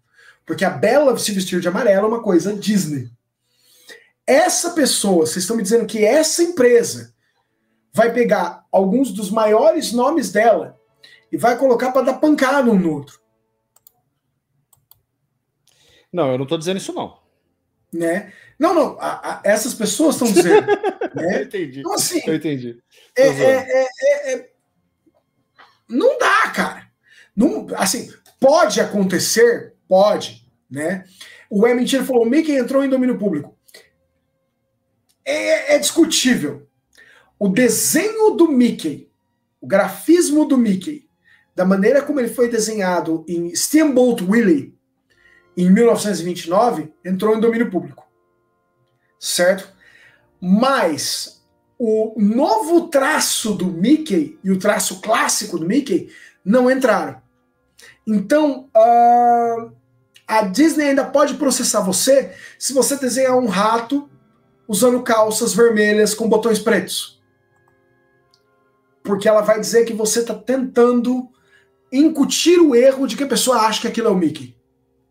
[0.46, 3.10] Porque a Bela se vestir de amarelo é uma coisa Disney.
[4.26, 7.14] Essa pessoa, vocês estão me dizendo que essa empresa
[7.94, 10.80] vai pegar alguns dos maiores nomes dela
[11.32, 13.20] e vai colocar para dar pancada um no outro.
[16.14, 17.18] Não, eu não estou dizendo isso, não.
[17.92, 18.32] Né?
[18.58, 20.68] Não, não, a, a, essas pessoas estão dizendo.
[21.16, 21.40] né?
[21.40, 21.80] Eu entendi.
[21.80, 22.80] Então, assim, eu entendi.
[23.18, 24.50] É, é, é, é,
[25.90, 26.88] não dá, cara.
[27.36, 31.04] Não, assim, pode acontecer, pode, né?
[31.50, 33.58] O É Mentira falou: o Mickey entrou em domínio público
[35.26, 36.68] é, é discutível.
[37.40, 39.10] O desenho do Mickey,
[39.60, 41.08] o grafismo do Mickey,
[41.56, 44.76] da maneira como ele foi desenhado em Steamboat Willie
[45.56, 48.08] em 1929, entrou em domínio público.
[49.20, 49.72] Certo?
[50.42, 51.44] Mas
[51.78, 56.10] o novo traço do Mickey e o traço clássico do Mickey
[56.44, 57.22] não entraram.
[58.06, 59.72] Então, uh,
[60.28, 64.10] a Disney ainda pode processar você se você desenhar um rato
[64.68, 67.22] usando calças vermelhas com botões pretos.
[69.04, 71.30] Porque ela vai dizer que você está tentando
[71.92, 74.53] incutir o erro de que a pessoa acha que aquilo é o Mickey.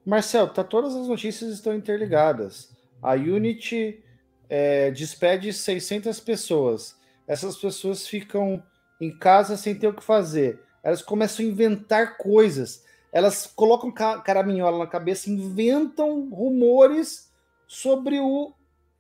[0.05, 2.71] Marcel, tá, todas as notícias estão interligadas.
[3.01, 4.03] A Unity
[4.49, 6.97] é, despede 600 pessoas.
[7.27, 8.63] Essas pessoas ficam
[9.01, 10.61] em casa sem ter o que fazer.
[10.83, 12.85] Elas começam a inventar coisas.
[13.13, 17.31] Elas colocam caraminhola na cabeça, inventam rumores
[17.67, 18.53] sobre o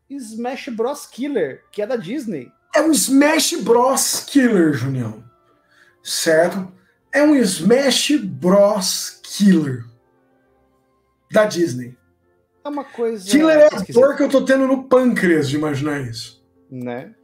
[0.08, 1.06] Smash Bros.
[1.06, 2.50] Killer, que é da Disney.
[2.74, 4.24] É um Smash Bros.
[4.26, 5.24] Killer, Junião.
[6.02, 6.72] Certo?
[7.12, 9.20] É um Smash Bros.
[9.22, 9.91] Killer.
[11.32, 11.96] Da Disney.
[12.64, 13.28] É uma coisa.
[13.28, 16.42] Killer é a dor que eu tô tendo no pâncreas de imaginar isso.
[16.70, 17.14] Né?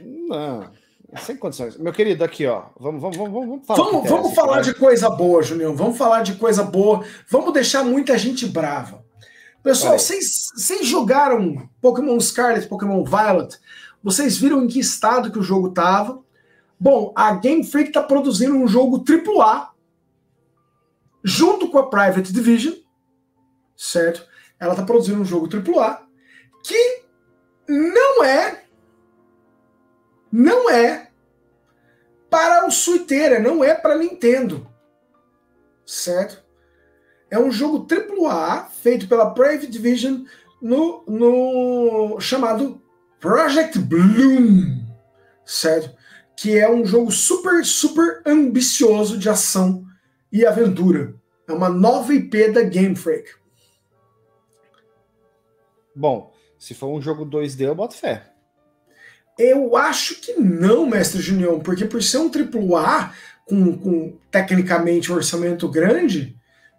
[0.00, 0.70] Não.
[1.20, 1.76] Sem condições.
[1.76, 2.64] Meu querido, aqui, ó.
[2.78, 3.84] Vamos, vamos, vamos, vamos falar.
[3.84, 5.76] Vamos, vamos falar de coisa boa, Junião.
[5.76, 7.04] Vamos falar de coisa boa.
[7.28, 9.04] Vamos deixar muita gente brava.
[9.62, 13.58] Pessoal, vocês, vocês jogaram Pokémon Scarlet, Pokémon Violet?
[14.02, 16.18] Vocês viram em que estado que o jogo estava?
[16.80, 19.71] Bom, a Game Freak está produzindo um jogo AAA
[21.22, 22.74] junto com a Private Division,
[23.76, 24.26] certo?
[24.58, 26.06] Ela está produzindo um jogo AAA
[26.64, 27.02] que
[27.68, 28.64] não é
[30.30, 31.10] não é
[32.30, 34.66] para o suiteira, não é para Nintendo,
[35.84, 36.42] certo?
[37.30, 40.24] É um jogo AAA feito pela Brave Division
[40.60, 42.80] no, no chamado
[43.20, 44.82] Project Bloom,
[45.44, 45.94] certo?
[46.36, 49.84] Que é um jogo super, super ambicioso de ação
[50.32, 51.14] e aventura.
[51.46, 53.30] É uma nova IP da Game Freak.
[55.94, 58.32] Bom, se for um jogo 2D, eu boto fé.
[59.38, 63.12] Eu acho que não, Mestre Junião, porque por ser um AAA
[63.46, 66.36] com, com tecnicamente um orçamento grande,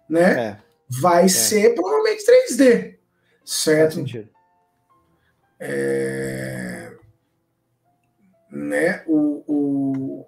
[0.08, 0.40] né?
[0.40, 0.58] É.
[0.88, 1.28] Vai é.
[1.28, 2.96] ser provavelmente 3D.
[3.44, 4.04] Certo?
[5.60, 6.92] É...
[8.50, 9.02] Né?
[9.06, 10.26] O, o,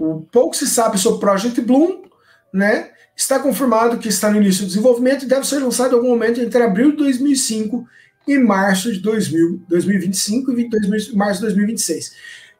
[0.00, 2.07] o pouco se sabe sobre Project Bloom,
[2.52, 2.90] né?
[3.16, 6.40] Está confirmado que está no início do desenvolvimento e deve ser lançado em algum momento
[6.40, 7.86] entre abril de 2005
[8.26, 12.14] e março de 2000, 2025 e 22, março de 2026.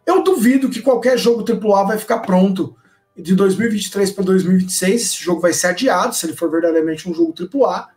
[0.07, 2.75] Eu duvido que qualquer jogo AAA vai ficar pronto
[3.15, 5.03] de 2023 para 2026.
[5.03, 7.89] Esse jogo vai ser adiado, se ele for verdadeiramente um jogo AAA,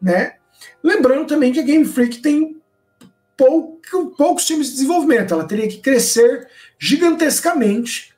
[0.00, 0.34] né?
[0.82, 2.60] Lembrando também que a Game Freak tem
[3.36, 5.32] pouco, poucos times de desenvolvimento.
[5.32, 6.48] Ela teria que crescer
[6.78, 8.14] gigantescamente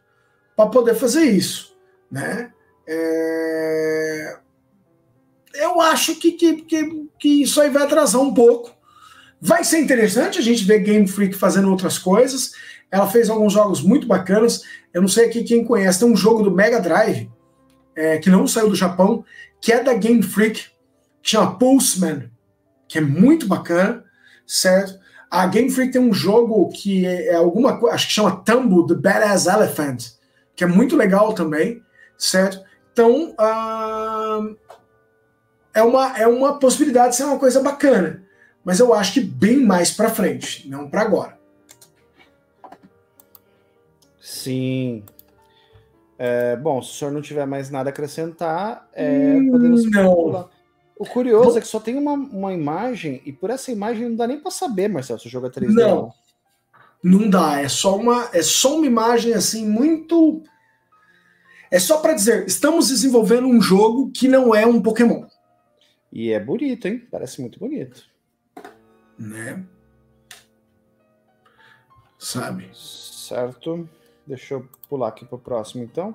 [0.57, 1.77] para poder fazer isso,
[2.11, 2.52] né?
[2.93, 4.37] É...
[5.55, 8.75] Eu acho que, que, que, que isso aí vai atrasar um pouco.
[9.41, 12.53] Vai ser interessante a gente ver Game Freak fazendo outras coisas.
[12.91, 14.63] Ela fez alguns jogos muito bacanas.
[14.93, 17.31] Eu não sei aqui quem conhece, tem um jogo do Mega Drive
[17.97, 19.25] é, que não saiu do Japão,
[19.61, 20.67] que é da Game Freak,
[21.23, 22.31] que chama Pulseman,
[22.89, 24.05] que é muito bacana,
[24.47, 25.01] certo?
[25.31, 28.87] A Game Freak tem um jogo que é, é alguma coisa, acho que chama Tumble
[28.87, 30.05] The Badass Elephant,
[30.55, 31.83] que é muito legal também,
[32.19, 32.61] certo?
[32.93, 34.57] Então, uh,
[35.73, 38.23] é, uma, é uma possibilidade de ser uma coisa bacana,
[38.65, 41.39] mas eu acho que bem mais para frente, não para agora.
[44.21, 45.03] Sim.
[46.19, 50.49] É, bom, se o senhor não tiver mais nada a acrescentar, é, podemos não.
[50.97, 54.15] O curioso Bom, é que só tem uma, uma imagem, e por essa imagem não
[54.15, 55.73] dá nem para saber, Marcelo, se o jogo é 3D.
[55.73, 56.13] Não,
[57.03, 57.61] não dá.
[57.61, 60.45] É só uma, é só uma imagem assim muito.
[61.73, 65.25] É só para dizer, estamos desenvolvendo um jogo que não é um Pokémon.
[66.13, 67.09] E é bonito, hein?
[67.11, 68.05] Parece muito bonito.
[69.19, 69.65] Né?
[72.19, 72.69] Sabe?
[72.75, 73.89] Certo.
[74.27, 76.15] Deixa eu pular aqui para o próximo, então.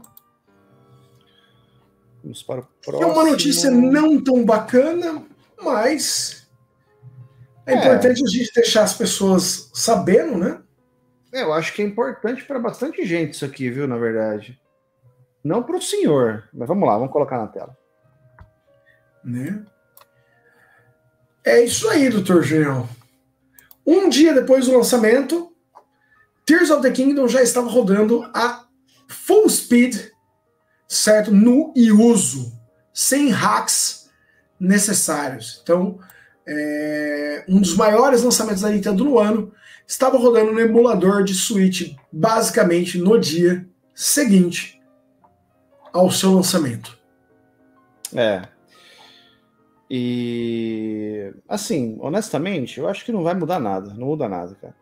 [2.23, 3.09] Vamos para o próximo.
[3.09, 5.25] É uma notícia não tão bacana,
[5.59, 6.47] mas
[7.65, 10.61] é, é, importante a gente deixar as pessoas sabendo, né?
[11.34, 13.88] É, eu acho que é importante para bastante gente isso aqui, viu?
[13.88, 14.61] Na verdade.
[15.47, 17.75] Não para o senhor, mas vamos lá, vamos colocar na tela.
[19.23, 19.65] Né?
[21.41, 22.89] É isso aí, doutor Genial.
[23.85, 25.49] Um dia depois do lançamento,
[26.45, 28.65] Tears of the Kingdom já estava rodando a
[29.07, 29.95] full speed
[30.85, 31.31] certo?
[31.31, 32.51] No e uso,
[32.93, 34.09] sem hacks
[34.59, 35.61] necessários.
[35.63, 35.97] Então,
[36.45, 39.53] é, um dos maiores lançamentos da Nintendo no ano
[39.87, 43.65] estava rodando no emulador de Switch, basicamente no dia
[43.95, 44.76] seguinte
[45.97, 46.97] ao seu lançamento.
[48.15, 48.47] É.
[49.89, 53.93] E assim, honestamente, eu acho que não vai mudar nada.
[53.93, 54.75] Não muda nada, cara.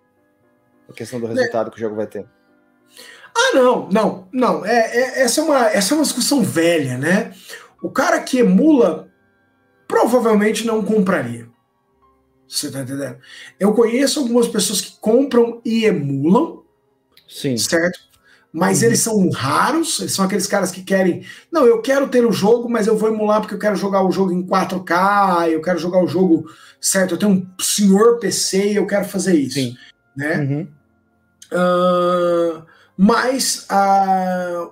[0.90, 1.72] A questão do resultado é.
[1.72, 2.26] que o jogo vai ter.
[3.36, 4.66] Ah, não, não, não.
[4.66, 7.34] É, é, essa, é uma, essa é uma discussão velha, né?
[7.82, 9.12] O cara que emula
[9.88, 11.48] provavelmente não compraria.
[12.48, 13.18] Você tá entendendo?
[13.60, 16.64] Eu conheço algumas pessoas que compram e emulam.
[17.28, 17.58] Sim.
[17.58, 18.00] Certo?
[18.56, 18.86] Mas uhum.
[18.86, 21.26] eles são raros, eles são aqueles caras que querem.
[21.52, 24.14] Não, eu quero ter o jogo, mas eu vou emular porque eu quero jogar o
[24.14, 26.50] jogo em 4K, eu quero jogar o jogo
[26.80, 27.16] certo.
[27.16, 29.56] Eu tenho um senhor PC e eu quero fazer isso.
[29.56, 29.76] Sim.
[30.16, 30.38] Né?
[30.40, 30.68] Uhum.
[31.52, 32.64] Uh,
[32.96, 34.70] mas ah,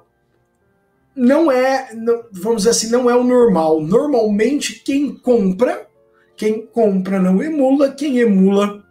[1.14, 1.90] não é,
[2.32, 3.82] vamos dizer assim, não é o normal.
[3.82, 5.88] Normalmente quem compra,
[6.38, 8.82] quem compra não emula, quem emula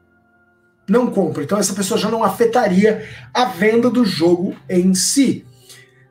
[0.89, 1.43] não compra.
[1.43, 5.45] Então essa pessoa já não afetaria a venda do jogo em si.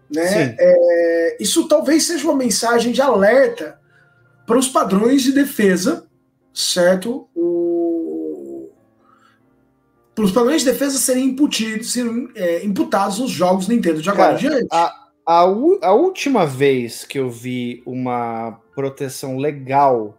[0.09, 0.55] Né?
[0.59, 3.79] É, isso talvez seja uma mensagem de alerta
[4.45, 6.05] para os padrões de defesa,
[6.53, 7.29] certo?
[7.33, 8.69] O,
[10.13, 14.35] para os padrões de defesa serem imputidos, serem é, imputados nos jogos Nintendo de agora
[14.35, 14.67] Cara, diante.
[14.69, 14.93] A,
[15.25, 20.17] a, a, última vez que eu vi uma proteção legal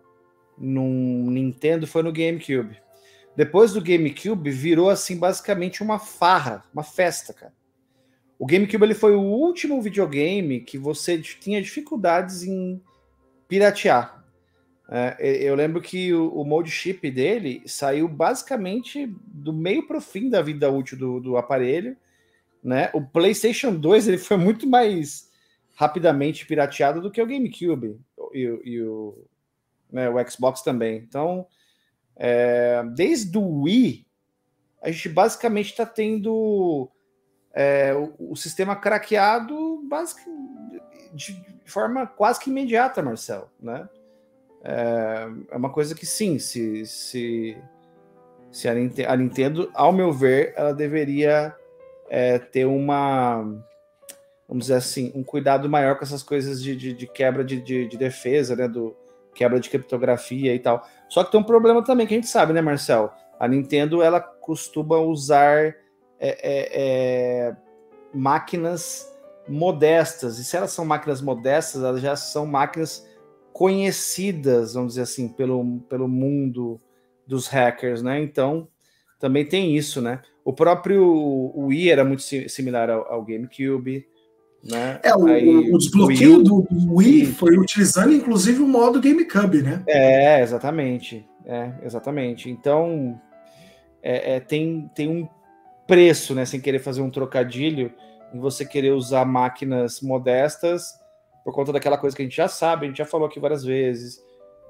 [0.56, 2.81] num Nintendo foi no GameCube.
[3.36, 7.52] Depois do GameCube, virou assim basicamente uma farra, uma festa, cara.
[8.38, 12.82] O GameCube ele foi o último videogame que você tinha dificuldades em
[13.48, 14.22] piratear.
[14.88, 20.02] É, eu lembro que o, o mode chip dele saiu basicamente do meio para o
[20.02, 21.96] fim da vida útil do, do, aparelho.
[22.62, 22.90] Né?
[22.92, 25.30] O PlayStation 2 ele foi muito mais
[25.74, 27.98] rapidamente pirateado do que o GameCube
[28.34, 29.24] e, e o,
[29.90, 30.96] né, o Xbox também.
[30.96, 31.46] Então,
[32.16, 34.06] é, desde o Wii,
[34.82, 36.90] a gente basicamente está tendo
[37.52, 40.20] é, o, o, sistema craqueado basic,
[41.14, 43.88] de forma quase que imediata, Marcel, né?
[44.62, 47.56] é, é uma coisa que sim, se, se,
[48.50, 51.54] se a, Nintendo, a Nintendo, ao meu ver, ela deveria
[52.08, 53.42] é, ter uma,
[54.48, 57.96] vamos dizer assim, um cuidado maior com essas coisas de, de, de quebra de, de,
[57.96, 58.96] defesa, né, do
[59.34, 60.86] quebra de criptografia e tal.
[61.12, 63.12] Só que tem um problema também que a gente sabe, né, Marcel?
[63.38, 65.76] A Nintendo ela costuma usar
[66.18, 67.56] é, é, é
[68.14, 69.14] máquinas
[69.46, 73.06] modestas e se elas são máquinas modestas, elas já são máquinas
[73.52, 76.80] conhecidas, vamos dizer assim, pelo, pelo mundo
[77.26, 78.18] dos hackers, né?
[78.22, 78.66] Então
[79.20, 80.22] também tem isso, né?
[80.42, 84.08] O próprio Wii era muito similar ao, ao GameCube.
[84.64, 85.00] Né?
[85.02, 89.82] É, o, Aí, o desbloqueio Wii, do, Wii foi utilizando inclusive o modo GameCube, né?
[89.86, 91.26] É, exatamente.
[91.44, 92.48] É, exatamente.
[92.48, 93.20] Então,
[94.02, 95.28] é, é, tem, tem um
[95.86, 96.44] preço, né?
[96.44, 97.92] Sem querer fazer um trocadilho,
[98.32, 101.02] em você querer usar máquinas modestas
[101.44, 103.64] por conta daquela coisa que a gente já sabe, a gente já falou aqui várias
[103.64, 104.22] vezes,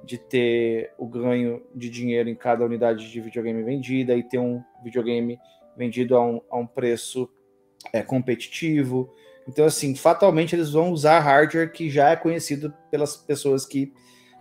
[0.05, 4.63] de ter o ganho de dinheiro em cada unidade de videogame vendida e ter um
[4.83, 5.39] videogame
[5.77, 7.29] vendido a um, a um preço
[7.93, 9.13] é, competitivo.
[9.49, 13.93] Então, assim, fatalmente eles vão usar hardware que já é conhecido pelas pessoas que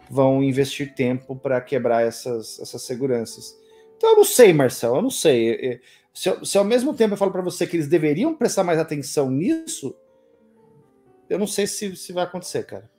[0.09, 3.55] vão investir tempo para quebrar essas, essas seguranças.
[3.97, 5.79] Então, eu não sei, Marcel, eu não sei.
[6.13, 9.29] Se, se ao mesmo tempo eu falo para você que eles deveriam prestar mais atenção
[9.29, 9.95] nisso,
[11.29, 12.89] eu não sei se, se vai acontecer, cara.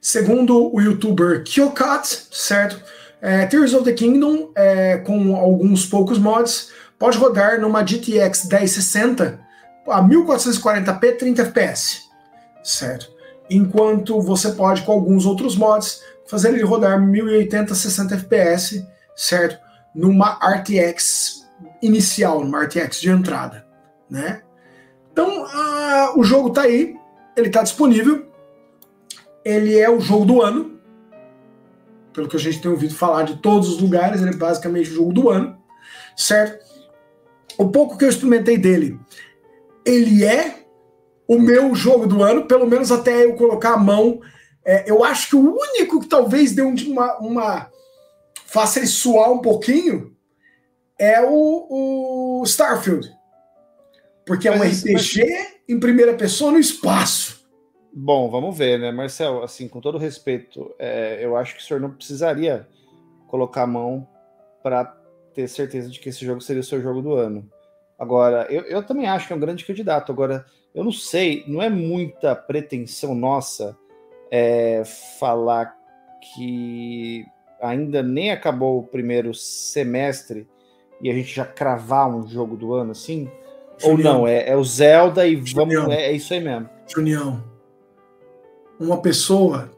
[0.00, 2.80] Segundo o youtuber Kyokat, certo?
[3.20, 9.47] É, Tears of the Kingdom, é, com alguns poucos mods, pode rodar numa GTX 1060
[9.90, 12.08] a 1440p 30 fps,
[12.62, 13.10] certo?
[13.50, 18.86] Enquanto você pode, com alguns outros mods, fazer ele rodar 1080 60 fps,
[19.16, 19.58] certo?
[19.94, 21.46] Numa RTX
[21.82, 23.66] inicial, numa RTX de entrada,
[24.08, 24.42] né?
[25.12, 25.46] Então,
[26.16, 26.94] o jogo tá aí,
[27.36, 28.30] ele tá disponível,
[29.44, 30.78] ele é o jogo do ano,
[32.12, 34.94] pelo que a gente tem ouvido falar de todos os lugares, ele é basicamente o
[34.94, 35.56] jogo do ano,
[36.16, 36.64] certo?
[37.56, 39.00] O pouco que eu experimentei dele,
[39.88, 40.54] ele é
[41.26, 44.20] o meu jogo do ano, pelo menos até eu colocar a mão.
[44.64, 47.70] É, eu acho que o único que talvez dê uma, uma
[48.44, 50.14] faça ele suar um pouquinho
[50.98, 53.10] é o, o Starfield.
[54.26, 55.16] Porque é um RPG mas...
[55.66, 57.48] em primeira pessoa no espaço.
[57.90, 59.42] Bom, vamos ver, né, Marcel?
[59.42, 62.68] Assim, com todo respeito, é, eu acho que o senhor não precisaria
[63.26, 64.06] colocar a mão
[64.62, 64.84] para
[65.32, 67.48] ter certeza de que esse jogo seria o seu jogo do ano.
[67.98, 70.12] Agora, eu, eu também acho que é um grande candidato.
[70.12, 73.76] Agora, eu não sei, não é muita pretensão nossa
[74.30, 74.82] é,
[75.18, 75.76] falar
[76.34, 77.26] que
[77.60, 80.46] ainda nem acabou o primeiro semestre
[81.00, 83.28] e a gente já cravar um jogo do ano assim?
[83.78, 84.14] Junião.
[84.14, 84.28] Ou não?
[84.28, 85.74] É, é, o Zelda e vamos.
[85.88, 86.68] É, é isso aí mesmo.
[86.86, 87.42] Junião,
[88.78, 89.70] uma pessoa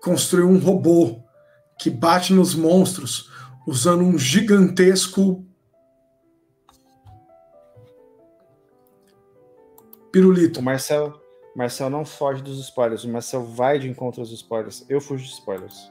[0.00, 1.20] construiu um robô
[1.78, 3.30] que bate nos monstros
[3.66, 5.44] usando um gigantesco
[10.20, 10.60] pirulito.
[10.60, 11.20] O Marcel,
[11.54, 14.84] Marcel não foge dos spoilers, o Marcel vai de encontro aos spoilers.
[14.88, 15.90] Eu fujo de spoilers.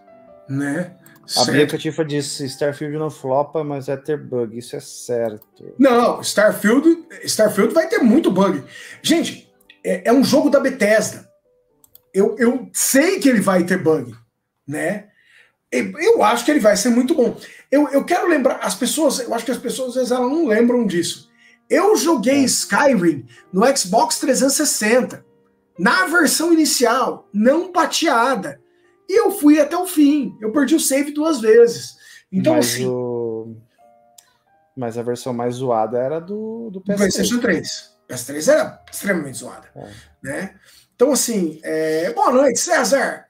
[0.49, 0.95] Né?
[1.37, 4.57] A Bianca Tifa disse: Starfield não flopa, mas é ter bug.
[4.57, 5.75] Isso é certo.
[5.77, 8.63] Não, Starfield, Starfield vai ter muito bug.
[9.01, 9.51] Gente,
[9.83, 11.27] é, é um jogo da Bethesda
[12.17, 14.11] eu, eu sei que ele vai ter bug,
[14.67, 15.05] né?
[15.71, 17.37] Eu acho que ele vai ser muito bom.
[17.71, 20.47] Eu, eu quero lembrar, as pessoas, eu acho que as pessoas às vezes elas não
[20.47, 21.26] lembram disso.
[21.69, 22.45] Eu joguei é.
[22.45, 25.25] Skyrim no Xbox 360,
[25.77, 28.59] na versão inicial, não pateada.
[29.09, 30.35] E eu fui até o fim.
[30.41, 31.95] Eu perdi o save duas vezes.
[32.31, 32.85] Então, Mas assim.
[32.87, 33.55] O...
[34.75, 36.97] Mas a versão mais zoada era do, do PS3.
[36.97, 37.97] PlayStation 3.
[38.09, 39.67] PS3 era extremamente zoada.
[39.75, 39.89] É.
[40.23, 40.55] Né?
[40.95, 42.11] Então, assim, é...
[42.13, 43.25] boa noite, César!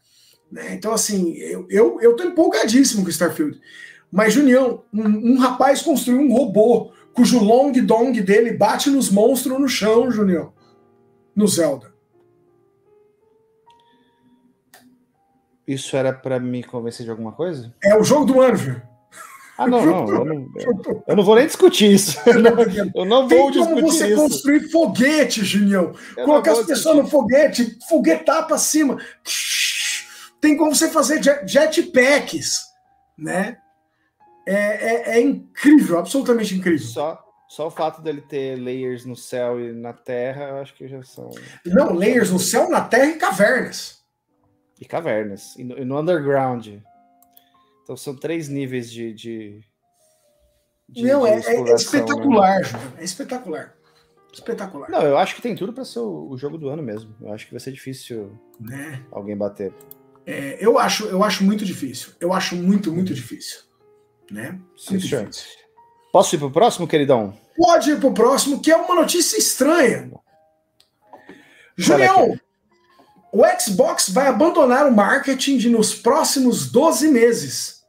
[0.52, 0.74] Né?
[0.74, 3.60] Então, assim, eu, eu, eu tô empolgadíssimo com Starfield.
[4.12, 9.60] Mas, Junião, um, um, rapaz construiu um robô cujo long dong dele bate nos monstros
[9.60, 10.54] no chão, Junião.
[11.36, 11.92] No Zelda.
[15.68, 17.74] Isso era para me convencer de alguma coisa?
[17.84, 18.82] É o jogo do ano, viu?
[19.58, 22.20] Ah, não, não, eu não, eu não vou nem discutir isso.
[22.94, 24.22] Eu não, vou Tem como você isso.
[24.22, 25.94] construir foguete, Junião.
[26.16, 29.00] Eu Colocar as pessoas no foguete, foguetar para cima.
[30.40, 32.62] Tem como você fazer jetpacks,
[33.18, 33.58] né?
[34.48, 36.88] É, é, é, incrível, absolutamente incrível.
[36.88, 40.88] Só, só o fato dele ter layers no céu e na terra, eu acho que
[40.88, 41.30] já são.
[41.66, 44.02] Não, layers no céu, na terra e cavernas.
[44.80, 45.54] E cavernas.
[45.58, 46.66] E no, e no underground.
[47.84, 49.14] Então são três níveis de.
[49.14, 49.60] de,
[50.88, 51.74] de Não, de é, é, né?
[51.74, 52.94] espetacular, né?
[53.00, 53.76] É espetacular.
[54.32, 54.90] Espetacular.
[54.90, 57.14] Não, eu acho que tem tudo para ser o, o, jogo do ano mesmo.
[57.20, 59.04] Eu acho que vai ser difícil né?
[59.12, 59.74] alguém bater.
[60.26, 62.14] É, eu, acho, eu acho muito difícil.
[62.18, 63.67] Eu acho muito, muito difícil.
[64.32, 64.60] Né?
[64.76, 65.00] Sim.
[66.12, 67.38] Posso ir pro próximo, queridão?
[67.56, 70.12] Pode ir pro próximo, que é uma notícia estranha.
[71.76, 72.40] Julião,
[73.32, 77.86] o Xbox vai abandonar o marketing nos próximos 12 meses.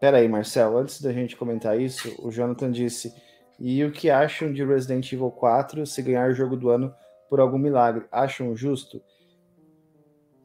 [0.00, 3.12] Pera aí, Marcelo, antes da gente comentar isso, o Jonathan disse:
[3.58, 6.94] e o que acham de Resident Evil 4 se ganhar o jogo do ano
[7.28, 8.06] por algum milagre?
[8.12, 9.02] Acham justo?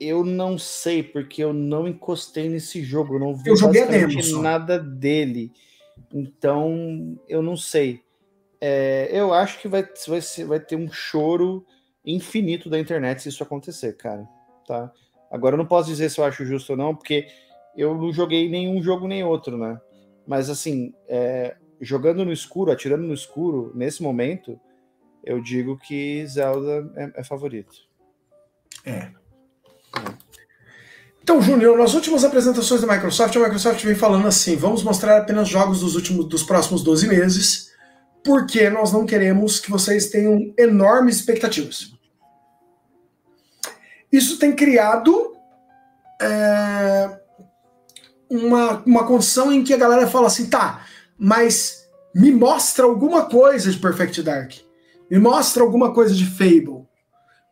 [0.07, 4.79] Eu não sei, porque eu não encostei nesse jogo, eu não vi eu demo, nada
[4.79, 5.51] dele.
[6.13, 8.01] Então, eu não sei.
[8.59, 11.65] É, eu acho que vai, vai, vai ter um choro
[12.05, 14.27] infinito da internet se isso acontecer, cara.
[14.67, 14.91] Tá?
[15.31, 17.27] Agora eu não posso dizer se eu acho justo ou não, porque
[17.75, 19.79] eu não joguei nenhum jogo nem outro, né?
[20.25, 24.59] Mas assim, é, jogando no escuro, atirando no escuro, nesse momento,
[25.23, 27.75] eu digo que Zelda é, é favorito.
[28.85, 29.11] É.
[31.23, 35.47] Então, Júnior, nas últimas apresentações da Microsoft, a Microsoft vem falando assim: vamos mostrar apenas
[35.47, 37.71] jogos dos últimos dos próximos 12 meses,
[38.23, 41.93] porque nós não queremos que vocês tenham enormes expectativas.
[44.11, 45.33] Isso tem criado
[46.21, 47.19] é,
[48.29, 50.85] uma, uma condição em que a galera fala assim: tá,
[51.17, 54.51] mas me mostra alguma coisa de Perfect Dark,
[55.09, 56.85] me mostra alguma coisa de Fable,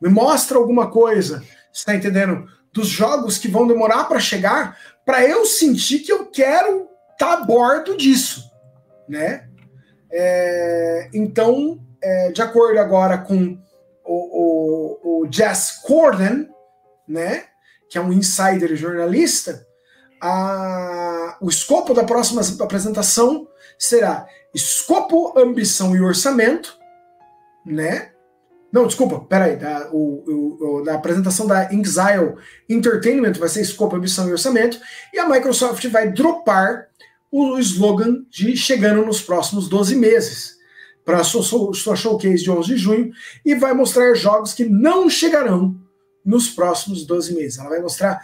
[0.01, 1.41] me mostra alguma coisa,
[1.73, 2.48] está entendendo?
[2.73, 7.34] dos jogos que vão demorar para chegar, para eu sentir que eu quero estar tá
[7.34, 8.49] a bordo disso,
[9.07, 9.48] né?
[10.11, 13.57] É, então, é, de acordo agora com
[14.06, 14.14] o,
[15.03, 16.49] o, o Jess Corden,
[17.07, 17.45] né,
[17.89, 19.65] que é um insider jornalista,
[20.22, 26.77] a, o escopo da próxima apresentação será escopo, ambição e orçamento,
[27.65, 28.11] né?
[28.72, 29.57] Não, desculpa, peraí.
[29.57, 32.35] Da, o, o, da apresentação da Exile
[32.69, 34.80] Entertainment vai ser escopo, ambição e orçamento.
[35.14, 36.88] E a Microsoft vai dropar
[37.31, 40.57] o slogan de chegando nos próximos 12 meses
[41.03, 43.11] para sua, sua showcase de 11 de junho
[43.45, 45.76] e vai mostrar jogos que não chegarão
[46.23, 47.57] nos próximos 12 meses.
[47.57, 48.22] Ela vai mostrar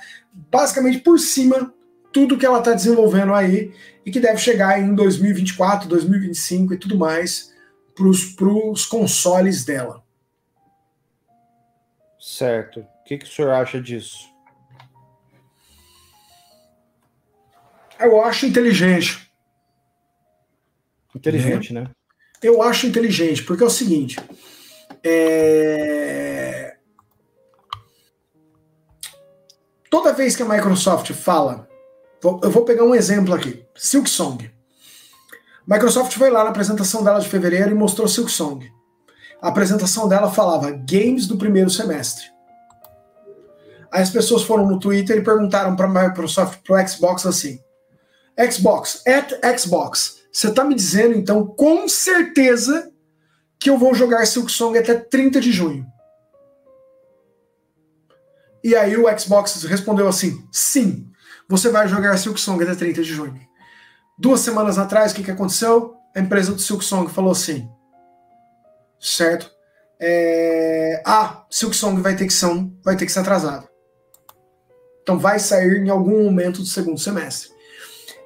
[0.51, 1.73] basicamente por cima
[2.11, 3.71] tudo que ela está desenvolvendo aí
[4.05, 7.51] e que deve chegar em 2024, 2025 e tudo mais
[7.95, 10.06] para os consoles dela.
[12.27, 12.81] Certo.
[12.81, 14.17] O que, que o senhor acha disso?
[17.97, 19.31] Eu acho inteligente.
[21.15, 21.89] Inteligente, né?
[22.43, 24.17] Eu acho inteligente, porque é o seguinte.
[25.01, 26.75] É...
[29.89, 31.65] Toda vez que a Microsoft fala,
[32.21, 34.51] eu vou pegar um exemplo aqui: Silk Song.
[35.65, 38.69] Microsoft foi lá na apresentação dela de fevereiro e mostrou Silk Song
[39.41, 42.25] a apresentação dela falava games do primeiro semestre.
[43.91, 47.59] Aí as pessoas foram no Twitter e perguntaram para a Microsoft, para o Xbox assim:
[48.51, 52.91] Xbox, at Xbox, você está me dizendo então com certeza
[53.59, 55.85] que eu vou jogar Silk Song até 30 de junho?
[58.63, 61.09] E aí o Xbox respondeu assim: sim,
[61.47, 63.39] você vai jogar Silk Song até 30 de junho.
[64.19, 65.95] Duas semanas atrás, o que, que aconteceu?
[66.15, 67.69] A empresa do Silk Song falou assim:
[68.99, 69.51] certo?
[69.99, 71.01] É...
[71.05, 72.47] Ah, Silk Song vai ter que, ser,
[72.83, 73.67] vai ter que ser atrasado.
[75.01, 77.49] Então vai sair em algum momento do segundo semestre.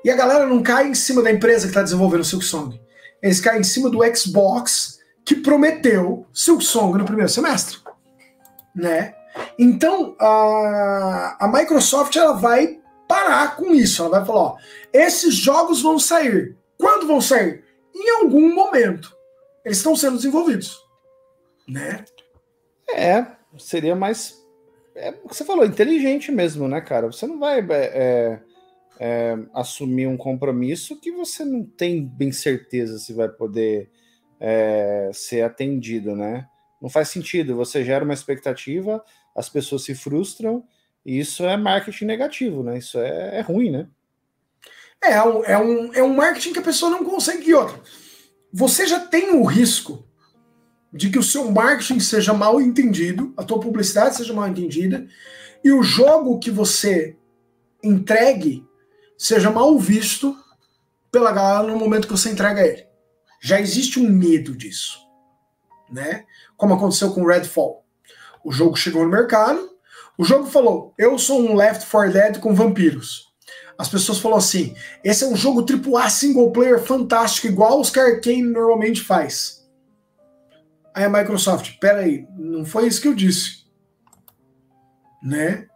[0.04, 2.82] E a galera não cai em cima da empresa que está desenvolvendo o Silk Song.
[3.22, 7.78] Eles caem em cima do Xbox que prometeu Silk Song no primeiro semestre.
[8.76, 9.14] Né?
[9.60, 14.02] Então a, a Microsoft ela vai parar com isso.
[14.02, 14.58] Ela vai falar: ó,
[14.92, 16.58] esses jogos vão sair.
[16.80, 17.64] Quando vão sair?
[17.94, 19.16] Em algum momento
[19.66, 20.78] eles estão sendo desenvolvidos.
[21.68, 22.04] Né?
[22.94, 23.26] É,
[23.58, 24.40] seria mais.
[24.96, 27.08] É o que você falou, inteligente mesmo, né, cara?
[27.08, 28.40] Você não vai é, é,
[29.00, 33.90] é, assumir um compromisso que você não tem bem certeza se vai poder
[34.40, 36.48] é, ser atendido, né?
[36.82, 37.56] Não faz sentido.
[37.56, 39.04] Você gera uma expectativa,
[39.36, 40.66] as pessoas se frustram,
[41.06, 42.78] e isso é marketing negativo, né?
[42.78, 43.88] Isso é, é ruim, né?
[45.04, 47.54] É, é um, é, um, é um marketing que a pessoa não consegue.
[47.54, 47.80] Outra,
[48.52, 50.06] você já tem o risco
[50.92, 55.08] de que o seu marketing seja mal entendido, a tua publicidade seja mal entendida,
[55.64, 57.18] e o jogo que você
[57.82, 58.68] entregue
[59.18, 60.36] seja mal visto
[61.12, 62.86] pela galera no momento que você entrega ele.
[63.40, 65.00] Já existe um medo disso,
[65.90, 66.26] né?
[66.58, 67.86] Como aconteceu com Redfall.
[68.44, 69.70] O jogo chegou no mercado,
[70.18, 73.31] o jogo falou: "Eu sou um Left 4 Dead com vampiros"
[73.78, 78.00] as pessoas falam assim: esse é um jogo AAA single player fantástico, igual os que
[78.00, 79.68] a Arkane normalmente faz.
[80.94, 83.62] Aí a Microsoft, peraí, não foi isso que eu disse.
[85.24, 85.68] Né?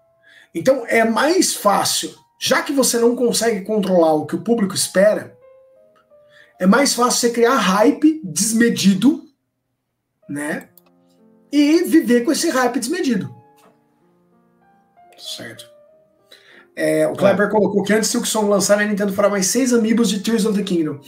[0.53, 5.37] Então é mais fácil, já que você não consegue controlar o que o público espera,
[6.59, 9.25] é mais fácil você criar hype desmedido,
[10.27, 10.69] né?
[11.51, 13.33] E viver com esse hype desmedido.
[15.17, 15.74] Certo?
[16.75, 17.15] É, o é.
[17.15, 17.49] Kleber é.
[17.49, 20.57] colocou que antes de Silksong lançar, a Nintendo fará mais seis amigos de Tears of
[20.57, 20.99] the Kingdom.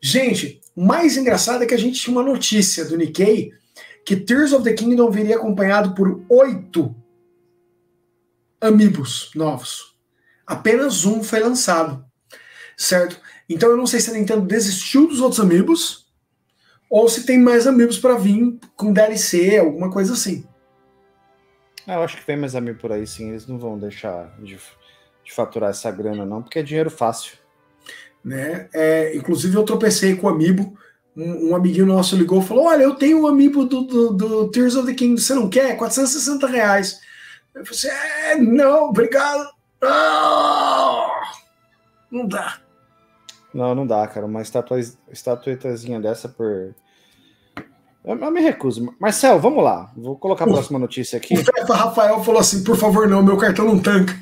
[0.00, 3.52] Gente, o mais engraçado é que a gente tinha uma notícia do Nikkei
[4.04, 6.94] que Tears of the Kingdom viria acompanhado por oito
[8.60, 9.94] amiibos novos.
[10.46, 12.04] Apenas um foi lançado,
[12.76, 13.20] certo?
[13.48, 16.06] Então eu não sei se a Nintendo desistiu dos outros amiibos
[16.90, 20.44] ou se tem mais amiibos para vir com DLC, alguma coisa assim.
[21.86, 23.30] Ah, eu acho que vem mais amiibo por aí, sim.
[23.30, 24.58] Eles não vão deixar de,
[25.24, 27.36] de faturar essa grana, não, porque é dinheiro fácil.
[28.24, 28.68] Né?
[28.72, 30.76] É, inclusive eu tropecei com o amiibo.
[31.14, 34.50] Um, um, amiguinho nosso ligou e falou: Olha, eu tenho um amiibo do, do, do,
[34.50, 35.76] Tears of the King, você não quer?
[35.76, 37.00] 460 reais.
[37.54, 39.50] Eu falei assim: É, não, obrigado.
[39.82, 41.20] Ah,
[42.10, 42.58] não dá.
[43.52, 44.24] Não, não dá, cara.
[44.24, 46.74] Uma estatuetazinha dessa por.
[48.04, 48.94] Eu, eu, me recuso.
[48.98, 49.92] Marcel, vamos lá.
[49.96, 51.34] Vou colocar a próxima notícia aqui.
[51.34, 54.14] O Rafael falou assim: por favor, não, meu cartão não tanca.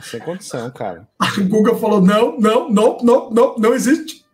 [0.00, 1.08] Sem condição, cara.
[1.18, 4.24] A Google falou: não, não, não, não, não, não existe.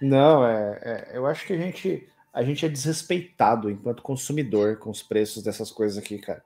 [0.00, 4.90] Não, é, é, eu acho que a gente, a gente é desrespeitado enquanto consumidor com
[4.90, 6.42] os preços dessas coisas aqui, cara.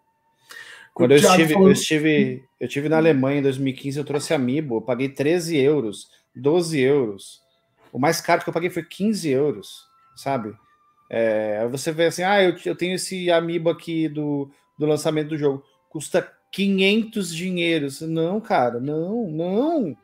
[0.92, 1.68] Quando eu estive, falou...
[1.68, 6.10] eu estive, eu estive na Alemanha em 2015, eu trouxe Amiibo, eu paguei 13 euros,
[6.34, 7.40] 12 euros.
[7.92, 9.86] O mais caro que eu paguei foi 15 euros,
[10.16, 10.54] sabe?
[11.08, 15.38] É, você vê assim, ah, eu, eu tenho esse Amiibo aqui do, do lançamento do
[15.38, 18.00] jogo, custa 500 dinheiros.
[18.00, 19.96] Não, cara, não, não.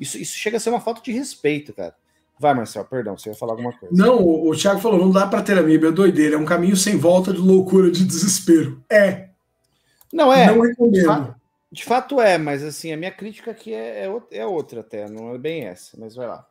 [0.00, 1.94] Isso, isso chega a ser uma falta de respeito, cara.
[2.38, 3.94] Vai, Marcel, perdão, você ia falar alguma coisa.
[3.94, 6.76] Não, o, o Thiago falou, não dá para ter amiibo, é doideira, é um caminho
[6.76, 8.82] sem volta de loucura, de desespero.
[8.90, 9.28] É,
[10.12, 10.46] não é.
[10.46, 10.92] Não recomendo.
[10.92, 11.34] De fato,
[11.70, 15.34] de fato é, mas assim, a minha crítica aqui é, é, é outra até, não
[15.34, 16.46] é bem essa, mas vai lá.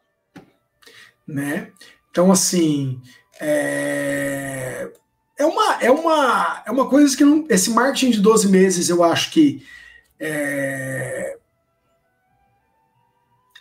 [1.32, 1.72] Né?
[2.10, 3.02] Então, assim,
[3.40, 4.92] é,
[5.38, 9.04] é, uma, é, uma, é uma coisa que não, esse marketing de 12 meses eu
[9.04, 9.66] acho que
[10.20, 11.38] é,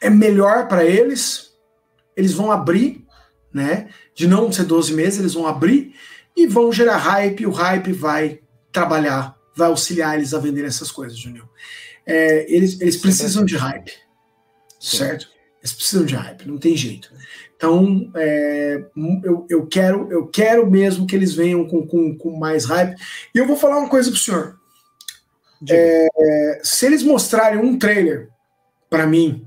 [0.00, 1.50] é melhor para eles.
[2.16, 3.06] Eles vão abrir,
[3.52, 3.88] né?
[4.14, 5.94] De não ser 12 meses, eles vão abrir
[6.36, 8.40] e vão gerar hype, o hype vai
[8.72, 11.48] trabalhar vai auxiliar eles a vender essas coisas, Júnior.
[12.06, 13.92] É, eles, eles precisam de hype,
[14.80, 15.28] certo?
[15.58, 17.12] Eles precisam de hype, não tem jeito.
[17.60, 18.82] Então, é,
[19.22, 22.98] eu, eu, quero, eu quero mesmo que eles venham com, com, com mais hype.
[23.34, 24.58] E eu vou falar uma coisa pro senhor.
[25.68, 28.30] É, se eles mostrarem um trailer
[28.88, 29.46] para mim,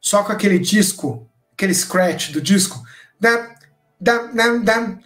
[0.00, 2.82] só com aquele disco, aquele scratch do disco,
[3.20, 3.54] da,
[4.00, 4.98] da, da, da,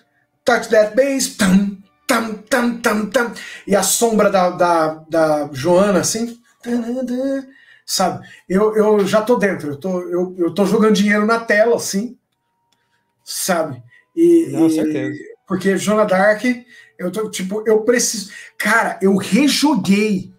[0.44, 3.35] touch that bass, tam, tam, tam, tam, tam,
[3.66, 6.39] e a sombra da, da, da Joana, assim,
[7.85, 8.24] sabe?
[8.48, 12.16] Eu, eu já tô dentro, eu tô, eu, eu tô jogando dinheiro na tela, assim,
[13.24, 13.82] sabe?
[14.14, 15.14] E, Não, certeza.
[15.14, 16.44] E, porque Joana Dark,
[16.98, 18.30] eu tô, tipo, eu preciso.
[18.59, 20.32] Cara, eu rejoguei.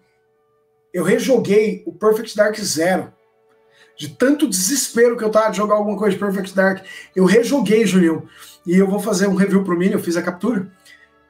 [0.94, 3.12] Eu rejoguei o Perfect Dark Zero.
[3.98, 6.84] De tanto desespero que eu tava de jogar alguma coisa de Perfect Dark.
[7.14, 8.26] Eu rejoguei, Julião.
[8.66, 10.70] E eu vou fazer um review pro Mini, eu fiz a captura.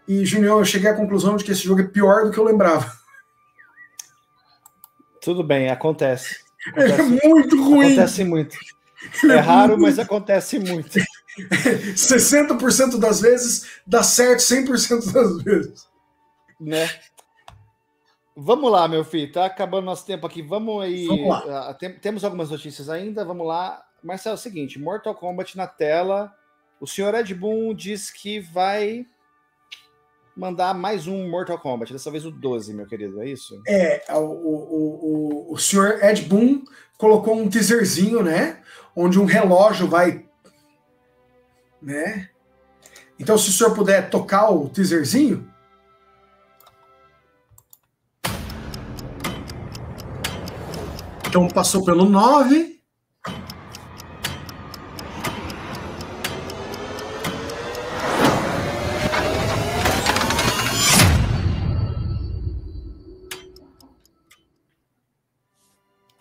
[0.06, 2.44] E, Junior, eu cheguei à conclusão de que esse jogo é pior do que eu
[2.44, 2.92] lembrava.
[5.20, 6.36] Tudo bem, acontece.
[6.70, 7.86] acontece é muito ruim.
[7.86, 8.56] Acontece muito.
[9.24, 10.98] É, é raro, mas acontece muito.
[11.38, 15.88] 60% das vezes dá certo 100% das vezes.
[16.60, 16.88] Né?
[18.36, 20.42] Vamos lá, meu filho, tá acabando nosso tempo aqui.
[20.42, 21.06] Vamos aí.
[21.06, 21.44] Vamos.
[21.44, 23.82] Uh, tem, temos algumas notícias ainda, vamos lá.
[24.02, 26.32] Marcelo, é o seguinte: Mortal Kombat na tela.
[26.78, 29.06] O senhor Ed Boon diz que vai
[30.36, 33.58] mandar mais um Mortal Kombat, dessa vez o 12, meu querido, é isso?
[33.66, 36.62] É, o, o, o, o senhor Ed Boon
[36.98, 38.60] colocou um teaserzinho, né?
[38.94, 40.25] Onde um relógio vai.
[41.86, 42.28] Né?
[43.16, 45.48] Então, se o senhor puder tocar o teaserzinho.
[51.28, 52.82] Então, passou pelo 9.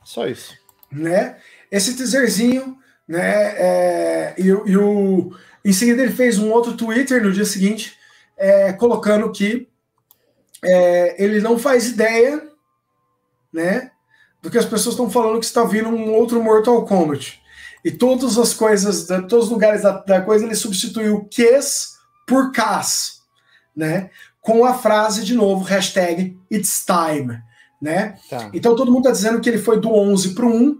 [0.04, 0.56] Só isso.
[0.92, 1.38] Né?
[1.72, 2.78] Esse teaserzinho,
[3.08, 3.56] né?
[3.58, 5.36] É, e, e, o,
[5.70, 7.98] em seguida ele fez um outro Twitter no dia seguinte,
[8.38, 9.68] é, colocando que
[10.64, 12.48] é, ele não faz ideia,
[13.52, 13.92] né?
[14.42, 17.42] Do que as pessoas estão falando que está vindo um outro Mortal Kombat.
[17.84, 21.96] E todas as coisas, todos os lugares da, da coisa, ele substituiu Ques
[22.28, 23.22] por Cas,
[23.76, 24.10] né?
[24.42, 27.44] Com a frase de novo, hashtag It's Time
[27.82, 28.16] né?
[28.30, 28.50] Tá.
[28.54, 30.80] Então todo mundo está dizendo que ele foi do 11 para o 1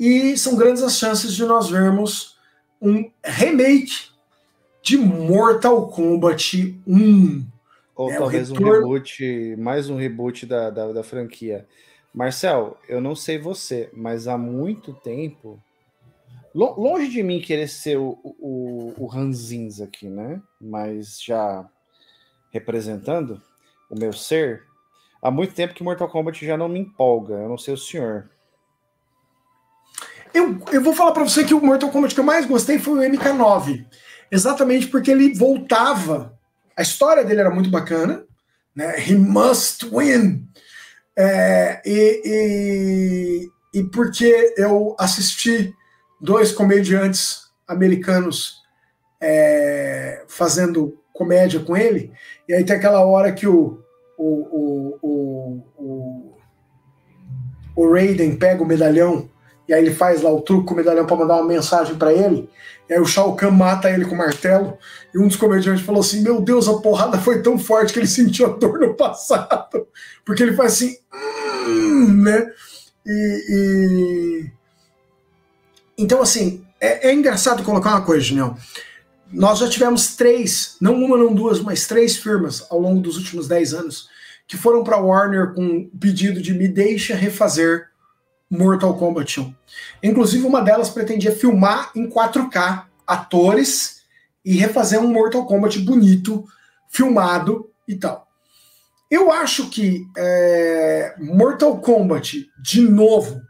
[0.00, 2.36] e são grandes as chances de nós vermos
[2.80, 4.10] um remake
[4.86, 7.44] de Mortal Kombat 1.
[7.96, 11.66] Ou é, talvez um reboot, mais um reboot da, da, da, franquia.
[12.14, 15.60] Marcel, eu não sei você, mas há muito tempo,
[16.54, 20.40] longe de mim querer ser o, o, o Ranzins aqui, né?
[20.60, 21.68] Mas já
[22.52, 23.42] representando
[23.90, 24.62] o meu ser,
[25.20, 27.34] há muito tempo que Mortal Kombat já não me empolga.
[27.34, 28.30] Eu não sei o senhor.
[30.32, 33.08] Eu, eu vou falar para você que o Mortal Kombat que eu mais gostei foi
[33.08, 33.84] o MK9.
[34.30, 36.38] Exatamente porque ele voltava.
[36.76, 38.24] A história dele era muito bacana.
[38.74, 38.94] Né?
[38.98, 40.46] He must win.
[41.16, 45.74] É, e, e, e porque eu assisti
[46.20, 48.62] dois comediantes americanos
[49.20, 52.12] é, fazendo comédia com ele,
[52.46, 53.82] e aí tem aquela hora que o,
[54.18, 56.36] o, o, o, o,
[57.74, 59.30] o Raiden pega o medalhão
[59.68, 62.12] e aí ele faz lá o truque com o medalhão para mandar uma mensagem para
[62.12, 62.48] ele.
[62.88, 64.78] E aí o Shao Kahn mata ele com o martelo.
[65.12, 68.06] E um dos comediantes falou assim: Meu Deus, a porrada foi tão forte que ele
[68.08, 69.86] sentiu a dor no passado.
[70.24, 70.96] Porque ele faz assim,
[71.68, 72.50] hum", né?
[73.04, 74.50] E, e,
[75.98, 78.56] Então, assim, é, é engraçado colocar uma coisa, Junião.
[79.32, 83.48] Nós já tivemos três, não uma, não duas, mas três firmas ao longo dos últimos
[83.48, 84.08] dez anos
[84.46, 87.88] que foram para Warner com pedido de me deixa refazer
[88.50, 89.54] Mortal Kombat 1.
[90.02, 94.02] Inclusive, uma delas pretendia filmar em 4K atores
[94.44, 96.44] e refazer um Mortal Kombat bonito,
[96.88, 98.26] filmado e tal.
[99.10, 103.40] Eu acho que é, Mortal Kombat, de novo,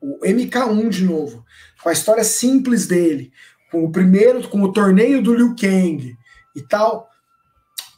[0.00, 1.44] o MK1 de novo,
[1.82, 3.32] com a história simples dele,
[3.70, 6.16] com o primeiro, com o torneio do Liu Kang
[6.54, 7.08] e tal,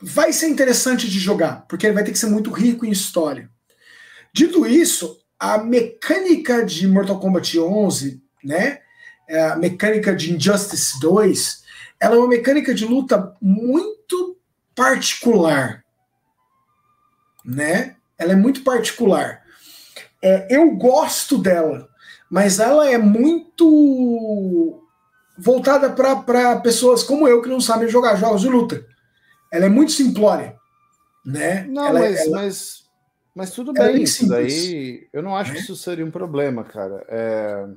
[0.01, 3.51] vai ser interessante de jogar, porque ele vai ter que ser muito rico em história.
[4.33, 8.81] Dito isso, a mecânica de Mortal Kombat 11, né?
[9.29, 11.65] É, a mecânica de Injustice 2,
[12.01, 14.39] ela é uma mecânica de luta muito
[14.75, 15.85] particular,
[17.45, 17.97] né?
[18.19, 19.43] Ela é muito particular.
[20.23, 21.89] É, eu gosto dela,
[22.31, 24.83] mas ela é muito
[25.39, 28.87] voltada para pessoas como eu que não sabem jogar jogos de luta.
[29.53, 30.57] Ela é muito simplória,
[31.25, 31.67] né?
[31.69, 32.31] Não, ela, mas, ela...
[32.31, 32.86] mas
[33.37, 35.07] mas tudo é bem, isso daí.
[35.13, 37.05] Eu não acho que isso seria um problema, cara.
[37.07, 37.69] É...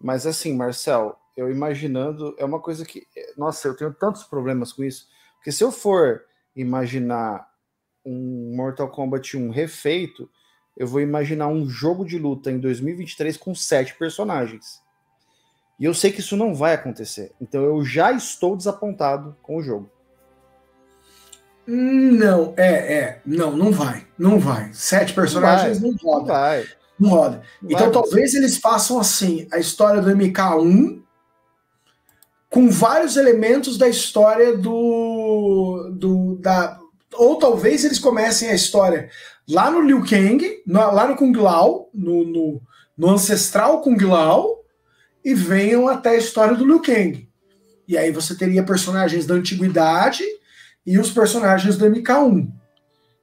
[0.00, 3.06] Mas assim, Marcel, eu imaginando, é uma coisa que.
[3.36, 5.06] Nossa, eu tenho tantos problemas com isso.
[5.36, 6.24] Porque se eu for
[6.56, 7.48] imaginar
[8.04, 10.28] um Mortal Kombat 1 refeito,
[10.76, 14.82] eu vou imaginar um jogo de luta em 2023 com sete personagens.
[15.78, 17.30] E eu sei que isso não vai acontecer.
[17.40, 19.88] Então eu já estou desapontado com o jogo.
[21.66, 23.20] Não, é, é.
[23.24, 24.06] Não, não vai.
[24.18, 24.70] Não vai.
[24.72, 26.32] Sete personagens não, vai, não roda.
[26.32, 26.64] Não, vai.
[26.98, 27.42] não roda.
[27.62, 31.00] Então vai, talvez eles façam assim a história do MK1
[32.50, 35.90] com vários elementos da história do.
[35.92, 36.78] do da,
[37.14, 39.08] ou talvez eles comecem a história
[39.48, 42.60] lá no Liu Kang, no, lá no Kung Lao, no, no,
[42.96, 44.58] no ancestral Kung Lao,
[45.24, 47.28] e venham até a história do Liu Kang.
[47.86, 50.24] E aí você teria personagens da antiguidade
[50.86, 52.50] e os personagens do MK1.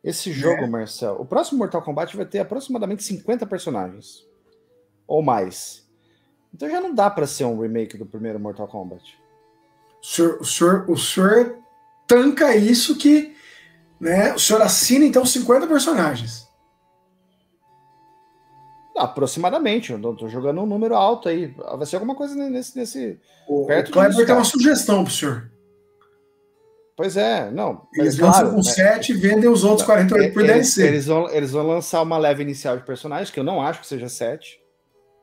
[0.04, 0.68] Esse jogo, é.
[0.68, 4.26] Marcel, o próximo Mortal Kombat vai ter aproximadamente 50 personagens.
[5.06, 5.88] Ou mais.
[6.54, 9.04] Então já não dá para ser um remake do primeiro Mortal Kombat.
[10.02, 11.58] O senhor, o senhor, o senhor
[12.08, 13.36] tanca isso que.
[14.00, 16.48] Né, o senhor assina então 50 personagens.
[18.96, 21.54] Aproximadamente, eu tô jogando um número alto aí.
[21.78, 22.78] Vai ser alguma coisa nesse.
[22.78, 25.52] nesse o, perto o Kleber tem uma sugestão pro senhor.
[27.00, 27.88] Pois é, não.
[27.96, 28.64] Eles lançam com né?
[28.64, 30.86] 7 e vendem os outros 48 por eles, DLC.
[30.86, 33.88] Eles vão, eles vão lançar uma leve inicial de personagens, que eu não acho que
[33.88, 34.60] seja 7.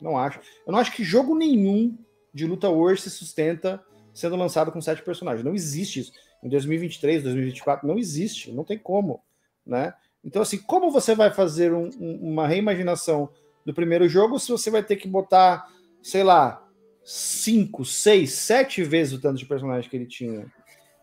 [0.00, 0.40] Não acho.
[0.66, 1.94] Eu não acho que jogo nenhum
[2.32, 3.84] de luta hoje se sustenta
[4.14, 5.44] sendo lançado com 7 personagens.
[5.44, 6.12] Não existe isso.
[6.42, 8.50] Em 2023, 2024, não existe.
[8.50, 9.20] Não tem como.
[9.66, 9.92] Né?
[10.24, 13.28] Então, assim, como você vai fazer um, um, uma reimaginação
[13.66, 15.66] do primeiro jogo se você vai ter que botar,
[16.02, 16.66] sei lá,
[17.04, 20.50] 5, 6, 7 vezes o tanto de personagem que ele tinha?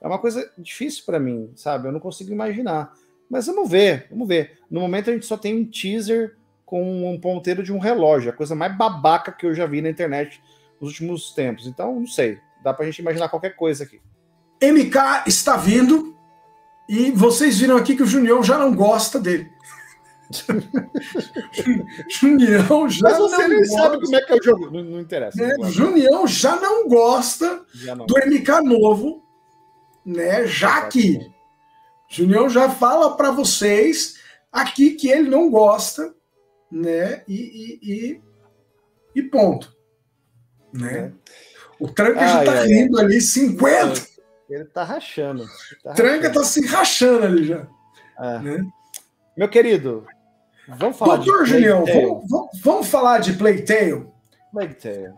[0.03, 1.87] É uma coisa difícil para mim, sabe?
[1.87, 2.93] Eu não consigo imaginar.
[3.29, 4.59] Mas vamos ver, vamos ver.
[4.69, 6.35] No momento a gente só tem um teaser
[6.65, 9.89] com um ponteiro de um relógio, a coisa mais babaca que eu já vi na
[9.89, 10.43] internet
[10.79, 11.67] nos últimos tempos.
[11.67, 12.37] Então, não sei.
[12.61, 14.01] Dá pra gente imaginar qualquer coisa aqui.
[14.61, 16.13] MK está vindo
[16.89, 19.49] e vocês viram aqui que o Junião já não gosta dele.
[22.09, 24.71] Junião já Mas você não sabe como é que é o jogo.
[24.71, 25.41] Não, não interessa.
[25.41, 28.05] É, Junião já não gosta já não.
[28.05, 29.22] do MK novo
[30.05, 30.45] né?
[30.45, 31.31] Já que
[32.09, 34.19] Junião já fala para vocês
[34.51, 36.13] aqui que ele não gosta,
[36.71, 37.23] né?
[37.27, 38.21] E, e, e,
[39.15, 39.75] e ponto,
[40.71, 41.11] né?
[41.19, 41.23] É.
[41.79, 43.03] O Tranca ah, já tá é, rindo é.
[43.03, 44.07] ali 50.
[44.49, 45.45] Ele tá rachando.
[45.83, 46.39] Tá Tranca rachando.
[46.39, 47.67] tá se rachando ali já.
[48.19, 48.39] É.
[48.39, 48.65] Né?
[49.35, 50.05] Meu querido,
[50.67, 54.05] vamos falar Doutor de Julião, vamos, vamos, vamos, falar de Playtale?
[54.51, 55.13] Playtale.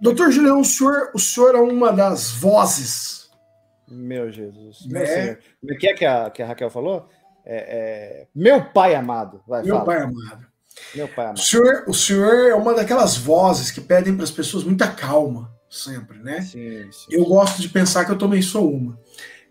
[0.00, 3.29] Doutor Julião, o senhor, o senhor é uma das vozes
[3.90, 4.86] meu Jesus.
[4.86, 5.38] Meu é.
[5.62, 7.08] O que é que a, que a Raquel falou?
[7.44, 9.42] é, é, meu pai amado.
[9.46, 9.86] Vai, meu fala.
[9.86, 10.46] pai amado.
[10.94, 11.38] Meu pai amado.
[11.38, 15.50] O senhor, o senhor é uma daquelas vozes que pedem para as pessoas muita calma,
[15.68, 16.42] sempre, né?
[16.42, 17.06] Sim, sim.
[17.10, 18.98] Eu gosto de pensar que eu também sou uma.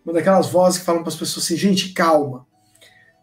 [0.06, 2.48] Uma daquelas vozes que falam para as pessoas assim, gente, calma.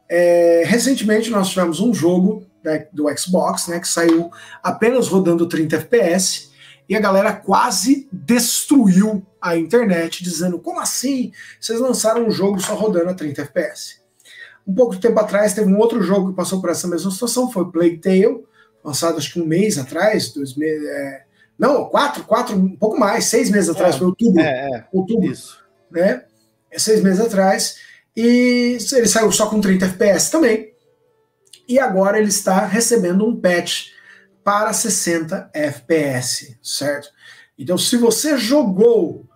[0.08, 4.30] É, recentemente nós tivemos um jogo né, do Xbox, né, que saiu
[4.62, 6.50] apenas rodando 30 FPS,
[6.88, 11.32] e a galera quase destruiu a internet, dizendo: como assim?
[11.60, 14.00] Vocês lançaram um jogo só rodando a 30 FPS.
[14.66, 17.50] Um pouco de tempo atrás teve um outro jogo que passou por essa mesma situação,
[17.50, 18.44] foi Plague Tale,
[18.84, 20.88] lançado acho que um mês atrás, dois meses.
[20.88, 21.24] É,
[21.58, 24.40] não, quatro, quatro, um pouco mais, seis meses atrás, É, foi outubro.
[24.40, 25.58] É, é, outubro isso.
[25.90, 26.24] né?
[26.70, 27.76] É seis meses atrás.
[28.16, 30.72] E ele saiu só com 30 FPS também.
[31.68, 33.88] E agora ele está recebendo um patch
[34.42, 37.08] para 60 FPS, certo?
[37.58, 39.26] Então, se você jogou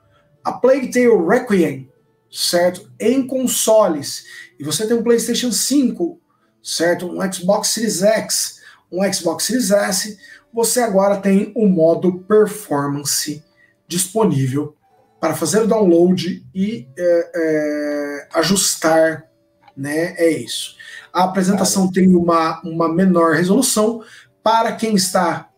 [0.44, 1.90] a Plague Tale Requiem,
[2.30, 2.90] certo?
[2.98, 4.24] Em consoles,
[4.58, 6.20] e você tem um PlayStation 5,
[6.62, 7.06] certo?
[7.06, 8.60] Um Xbox Series X,
[8.90, 10.18] um Xbox Series S,
[10.52, 13.44] você agora tem o modo performance
[13.86, 14.76] disponível
[15.20, 19.26] para fazer o download e é, é, ajustar,
[19.76, 20.14] né?
[20.16, 20.76] É isso.
[21.12, 24.02] A apresentação tem uma, uma menor resolução
[24.42, 25.48] para quem está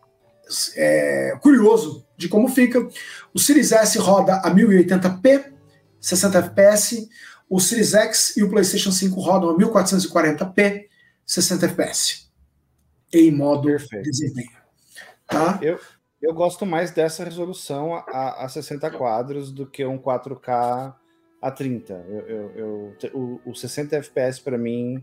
[0.76, 2.86] é, curioso de como fica.
[3.34, 5.52] O Series S roda a 1080p,
[6.00, 7.08] 60 FPS.
[7.48, 10.86] O Series X e o PlayStation 5 rodam a 1440p,
[11.26, 12.28] 60 FPS.
[13.12, 14.04] Em modo Perfeito.
[14.04, 14.50] desempenho.
[15.26, 15.60] Tá?
[16.20, 20.94] Eu gosto mais dessa resolução a, a 60 quadros do que um 4K
[21.42, 21.92] a 30.
[22.08, 22.52] Eu, eu,
[23.02, 23.10] eu-
[23.44, 25.02] o, o 60 FPS para mim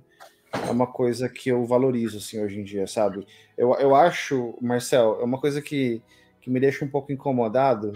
[0.54, 3.28] é uma coisa que eu valorizo assim, hoje em dia, sabe?
[3.58, 6.02] Eu, eu acho, Marcel, é uma coisa que,
[6.42, 7.94] que me deixa um pouco incomodado.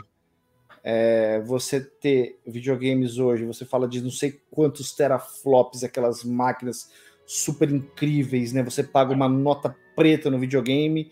[0.84, 6.92] É você ter videogames hoje, você fala de não sei quantos teraflops, aquelas máquinas
[7.26, 8.62] super incríveis, né?
[8.64, 11.10] Você paga uma nota preta no videogame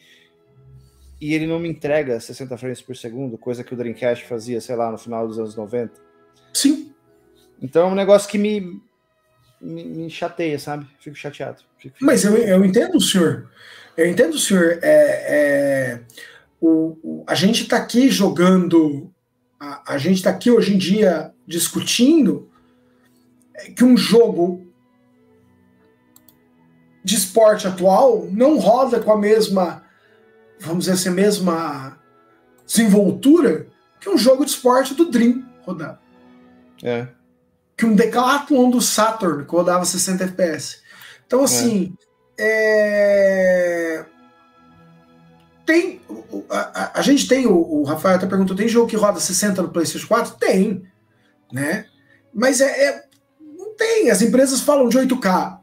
[1.22, 4.76] e ele não me entrega 60 frames por segundo, coisa que o Dreamcast fazia, sei
[4.76, 5.94] lá, no final dos anos 90.
[6.54, 6.94] Sim.
[7.62, 8.82] Então é um negócio que me,
[9.62, 10.86] me, me chateia, sabe?
[11.00, 11.62] Fico chateado.
[11.78, 13.50] Fico- Mas eu, eu entendo o senhor.
[13.96, 14.80] Eu entendo o senhor.
[14.82, 16.02] É, é,
[16.62, 19.12] o, o- a gente está aqui jogando,
[19.60, 22.50] a, a gente está aqui hoje em dia discutindo
[23.76, 24.66] que um jogo
[27.04, 29.84] de esporte atual não roda com a mesma,
[30.60, 32.00] vamos dizer assim, a mesma
[32.66, 33.68] desenvoltura
[34.00, 36.00] que um jogo de esporte do Dream rodava.
[36.84, 37.08] É.
[37.76, 40.82] Que um Decathlon do Saturn que rodava 60 FPS.
[41.26, 41.96] Então, assim,
[42.38, 44.06] é,
[45.66, 46.02] tem.
[46.50, 49.62] A, a- a gente tem, o, o Rafael até perguntou: tem jogo que roda 60
[49.62, 50.36] no PlayStation 4?
[50.38, 50.84] Tem,
[51.52, 51.86] né?
[52.34, 53.04] Mas é, é-
[53.58, 54.10] não tem.
[54.10, 55.60] As empresas falam de 8K.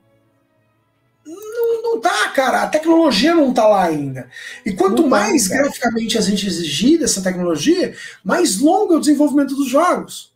[1.26, 2.62] Não, não tá, cara.
[2.62, 4.28] A tecnologia não tá lá ainda.
[4.64, 5.62] E quanto tá, mais cara.
[5.64, 7.94] graficamente a gente exigir dessa tecnologia,
[8.24, 10.34] mais longo é o desenvolvimento dos jogos.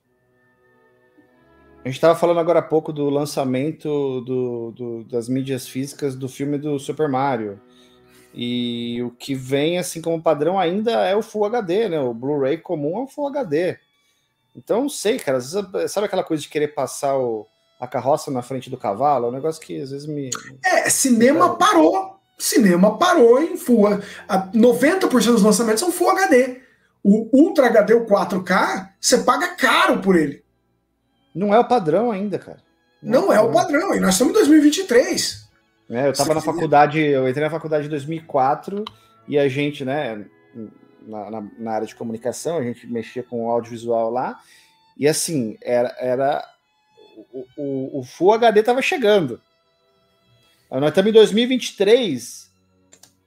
[1.84, 6.28] A gente estava falando agora há pouco do lançamento do, do- das mídias físicas do
[6.28, 7.60] filme do Super Mario.
[8.34, 12.00] E o que vem, assim, como padrão ainda é o Full HD, né?
[12.00, 13.76] O Blu-ray comum é o Full HD.
[14.56, 15.38] Então, não sei, cara.
[15.38, 17.46] Às vezes, sabe aquela coisa de querer passar o-
[17.80, 19.26] a carroça na frente do cavalo?
[19.26, 20.30] É um negócio que às vezes me.
[20.64, 22.18] É, cinema parou.
[22.38, 23.86] Cinema parou em Full.
[24.28, 26.60] a- 90% dos lançamentos são Full HD.
[27.04, 30.42] O Ultra HD, o 4K, você paga caro por ele.
[31.34, 32.62] Não é o padrão ainda, cara.
[33.02, 33.94] Não é o padrão.
[33.94, 35.41] E nós estamos em 2023.
[35.92, 38.84] É, eu tava na faculdade, eu entrei na faculdade em 2004
[39.28, 40.24] e a gente, né,
[41.06, 44.40] na, na- na área de comunicação, a gente mexia com audiovisual lá
[44.96, 46.44] e assim, era, era
[47.32, 49.40] o, o, o Full HD tava chegando.
[50.70, 52.50] Nós estamos em 2023,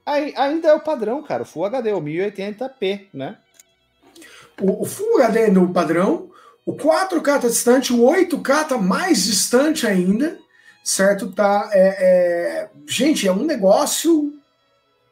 [0.06, 3.38] aí, ainda é o padrão, cara, o Full HD, o 1080p, né?
[4.60, 6.32] O, o Full HD no padrão,
[6.66, 10.40] o 4K tá distante, o 8K tá mais distante ainda,
[10.86, 11.32] certo?
[11.32, 14.32] Tá, é, é- Gente, é um negócio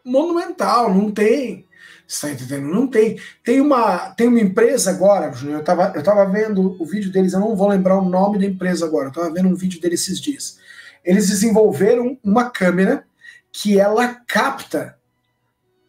[0.05, 1.65] monumental, não tem.
[2.07, 2.67] Você tá entendendo?
[2.67, 3.19] Não tem.
[3.43, 7.33] Tem uma, tem uma empresa agora, Júnior, eu tava, eu tava vendo o vídeo deles,
[7.33, 10.01] eu não vou lembrar o nome da empresa agora, eu tava vendo um vídeo deles
[10.01, 10.59] esses dias.
[11.03, 13.05] Eles desenvolveram uma câmera
[13.51, 14.97] que ela capta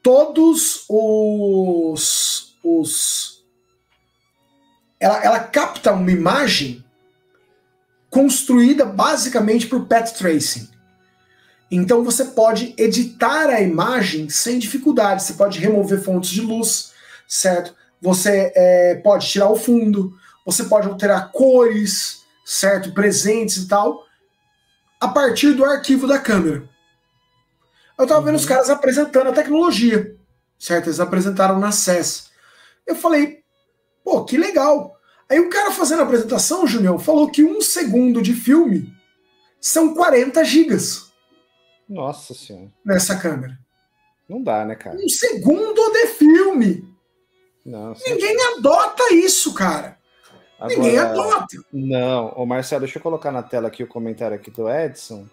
[0.03, 2.57] todos os.
[2.63, 3.45] os
[4.99, 6.84] ela, ela capta uma imagem
[8.15, 10.71] construída basicamente por path tracing.
[11.69, 15.25] Então você pode editar a imagem sem dificuldade.
[15.25, 16.93] Você pode remover fontes de luz,
[17.27, 17.75] certo?
[18.01, 20.17] Você é, pode tirar o fundo,
[20.47, 22.93] você pode alterar cores, certo?
[22.93, 24.05] Presentes e tal.
[25.01, 26.69] a partir do arquivo da câmera.
[27.99, 30.17] Eu tava vendo os caras apresentando a tecnologia,
[30.57, 30.87] certo?
[30.87, 32.31] Eles apresentaram na SES.
[32.87, 33.43] Eu falei,
[34.05, 34.94] pô, que legal.
[35.29, 38.93] Aí o cara fazendo a apresentação, Junião, falou que um segundo de filme
[39.61, 41.13] são 40 gigas
[41.89, 42.71] Nossa senhora.
[42.85, 43.59] nessa câmera.
[44.29, 44.97] Não dá, né, cara?
[44.97, 46.95] Um segundo de filme.
[47.65, 49.99] Não, Ninguém adota isso, cara.
[50.69, 51.57] Ninguém adota.
[51.73, 55.27] Não, ô Marcelo, deixa eu colocar na tela aqui o comentário aqui do Edson.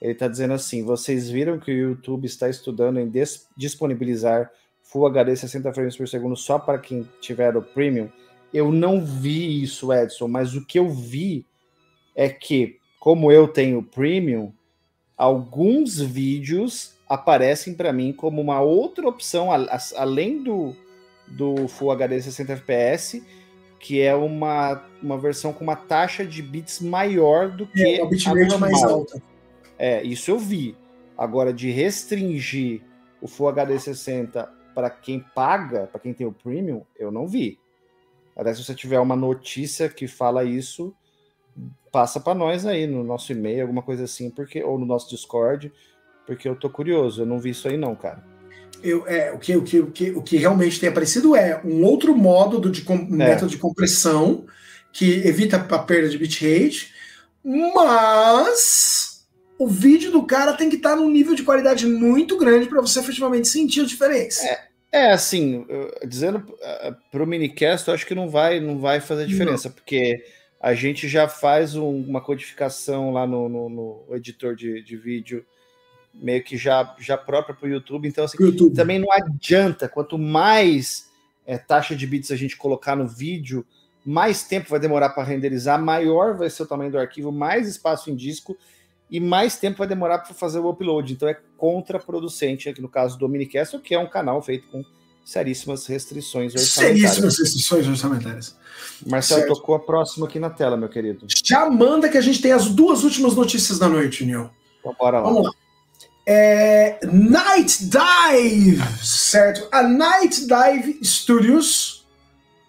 [0.00, 3.10] Ele tá dizendo assim: vocês viram que o YouTube está estudando em
[3.56, 4.50] disponibilizar
[4.82, 8.08] Full HD 60 frames por segundo só para quem tiver o Premium?
[8.54, 11.44] Eu não vi isso, Edson, mas o que eu vi
[12.14, 14.52] é que, como eu tenho o Premium,
[15.16, 20.74] alguns vídeos aparecem para mim como uma outra opção, a- a- além do,
[21.26, 23.22] do Full HD 60 FPS,
[23.78, 28.08] que é uma, uma versão com uma taxa de bits maior do que É, uma
[28.10, 29.22] bitrate a mais alta.
[29.78, 30.76] É, isso eu vi.
[31.18, 32.80] Agora, de restringir
[33.20, 37.58] o Full HD 60 para quem paga, para quem tem o Premium, eu não vi.
[38.36, 40.94] Aliás, se você tiver uma notícia que fala isso,
[41.92, 45.72] passa para nós aí no nosso e-mail, alguma coisa assim, porque ou no nosso Discord,
[46.26, 47.22] porque eu tô curioso.
[47.22, 48.24] Eu não vi isso aí não, cara.
[48.82, 51.84] Eu, é, o, que, o, que, o, que, o que realmente tem aparecido é um
[51.84, 54.44] outro modo de com- método de compressão
[54.92, 56.92] que evita a perda de bitrate,
[57.74, 59.26] mas
[59.58, 63.00] o vídeo do cara tem que estar num nível de qualidade muito grande para você
[63.00, 64.44] efetivamente sentir a diferença.
[64.44, 64.68] É,
[65.12, 69.68] assim, eu- dizendo uh, pro minicast, eu acho que não vai, não vai fazer diferença,
[69.70, 70.24] porque
[70.60, 75.44] a gente já faz um- uma codificação lá no, no- no editor de, de vídeo,
[76.14, 78.74] meio que já, já própria para o YouTube, então assim, YouTube.
[78.74, 81.10] também não adianta, quanto mais
[81.46, 83.66] é, taxa de bits a gente colocar no vídeo,
[84.06, 88.10] mais tempo vai demorar para renderizar, maior vai ser o tamanho do arquivo, mais espaço
[88.10, 88.56] em disco
[89.10, 91.12] e mais tempo vai demorar para fazer o upload.
[91.12, 94.84] Então é contraproducente, aqui no caso do Minicast, que é um canal feito com
[95.24, 97.00] seríssimas restrições orçamentárias.
[97.00, 98.56] Seríssimas restrições orçamentárias.
[99.06, 99.54] Marcelo Certo.
[99.54, 101.26] tocou a próxima aqui na tela, meu querido.
[101.44, 104.50] Já manda que a gente tem as duas últimas notícias da noite, União.
[104.80, 105.24] Então bora lá.
[105.24, 105.50] Vamos lá.
[106.26, 109.68] É, Night Dive, certo?
[109.70, 112.06] A Night Dive Studios,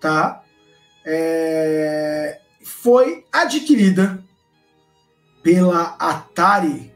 [0.02, 0.44] tá?
[1.06, 4.25] É, foi adquirida
[5.46, 6.92] pela Atari,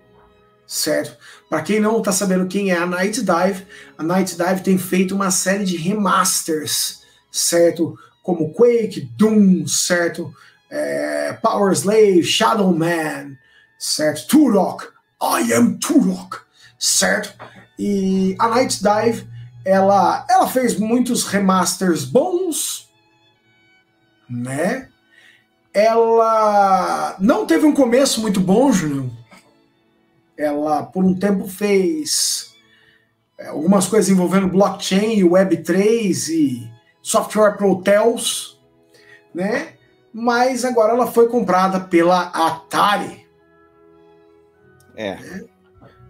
[0.66, 1.16] certo?
[1.48, 5.14] Para quem não tá sabendo quem é a Night Dive, a Night Dive tem feito
[5.14, 7.96] uma série de remasters, certo?
[8.24, 10.34] Como Quake, Doom, certo?
[10.68, 13.38] É, Power Slave, Shadow Man,
[13.78, 14.28] certo?
[14.28, 14.88] Turok,
[15.22, 16.40] I am Turok,
[16.80, 17.32] certo?
[17.78, 19.28] E a Night Dive,
[19.64, 22.90] ela, ela fez muitos remasters bons,
[24.28, 24.89] né?
[25.74, 29.10] Ela não teve um começo muito bom, Júnior.
[30.38, 32.56] Ela, por um tempo, fez
[33.38, 36.72] é, algumas coisas envolvendo blockchain, Web3 e
[37.02, 38.60] software para hotels,
[39.34, 39.74] né?
[40.14, 43.28] Mas agora ela foi comprada pela Atari.
[44.96, 45.18] É.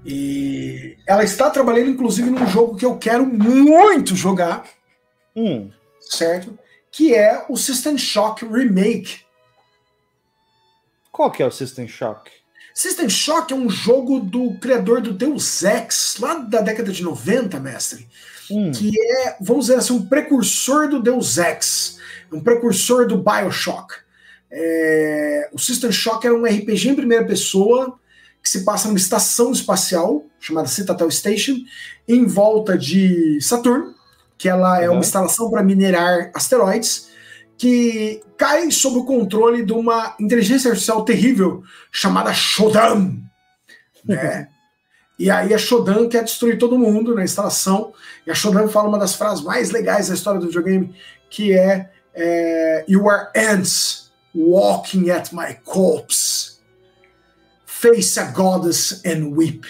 [0.05, 4.63] E ela está trabalhando, inclusive, num jogo que eu quero muito jogar,
[5.35, 5.69] Hum,
[6.01, 6.57] certo?
[6.91, 9.19] Que é o System Shock Remake.
[11.11, 12.29] Qual que é o System Shock?
[12.73, 17.59] System Shock é um jogo do criador do Deus Ex, lá da década de 90,
[17.59, 18.07] mestre.
[18.49, 18.91] Hum, Que
[19.23, 21.97] é, vamos dizer assim, um precursor do Deus Ex,
[22.31, 23.93] um precursor do Bioshock.
[24.51, 27.99] É, o System Shock era um RPG em primeira pessoa
[28.41, 31.57] que se passa numa estação espacial chamada Citadel Station,
[32.07, 33.93] em volta de Saturno,
[34.37, 34.95] que ela é Uhum.
[34.95, 37.08] uma instalação para minerar asteroides,
[37.59, 41.61] que cai sob o controle de uma inteligência artificial terrível
[41.91, 43.17] chamada Shodan.
[44.03, 44.47] Né?
[45.19, 47.91] E aí a Shodan quer destruir todo mundo na instalação.
[48.25, 50.95] E a Shodan fala uma das frases mais legais da história do videogame,
[51.29, 56.61] que é, é You are ants walking at my corpse.
[57.65, 59.67] Face a goddess and weep.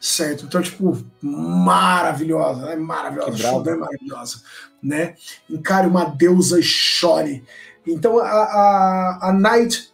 [0.00, 0.46] Certo?
[0.46, 3.38] Então, tipo, maravilhosa, é maravilhosa.
[3.38, 4.42] Shodan é maravilhosa,
[4.82, 5.14] né?
[5.48, 7.44] Encare uma deusa e chore.
[7.86, 9.92] Então, a, a, a Night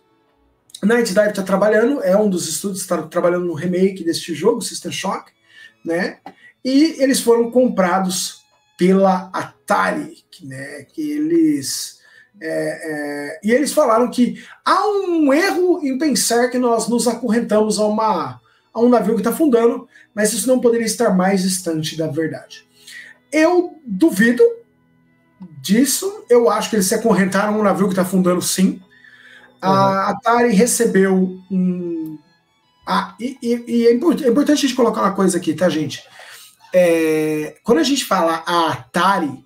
[0.83, 4.63] Night Dive está trabalhando, é um dos estúdios que está trabalhando no remake deste jogo,
[4.63, 5.33] System Shock,
[5.85, 6.19] né?
[6.65, 8.45] E eles foram comprados
[8.77, 10.85] pela Atari, né?
[10.85, 11.99] Que eles
[12.41, 17.79] é, é, e eles falaram que há um erro em pensar que nós nos acorrentamos
[17.79, 18.41] a uma
[18.73, 22.65] a um navio que está afundando, mas isso não poderia estar mais distante da verdade.
[23.33, 24.45] Eu duvido
[25.61, 26.25] disso.
[26.29, 28.81] Eu acho que eles se acorrentaram um navio que está afundando, sim.
[29.61, 32.19] A Atari recebeu um,
[32.87, 35.69] Ah, e, e, e é, import, é, importante a gente colocar uma coisa aqui, tá,
[35.69, 36.03] gente?
[36.73, 39.45] É, quando a gente fala a Atari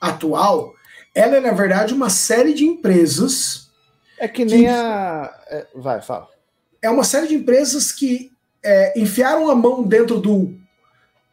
[0.00, 0.74] atual,
[1.14, 3.70] ela é, na verdade, uma série de empresas.
[4.18, 5.32] É que nem que, a.
[5.48, 6.28] É, vai, fala.
[6.80, 8.32] É uma série de empresas que
[8.64, 10.56] é, enfiaram a mão dentro do,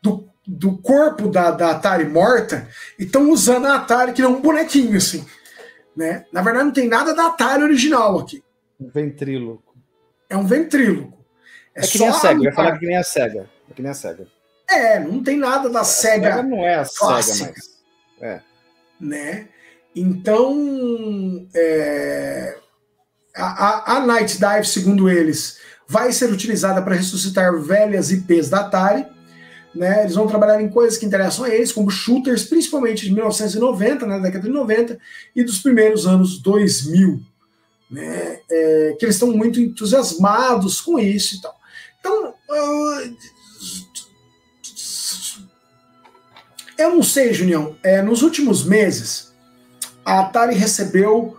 [0.01, 2.67] do, do corpo da, da Atari morta
[2.97, 5.23] e estão usando a Atari que é um bonequinho, assim.
[5.95, 6.25] Né?
[6.33, 8.43] Na verdade, não tem nada da Atari original aqui.
[8.79, 9.75] Um ventríloco.
[10.27, 11.23] É um ventríloco.
[11.75, 13.49] É, é que nem a SEGA, eu ia falar que nem a SEGA.
[13.69, 14.27] É que nem a SEGA.
[14.67, 16.31] É, não tem nada da a SEGA.
[16.31, 17.79] SEGA não é a clássica, SEGA mais.
[18.21, 18.41] É.
[18.99, 19.47] Né?
[19.95, 22.57] Então, é,
[23.35, 29.05] a, a Night Dive, segundo eles, vai ser utilizada para ressuscitar velhas IPs da Atari.
[29.73, 30.01] Né?
[30.01, 34.17] Eles vão trabalhar em coisas que interessam a eles, como shooters, principalmente de 1990, na
[34.17, 34.99] né, década de 90,
[35.35, 37.21] e dos primeiros anos 2000.
[37.89, 38.39] Né?
[38.49, 41.55] É, que eles estão muito entusiasmados com isso e tal.
[41.99, 43.15] Então, uh,
[46.77, 49.33] eu não sei, Junião, é, nos últimos meses,
[50.05, 51.37] a Atari recebeu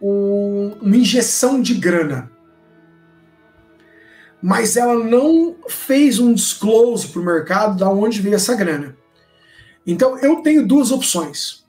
[0.00, 2.30] um, uma injeção de grana
[4.46, 8.96] mas ela não fez um disclose para o mercado da onde veio essa grana.
[9.84, 11.66] Então eu tenho duas opções.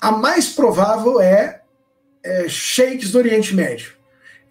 [0.00, 1.62] A mais provável é,
[2.24, 3.92] é shakes do Oriente Médio.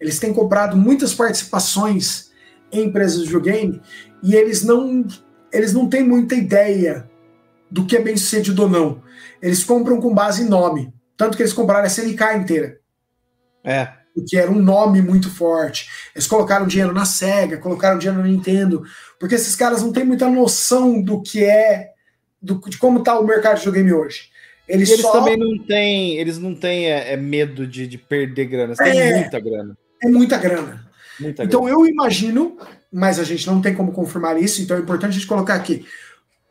[0.00, 2.30] Eles têm comprado muitas participações
[2.72, 3.82] em empresas de videogame
[4.22, 5.06] e eles não
[5.52, 7.06] eles não têm muita ideia
[7.70, 9.02] do que é bem sucedido ou não.
[9.42, 10.90] Eles compram com base em nome.
[11.18, 12.80] Tanto que eles compraram a SNK inteira.
[13.62, 15.88] É porque era um nome muito forte.
[16.14, 18.82] Eles colocaram dinheiro na Sega, colocaram dinheiro na Nintendo,
[19.18, 21.90] porque esses caras não têm muita noção do que é,
[22.42, 24.30] do, de como está o mercado de videogame hoje.
[24.66, 25.12] Eles, eles só...
[25.12, 29.00] também não têm, eles não têm é, é medo de, de, perder grana, eles têm
[29.00, 29.78] é, muita grana.
[30.02, 30.88] É muita grana.
[31.20, 31.78] Muita então grana.
[31.78, 32.58] eu imagino,
[32.92, 35.86] mas a gente não tem como confirmar isso, então é importante a gente colocar aqui.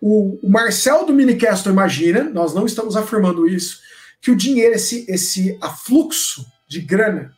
[0.02, 3.80] O, o Marcel do Minicast imagina, nós não estamos afirmando isso,
[4.22, 7.37] que o dinheiro, esse, esse afluxo de grana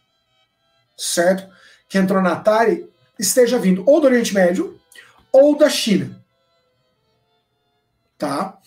[1.00, 1.50] certo?
[1.88, 4.80] Que entrou na Atari, esteja vindo ou do Oriente Médio
[5.32, 6.20] ou da China.
[8.18, 8.58] Tá?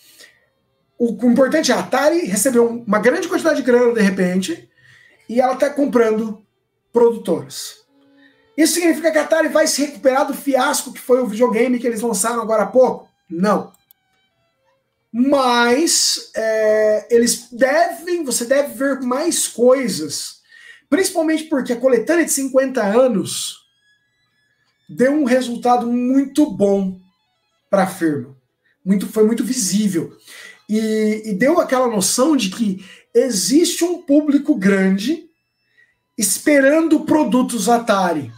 [0.97, 4.69] O, importante é a Atari recebeu uma grande quantidade de grana de repente
[5.29, 6.43] e ela está comprando
[6.91, 7.83] produtoras.
[8.55, 11.87] Isso significa que a Atari vai se recuperar do fiasco que foi o videogame que
[11.87, 13.09] eles lançaram agora há pouco?
[13.29, 13.71] Não.
[15.11, 20.42] Mas é, eles devem, você deve ver mais coisas
[20.93, 23.65] Principalmente porque a coletânea de 50 anos
[24.87, 26.99] deu um resultado muito bom
[27.67, 28.37] para a firma.
[28.85, 30.15] Muito, foi muito visível.
[30.69, 35.27] E, e deu aquela noção de que existe um público grande
[36.15, 38.31] esperando produtos Atari.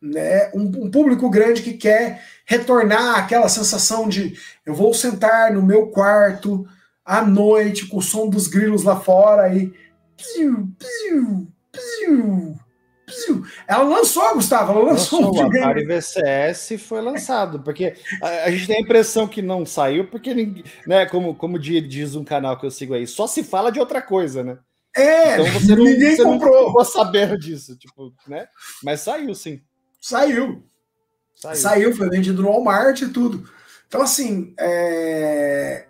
[0.00, 0.50] Né?
[0.54, 5.88] Um, um, público grande que quer retornar aquela sensação de eu vou sentar no meu
[5.88, 6.66] quarto
[7.04, 9.70] à noite com o som dos grilos lá fora e
[10.20, 12.58] Piu, piu, piu,
[13.06, 13.44] piu.
[13.66, 18.50] Ela lançou, Gustavo, ela lançou, lançou um o Atari VCS foi lançado, porque a, a,
[18.50, 22.58] gente tem a impressão que não saiu, porque ninguém, né, como, como diz um canal
[22.58, 24.58] que eu sigo aí, só se fala de outra coisa, né?
[24.94, 26.62] É, então você não, ninguém você comprou.
[26.62, 28.46] não ficou sabendo disso, tipo, né?
[28.82, 29.60] Mas saiu sim.
[30.00, 30.64] Saiu.
[31.34, 33.48] Saiu, saiu foi vendido no Walmart e tudo.
[33.86, 35.86] Então, assim, é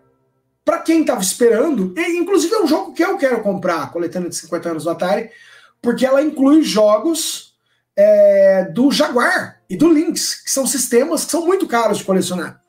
[0.65, 4.37] para quem estava esperando, inclusive é um jogo que eu quero comprar, a coletânea de
[4.37, 5.31] 50 anos do Atari,
[5.81, 7.55] porque ela inclui jogos
[7.97, 12.63] é, do Jaguar e do Lynx, que são sistemas que são muito caros de colecionar,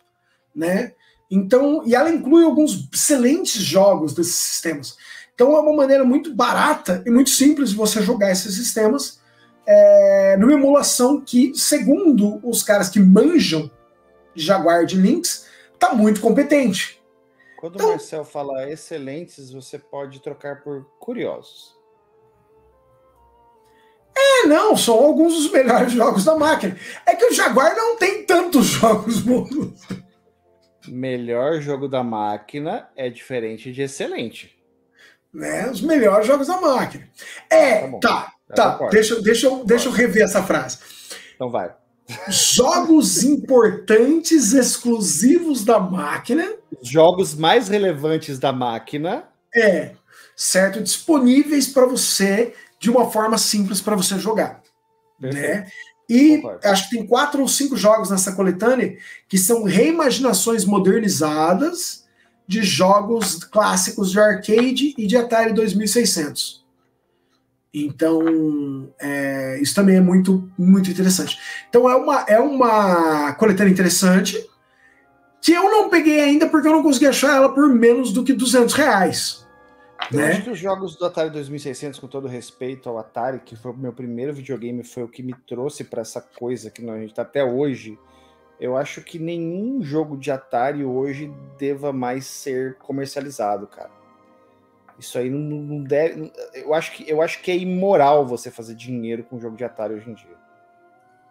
[0.56, 0.94] né?
[1.30, 4.98] Então, e ela inclui alguns excelentes jogos desses sistemas.
[5.34, 9.20] Então é uma maneira muito barata e muito simples de você jogar esses sistemas
[9.66, 13.72] é, numa emulação que, segundo os caras que manjam
[14.36, 15.46] Jaguar de Lynx,
[15.80, 17.01] tá muito competente.
[17.62, 21.80] Quando então, o Marcel fala excelentes, você pode trocar por curiosos.
[24.18, 26.76] É, não, são alguns dos melhores jogos da máquina.
[27.06, 29.80] É que o Jaguar não tem tantos jogos bons.
[30.88, 34.60] Melhor jogo da máquina é diferente de excelente.
[35.32, 35.70] Né?
[35.70, 37.08] Os melhores jogos da máquina.
[37.48, 38.76] É, tá, tá.
[38.76, 38.88] tá.
[38.88, 40.80] Deixa, deixa, eu, deixa eu rever essa frase.
[41.36, 41.72] Então vai.
[42.30, 46.54] Jogos importantes exclusivos da máquina.
[46.82, 49.26] Jogos mais relevantes da máquina.
[49.56, 49.92] É,
[50.36, 50.82] certo?
[50.82, 54.62] Disponíveis para você de uma forma simples para você jogar.
[55.20, 55.68] Né?
[56.10, 56.68] E Concordo.
[56.68, 58.98] acho que tem quatro ou cinco jogos nessa coletânea
[59.30, 62.06] que são reimaginações modernizadas
[62.48, 66.61] de jogos clássicos de arcade e de Atari 2600.
[67.74, 71.40] Então, é, isso também é muito, muito interessante.
[71.70, 74.50] Então, é uma, é uma coletânea interessante
[75.42, 78.34] que eu não peguei ainda porque eu não consegui achar ela por menos do que
[78.34, 79.48] 200 reais.
[80.12, 80.32] Eu né?
[80.32, 83.78] acho que os jogos do Atari 2600, com todo respeito ao Atari, que foi o
[83.78, 87.22] meu primeiro videogame, foi o que me trouxe para essa coisa que a gente está
[87.22, 87.98] até hoje.
[88.60, 94.01] Eu acho que nenhum jogo de Atari hoje deva mais ser comercializado, cara.
[95.02, 96.32] Isso aí não, deve.
[96.54, 99.96] Eu acho, que, eu acho que é imoral você fazer dinheiro com jogo de Atari
[99.96, 100.38] hoje em dia.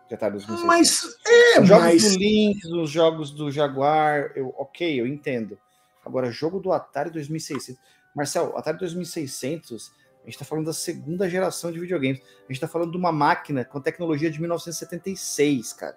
[0.08, 0.66] De Atari 2600.
[0.66, 5.56] Mas é, os jogos mas do Lynx, os jogos do Jaguar, eu, ok, eu entendo.
[6.04, 7.80] Agora, jogo do Atari 2600.
[8.12, 12.18] Marcel, Atari 2600, a gente está falando da segunda geração de videogames.
[12.18, 15.96] A gente está falando de uma máquina com tecnologia de 1976, cara.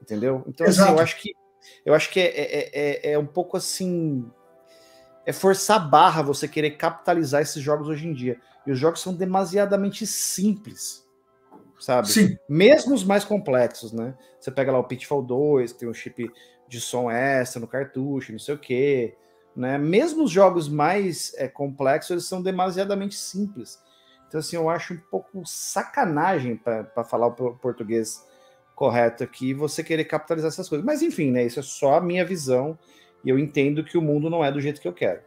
[0.00, 0.42] Entendeu?
[0.46, 1.34] Então, assim, eu acho que
[1.84, 4.30] eu acho que é, é, é, é um pouco assim.
[5.28, 8.40] É forçar a barra você querer capitalizar esses jogos hoje em dia.
[8.66, 11.06] E os jogos são demasiadamente simples.
[11.78, 12.08] Sabe?
[12.08, 14.14] sim, mesmo os mais complexos, né?
[14.40, 16.32] Você pega lá o Pitfall 2, que tem um chip
[16.66, 19.18] de som extra no cartucho, não sei o quê,
[19.54, 19.76] né?
[19.76, 23.78] Mesmo os jogos mais é, complexos, eles são demasiadamente simples.
[24.26, 28.26] Então, assim, eu acho um pouco sacanagem, para falar o po- português
[28.74, 30.86] correto aqui, você querer capitalizar essas coisas.
[30.86, 31.44] Mas, enfim, né?
[31.44, 32.78] Isso é só a minha visão
[33.24, 35.20] e eu entendo que o mundo não é do jeito que eu quero.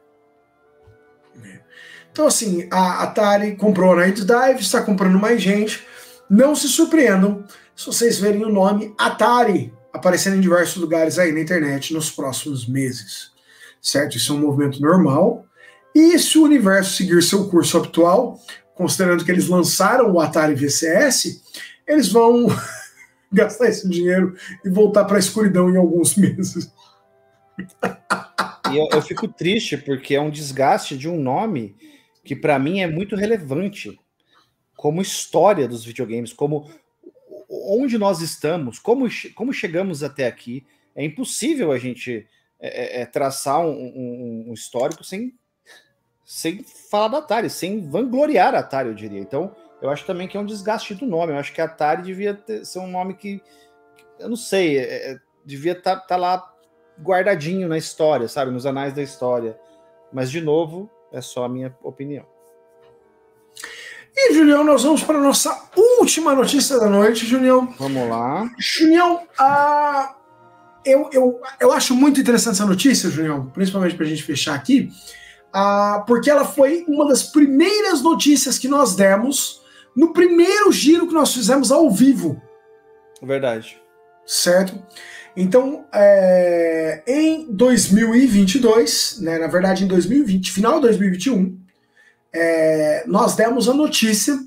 [2.12, 5.86] Então, assim, a Atari comprou a Night Dive, está comprando mais gente.
[6.30, 7.46] Não se surpreendam
[7.76, 12.68] se vocês verem o nome Atari aparecendo em diversos lugares aí na internet nos próximos
[12.68, 13.32] meses.
[13.82, 14.18] Certo?
[14.18, 15.46] Isso é um movimento normal.
[15.94, 18.40] E se o universo seguir seu curso habitual,
[18.76, 21.42] considerando que eles lançaram o Atari VCS,
[21.88, 22.48] eles vão
[23.32, 26.72] gastar esse dinheiro e voltar para a escuridão em alguns meses.
[28.72, 31.76] E eu, eu fico triste porque é um desgaste de um nome
[32.24, 34.00] que para mim é muito relevante
[34.78, 36.70] como história dos videogames, como
[37.50, 40.66] onde nós estamos, como, como chegamos até aqui.
[40.96, 42.28] É impossível a gente
[42.60, 45.34] é, é, é, traçar um, um- um histórico sem,
[46.24, 49.20] sem falar da Atari, sem vangloriar a Atari, eu diria.
[49.20, 51.34] Então, eu acho também que é um desgaste do nome.
[51.34, 53.42] Eu acho que a Atari devia ter- ser um nome que,
[54.20, 56.48] eu não sei, é, é, devia estar lá
[57.00, 58.52] guardadinho na história, sabe?
[58.52, 59.60] Nos anais da história.
[60.12, 62.26] Mas, de novo, é só a minha opinião.
[64.16, 67.74] E, Julião, nós vamos para a nossa última notícia da noite, Julião.
[67.80, 68.50] Vamos lá.
[68.60, 70.16] Julião, ah,
[70.86, 74.90] eu, eu, eu acho muito interessante essa notícia, Julião, principalmente para a gente fechar aqui,
[75.54, 79.62] ah, porque ela foi uma das primeiras notícias que nós demos
[79.96, 82.42] no primeiro giro que nós fizemos ao vivo,
[83.22, 83.82] Verdade.
[84.26, 84.82] certo?
[85.36, 91.58] Então, é, em 2022, né, na verdade em 2020, final de 2021,
[92.34, 94.38] é, nós demos a notícia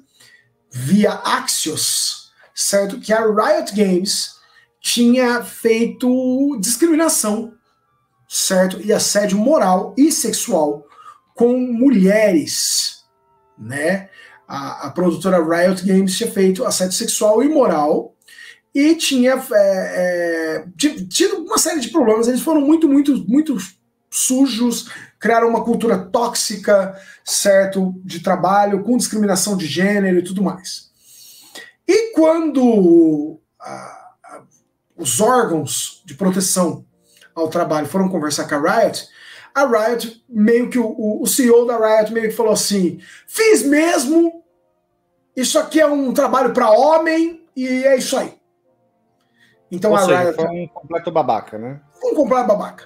[0.71, 2.99] via Axios, certo?
[3.01, 4.35] Que a Riot Games
[4.81, 7.55] tinha feito discriminação,
[8.29, 8.81] certo?
[8.83, 10.87] E assédio moral e sexual
[11.35, 13.05] com mulheres,
[13.59, 14.09] né?
[14.47, 18.14] A, a produtora Riot Games tinha feito assédio sexual e moral
[18.75, 22.27] e tinha é, é, ti- tido uma série de problemas.
[22.27, 23.57] Eles foram muito, muito, muito
[24.11, 24.89] sujos,
[25.19, 30.91] criaram uma cultura tóxica, certo, de trabalho, com discriminação de gênero e tudo mais.
[31.87, 34.43] E quando ah, ah,
[34.97, 36.85] os órgãos de proteção
[37.35, 39.07] ao trabalho foram conversar com a Riot,
[39.55, 44.43] a Riot, meio que o- o CEO da Riot meio que falou assim: fiz mesmo,
[45.37, 48.35] isso aqui é um trabalho para homem e é isso aí.
[49.71, 51.81] Então Ou a seja, Riot foi um completo babaca, né?
[52.01, 52.85] Vamos comprar babaca.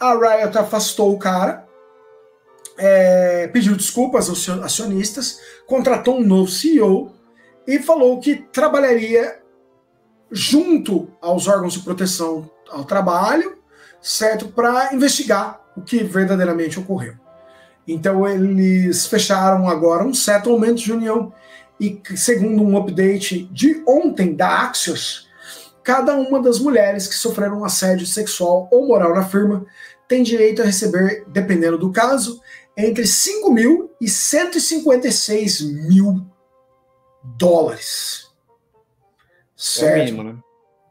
[0.00, 1.66] A Riot afastou o cara,
[2.76, 7.12] é, pediu desculpas aos acio- acionistas, contratou um novo CEO
[7.66, 9.40] e falou que trabalharia
[10.30, 13.58] junto aos órgãos de proteção ao trabalho,
[14.00, 17.14] certo, para investigar o que verdadeiramente ocorreu.
[17.86, 21.32] Então eles fecharam agora um settlement de união
[21.78, 25.28] e segundo um update de ontem da Axios,
[25.82, 29.66] cada uma das mulheres que sofreram um assédio sexual ou moral na firma
[30.08, 32.40] tem direito a receber, dependendo do caso,
[32.76, 36.26] entre 5 mil e 156 mil
[37.22, 38.26] dólares.
[38.26, 38.28] É
[39.56, 39.98] o Certo?
[39.98, 40.38] mínimo, né?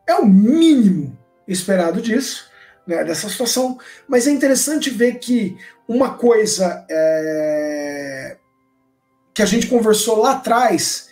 [0.08, 2.50] É o mínimo esperado disso,
[2.88, 3.78] né, dessa situação.
[4.08, 5.58] Mas é interessante ver que
[5.88, 8.38] uma coisa é,
[9.34, 11.10] que a gente conversou lá atrás,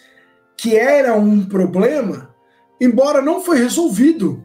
[0.57, 2.28] que era um problema,
[2.79, 4.43] embora não foi resolvido,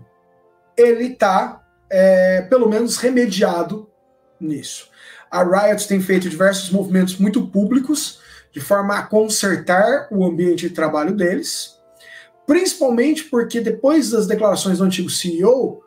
[0.76, 1.62] ele está
[2.48, 3.88] pelo menos remediado
[4.40, 4.88] nisso.
[5.30, 8.20] A Riot tem feito diversos movimentos muito públicos
[8.52, 11.76] de forma a consertar o ambiente de trabalho deles,
[12.46, 15.82] principalmente porque depois das declarações do antigo CEO,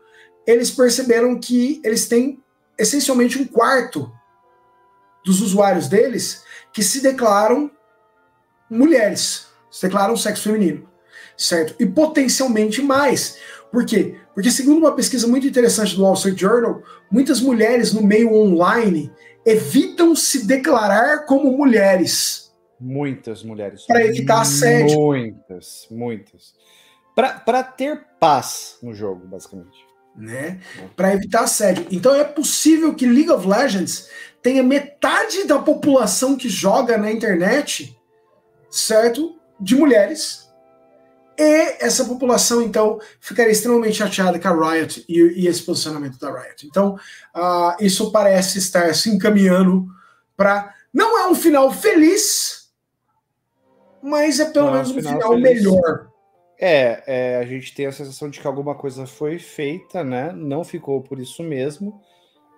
[0.46, 2.42] eles perceberam que eles têm
[2.78, 4.12] essencialmente um quarto
[5.26, 6.44] dos usuários deles
[6.74, 7.72] que se declaram
[8.70, 10.90] mulheres, se declaram sexo feminino,
[11.38, 11.76] certo?
[11.80, 13.38] E potencialmente mais.
[13.72, 14.16] Por quê?
[14.34, 16.82] Porque, segundo uma pesquisa muito interessante do Wall Street Journal,
[17.12, 19.12] muitas mulheres no meio online
[19.46, 22.52] evitam se declarar como mulheres.
[22.80, 23.86] Muitas mulheres.
[23.86, 25.00] Para evitar assédio.
[25.00, 26.54] Muitas, muitas.
[27.16, 29.86] Para ter paz no jogo, basicamente.
[30.16, 30.60] Né?
[30.96, 31.86] Para evitar assédio.
[31.92, 34.10] Então é possível que League of Legends
[34.42, 37.98] tenha metade da população que joga na internet,
[38.70, 39.40] certo?
[39.60, 40.47] De mulheres
[41.38, 46.32] e essa população, então, ficaria extremamente chateada com a Riot e, e esse posicionamento da
[46.32, 46.66] Riot.
[46.66, 46.96] Então,
[47.36, 49.88] uh, isso parece estar se encaminhando
[50.36, 50.74] para.
[50.92, 52.72] Não é um final feliz,
[54.02, 56.08] mas é pelo não, menos um final, final melhor.
[56.60, 60.32] É, é, a gente tem a sensação de que alguma coisa foi feita, né?
[60.32, 62.02] Não ficou por isso mesmo.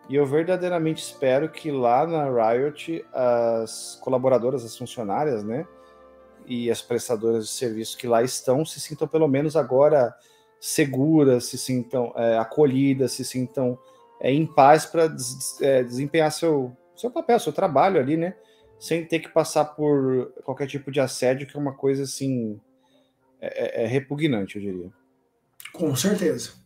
[0.08, 5.68] E eu verdadeiramente espero que lá na Riot as colaboradoras, as funcionárias, né?
[6.50, 10.14] E as prestadoras de serviço que lá estão se sintam pelo menos agora
[10.60, 13.78] seguras, se sintam é, acolhidas, se sintam
[14.20, 18.36] é, em paz para des, é, desempenhar seu, seu papel, seu trabalho ali, né?
[18.80, 22.60] Sem ter que passar por qualquer tipo de assédio, que é uma coisa assim
[23.40, 24.90] é, é, é repugnante, eu diria.
[25.72, 26.59] Com certeza.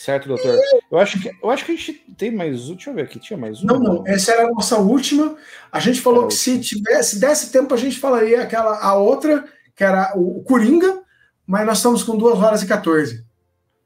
[0.00, 0.58] Certo, doutor?
[0.90, 2.74] Eu acho que, eu acho que a gente tem mais um.
[2.74, 3.66] Deixa eu ver aqui, tinha mais um.
[3.66, 5.36] Não, não, essa era a nossa última.
[5.70, 9.44] A gente falou que se tivesse, se desse tempo, a gente falaria aquela, a outra,
[9.76, 11.02] que era o Coringa,
[11.46, 13.26] mas nós estamos com 2 horas e 14.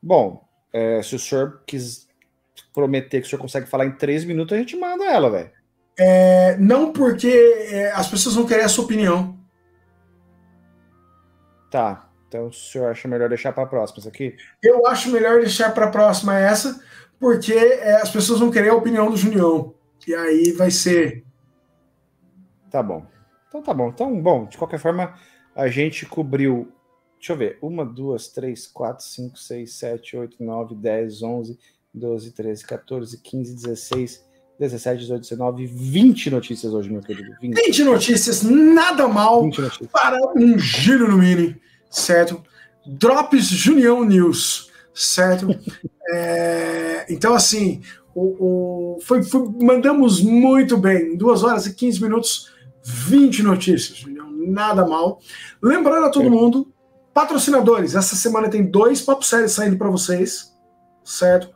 [0.01, 2.07] Bom, é, se o senhor quis
[2.73, 5.51] prometer que o senhor consegue falar em 3 minutos, a gente manda ela, velho.
[5.99, 9.37] É, não porque é, as pessoas vão querer a sua opinião.
[11.73, 12.09] Tá.
[12.35, 14.37] Então, o senhor acha melhor deixar para a próxima isso aqui?
[14.61, 16.83] Eu acho melhor deixar para a próxima essa,
[17.21, 19.73] porque é, as pessoas vão querer a opinião do Junião.
[20.05, 21.25] E aí vai ser.
[22.73, 23.07] Tá bom.
[23.47, 23.89] Então tá bom.
[23.89, 25.15] Então, bom, de qualquer forma,
[25.55, 26.73] a gente cobriu.
[27.19, 27.57] Deixa eu ver.
[27.63, 31.57] Uma, duas, três, quatro, cinco, seis, sete, oito, nove, dez, onze,
[31.95, 34.25] doze, treze, 14, 15, 16,
[34.59, 37.31] 17, 18, 19, 20 notícias hoje, meu querido.
[37.41, 39.89] 20, 20 notícias, nada mal notícias.
[39.93, 41.63] para um giro no mini
[41.95, 42.43] certo?
[42.85, 45.49] Drops Junião News, certo?
[46.11, 47.81] é, então, assim,
[48.15, 51.17] o, o foi, foi, mandamos muito bem.
[51.17, 52.53] Duas horas e 15 minutos,
[52.85, 55.21] 20 notícias, Junião, nada mal.
[55.63, 56.31] Lembrando a todo é.
[56.31, 56.73] mundo,
[57.15, 60.53] patrocinadores, essa semana tem dois papos sérios saindo para vocês,
[61.05, 61.49] certo?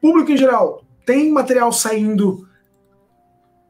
[0.00, 2.48] Público em geral, tem material saindo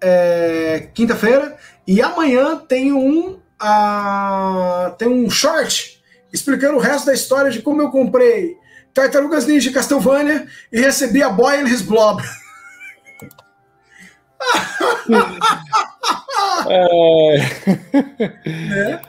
[0.00, 1.56] é, quinta-feira
[1.86, 5.93] e amanhã tem um uh, tem um short
[6.34, 8.58] explicando o resto da história de como eu comprei
[8.92, 12.20] Tartarugas Ninja Castlevania e recebi a Boy and His Blob.
[16.68, 17.36] é...
[18.90, 19.00] é.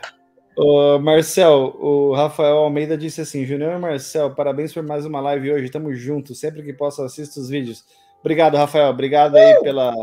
[0.57, 5.52] O Marcel, o Rafael Almeida disse assim: Junior e Marcel, parabéns por mais uma live
[5.52, 5.69] hoje.
[5.69, 6.39] Tamo juntos.
[6.39, 7.84] Sempre que posso, assisto os vídeos.
[8.22, 8.89] Obrigado, Rafael.
[8.89, 9.61] Obrigado aí uh!
[9.61, 9.93] pela,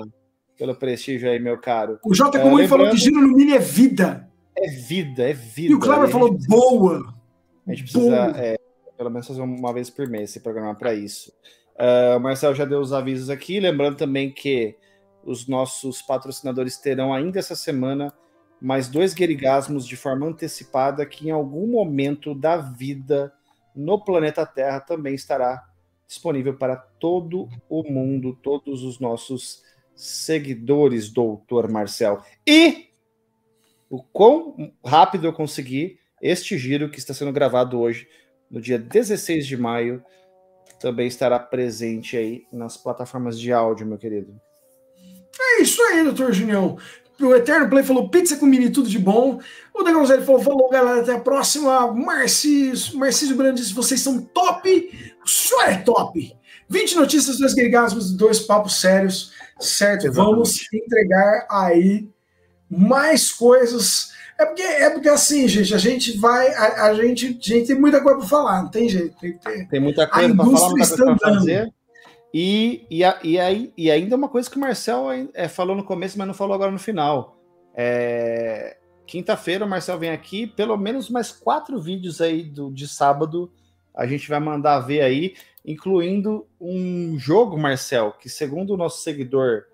[0.58, 1.98] pelo prestígio aí, meu caro.
[2.04, 2.38] O J.
[2.38, 4.28] Comum uh, falou que giro no mini é vida.
[4.56, 5.72] É vida, é vida.
[5.72, 7.14] E o Cleber falou precisa, boa.
[7.66, 8.58] A gente precisa, é,
[8.96, 11.32] pelo menos, fazer uma vez por mês se programar para isso.
[11.74, 13.58] Uh, o Marcel já deu os avisos aqui.
[13.60, 14.76] Lembrando também que
[15.24, 18.12] os nossos patrocinadores terão ainda essa semana
[18.60, 23.32] mais dois guerigasmos de forma antecipada que em algum momento da vida
[23.74, 25.64] no planeta Terra também estará
[26.06, 29.64] disponível para todo o mundo, todos os nossos
[29.96, 32.22] seguidores, doutor Marcel.
[32.46, 32.91] E
[33.92, 38.08] o quão rápido eu consegui este giro que está sendo gravado hoje,
[38.50, 40.02] no dia 16 de maio,
[40.80, 44.34] também estará presente aí nas plataformas de áudio, meu querido.
[45.38, 46.78] É isso aí, doutor Junião.
[47.20, 49.38] O Eterno Play falou pizza com mini, tudo de bom.
[49.74, 51.92] O Degonzelli falou, falou, galera, até a próxima.
[51.92, 55.12] Marcis, Marcísio Brandes, vocês são top.
[55.22, 56.34] O senhor é top.
[56.66, 60.06] 20 notícias, dois gregasmos, dois papos sérios, certo?
[60.06, 60.16] Exatamente.
[60.16, 62.08] Vamos entregar aí
[62.78, 64.12] mais coisas.
[64.38, 66.52] É porque, é porque assim, gente, a gente vai.
[66.54, 69.16] A, a gente, a gente tem muita coisa para falar, não tem jeito.
[69.20, 71.74] Tem, tem, tem muita coisa para falar, muita coisa para fazer.
[72.34, 76.16] E, e, e, aí, e ainda uma coisa que o Marcel é, falou no começo,
[76.16, 77.36] mas não falou agora no final.
[77.74, 83.52] É, Quinta-feira o Marcel vem aqui, pelo menos mais quatro vídeos aí do, de sábado
[83.94, 85.34] a gente vai mandar ver aí,
[85.64, 89.64] incluindo um jogo, Marcel, que segundo o nosso seguidor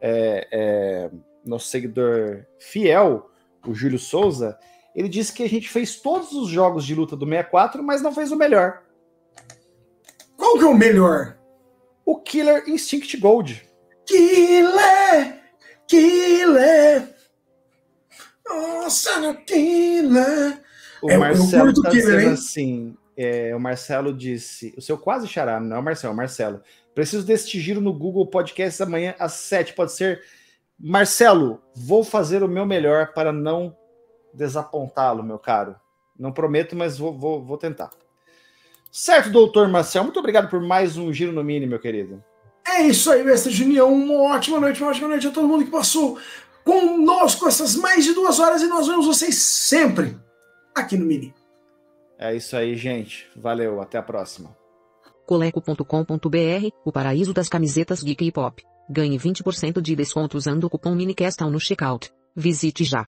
[0.00, 1.10] é, é,
[1.48, 3.30] nosso seguidor fiel,
[3.66, 4.58] o Júlio Souza,
[4.94, 8.14] ele disse que a gente fez todos os jogos de luta do 64, mas não
[8.14, 8.82] fez o melhor.
[10.36, 11.36] Qual que é o melhor?
[12.04, 13.66] O Killer Instinct Gold.
[14.06, 15.40] Killer!
[15.88, 17.14] Killer!
[18.48, 20.62] Nossa, no Killer!
[21.02, 22.96] O É, Marcelo tá Killer, dizendo assim.
[23.16, 24.72] é, o Marcelo disse.
[24.76, 26.62] O seu quase xará, não é o Marcelo, é o Marcelo.
[26.94, 30.22] Preciso deste giro no Google Podcast amanhã às 7, pode ser.
[30.78, 33.74] Marcelo, vou fazer o meu melhor para não
[34.32, 35.76] desapontá-lo, meu caro.
[36.18, 37.90] Não prometo, mas vou, vou, vou tentar.
[38.90, 42.22] Certo, doutor Marcel, muito obrigado por mais um giro no mini, meu querido.
[42.66, 43.92] É isso aí, mestre Junião.
[43.92, 46.18] Uma ótima noite, uma ótima noite a todo mundo que passou
[46.64, 50.18] conosco essas mais de duas horas e nós vemos vocês sempre
[50.74, 51.34] aqui no Mini.
[52.18, 53.28] É isso aí, gente.
[53.36, 54.56] Valeu, até a próxima.
[55.26, 58.64] Coleco.com.br, o paraíso das camisetas geek e pop.
[58.88, 62.10] Ganhe 20% de desconto usando o cupom MINICASTAL no checkout.
[62.34, 63.04] Visite já.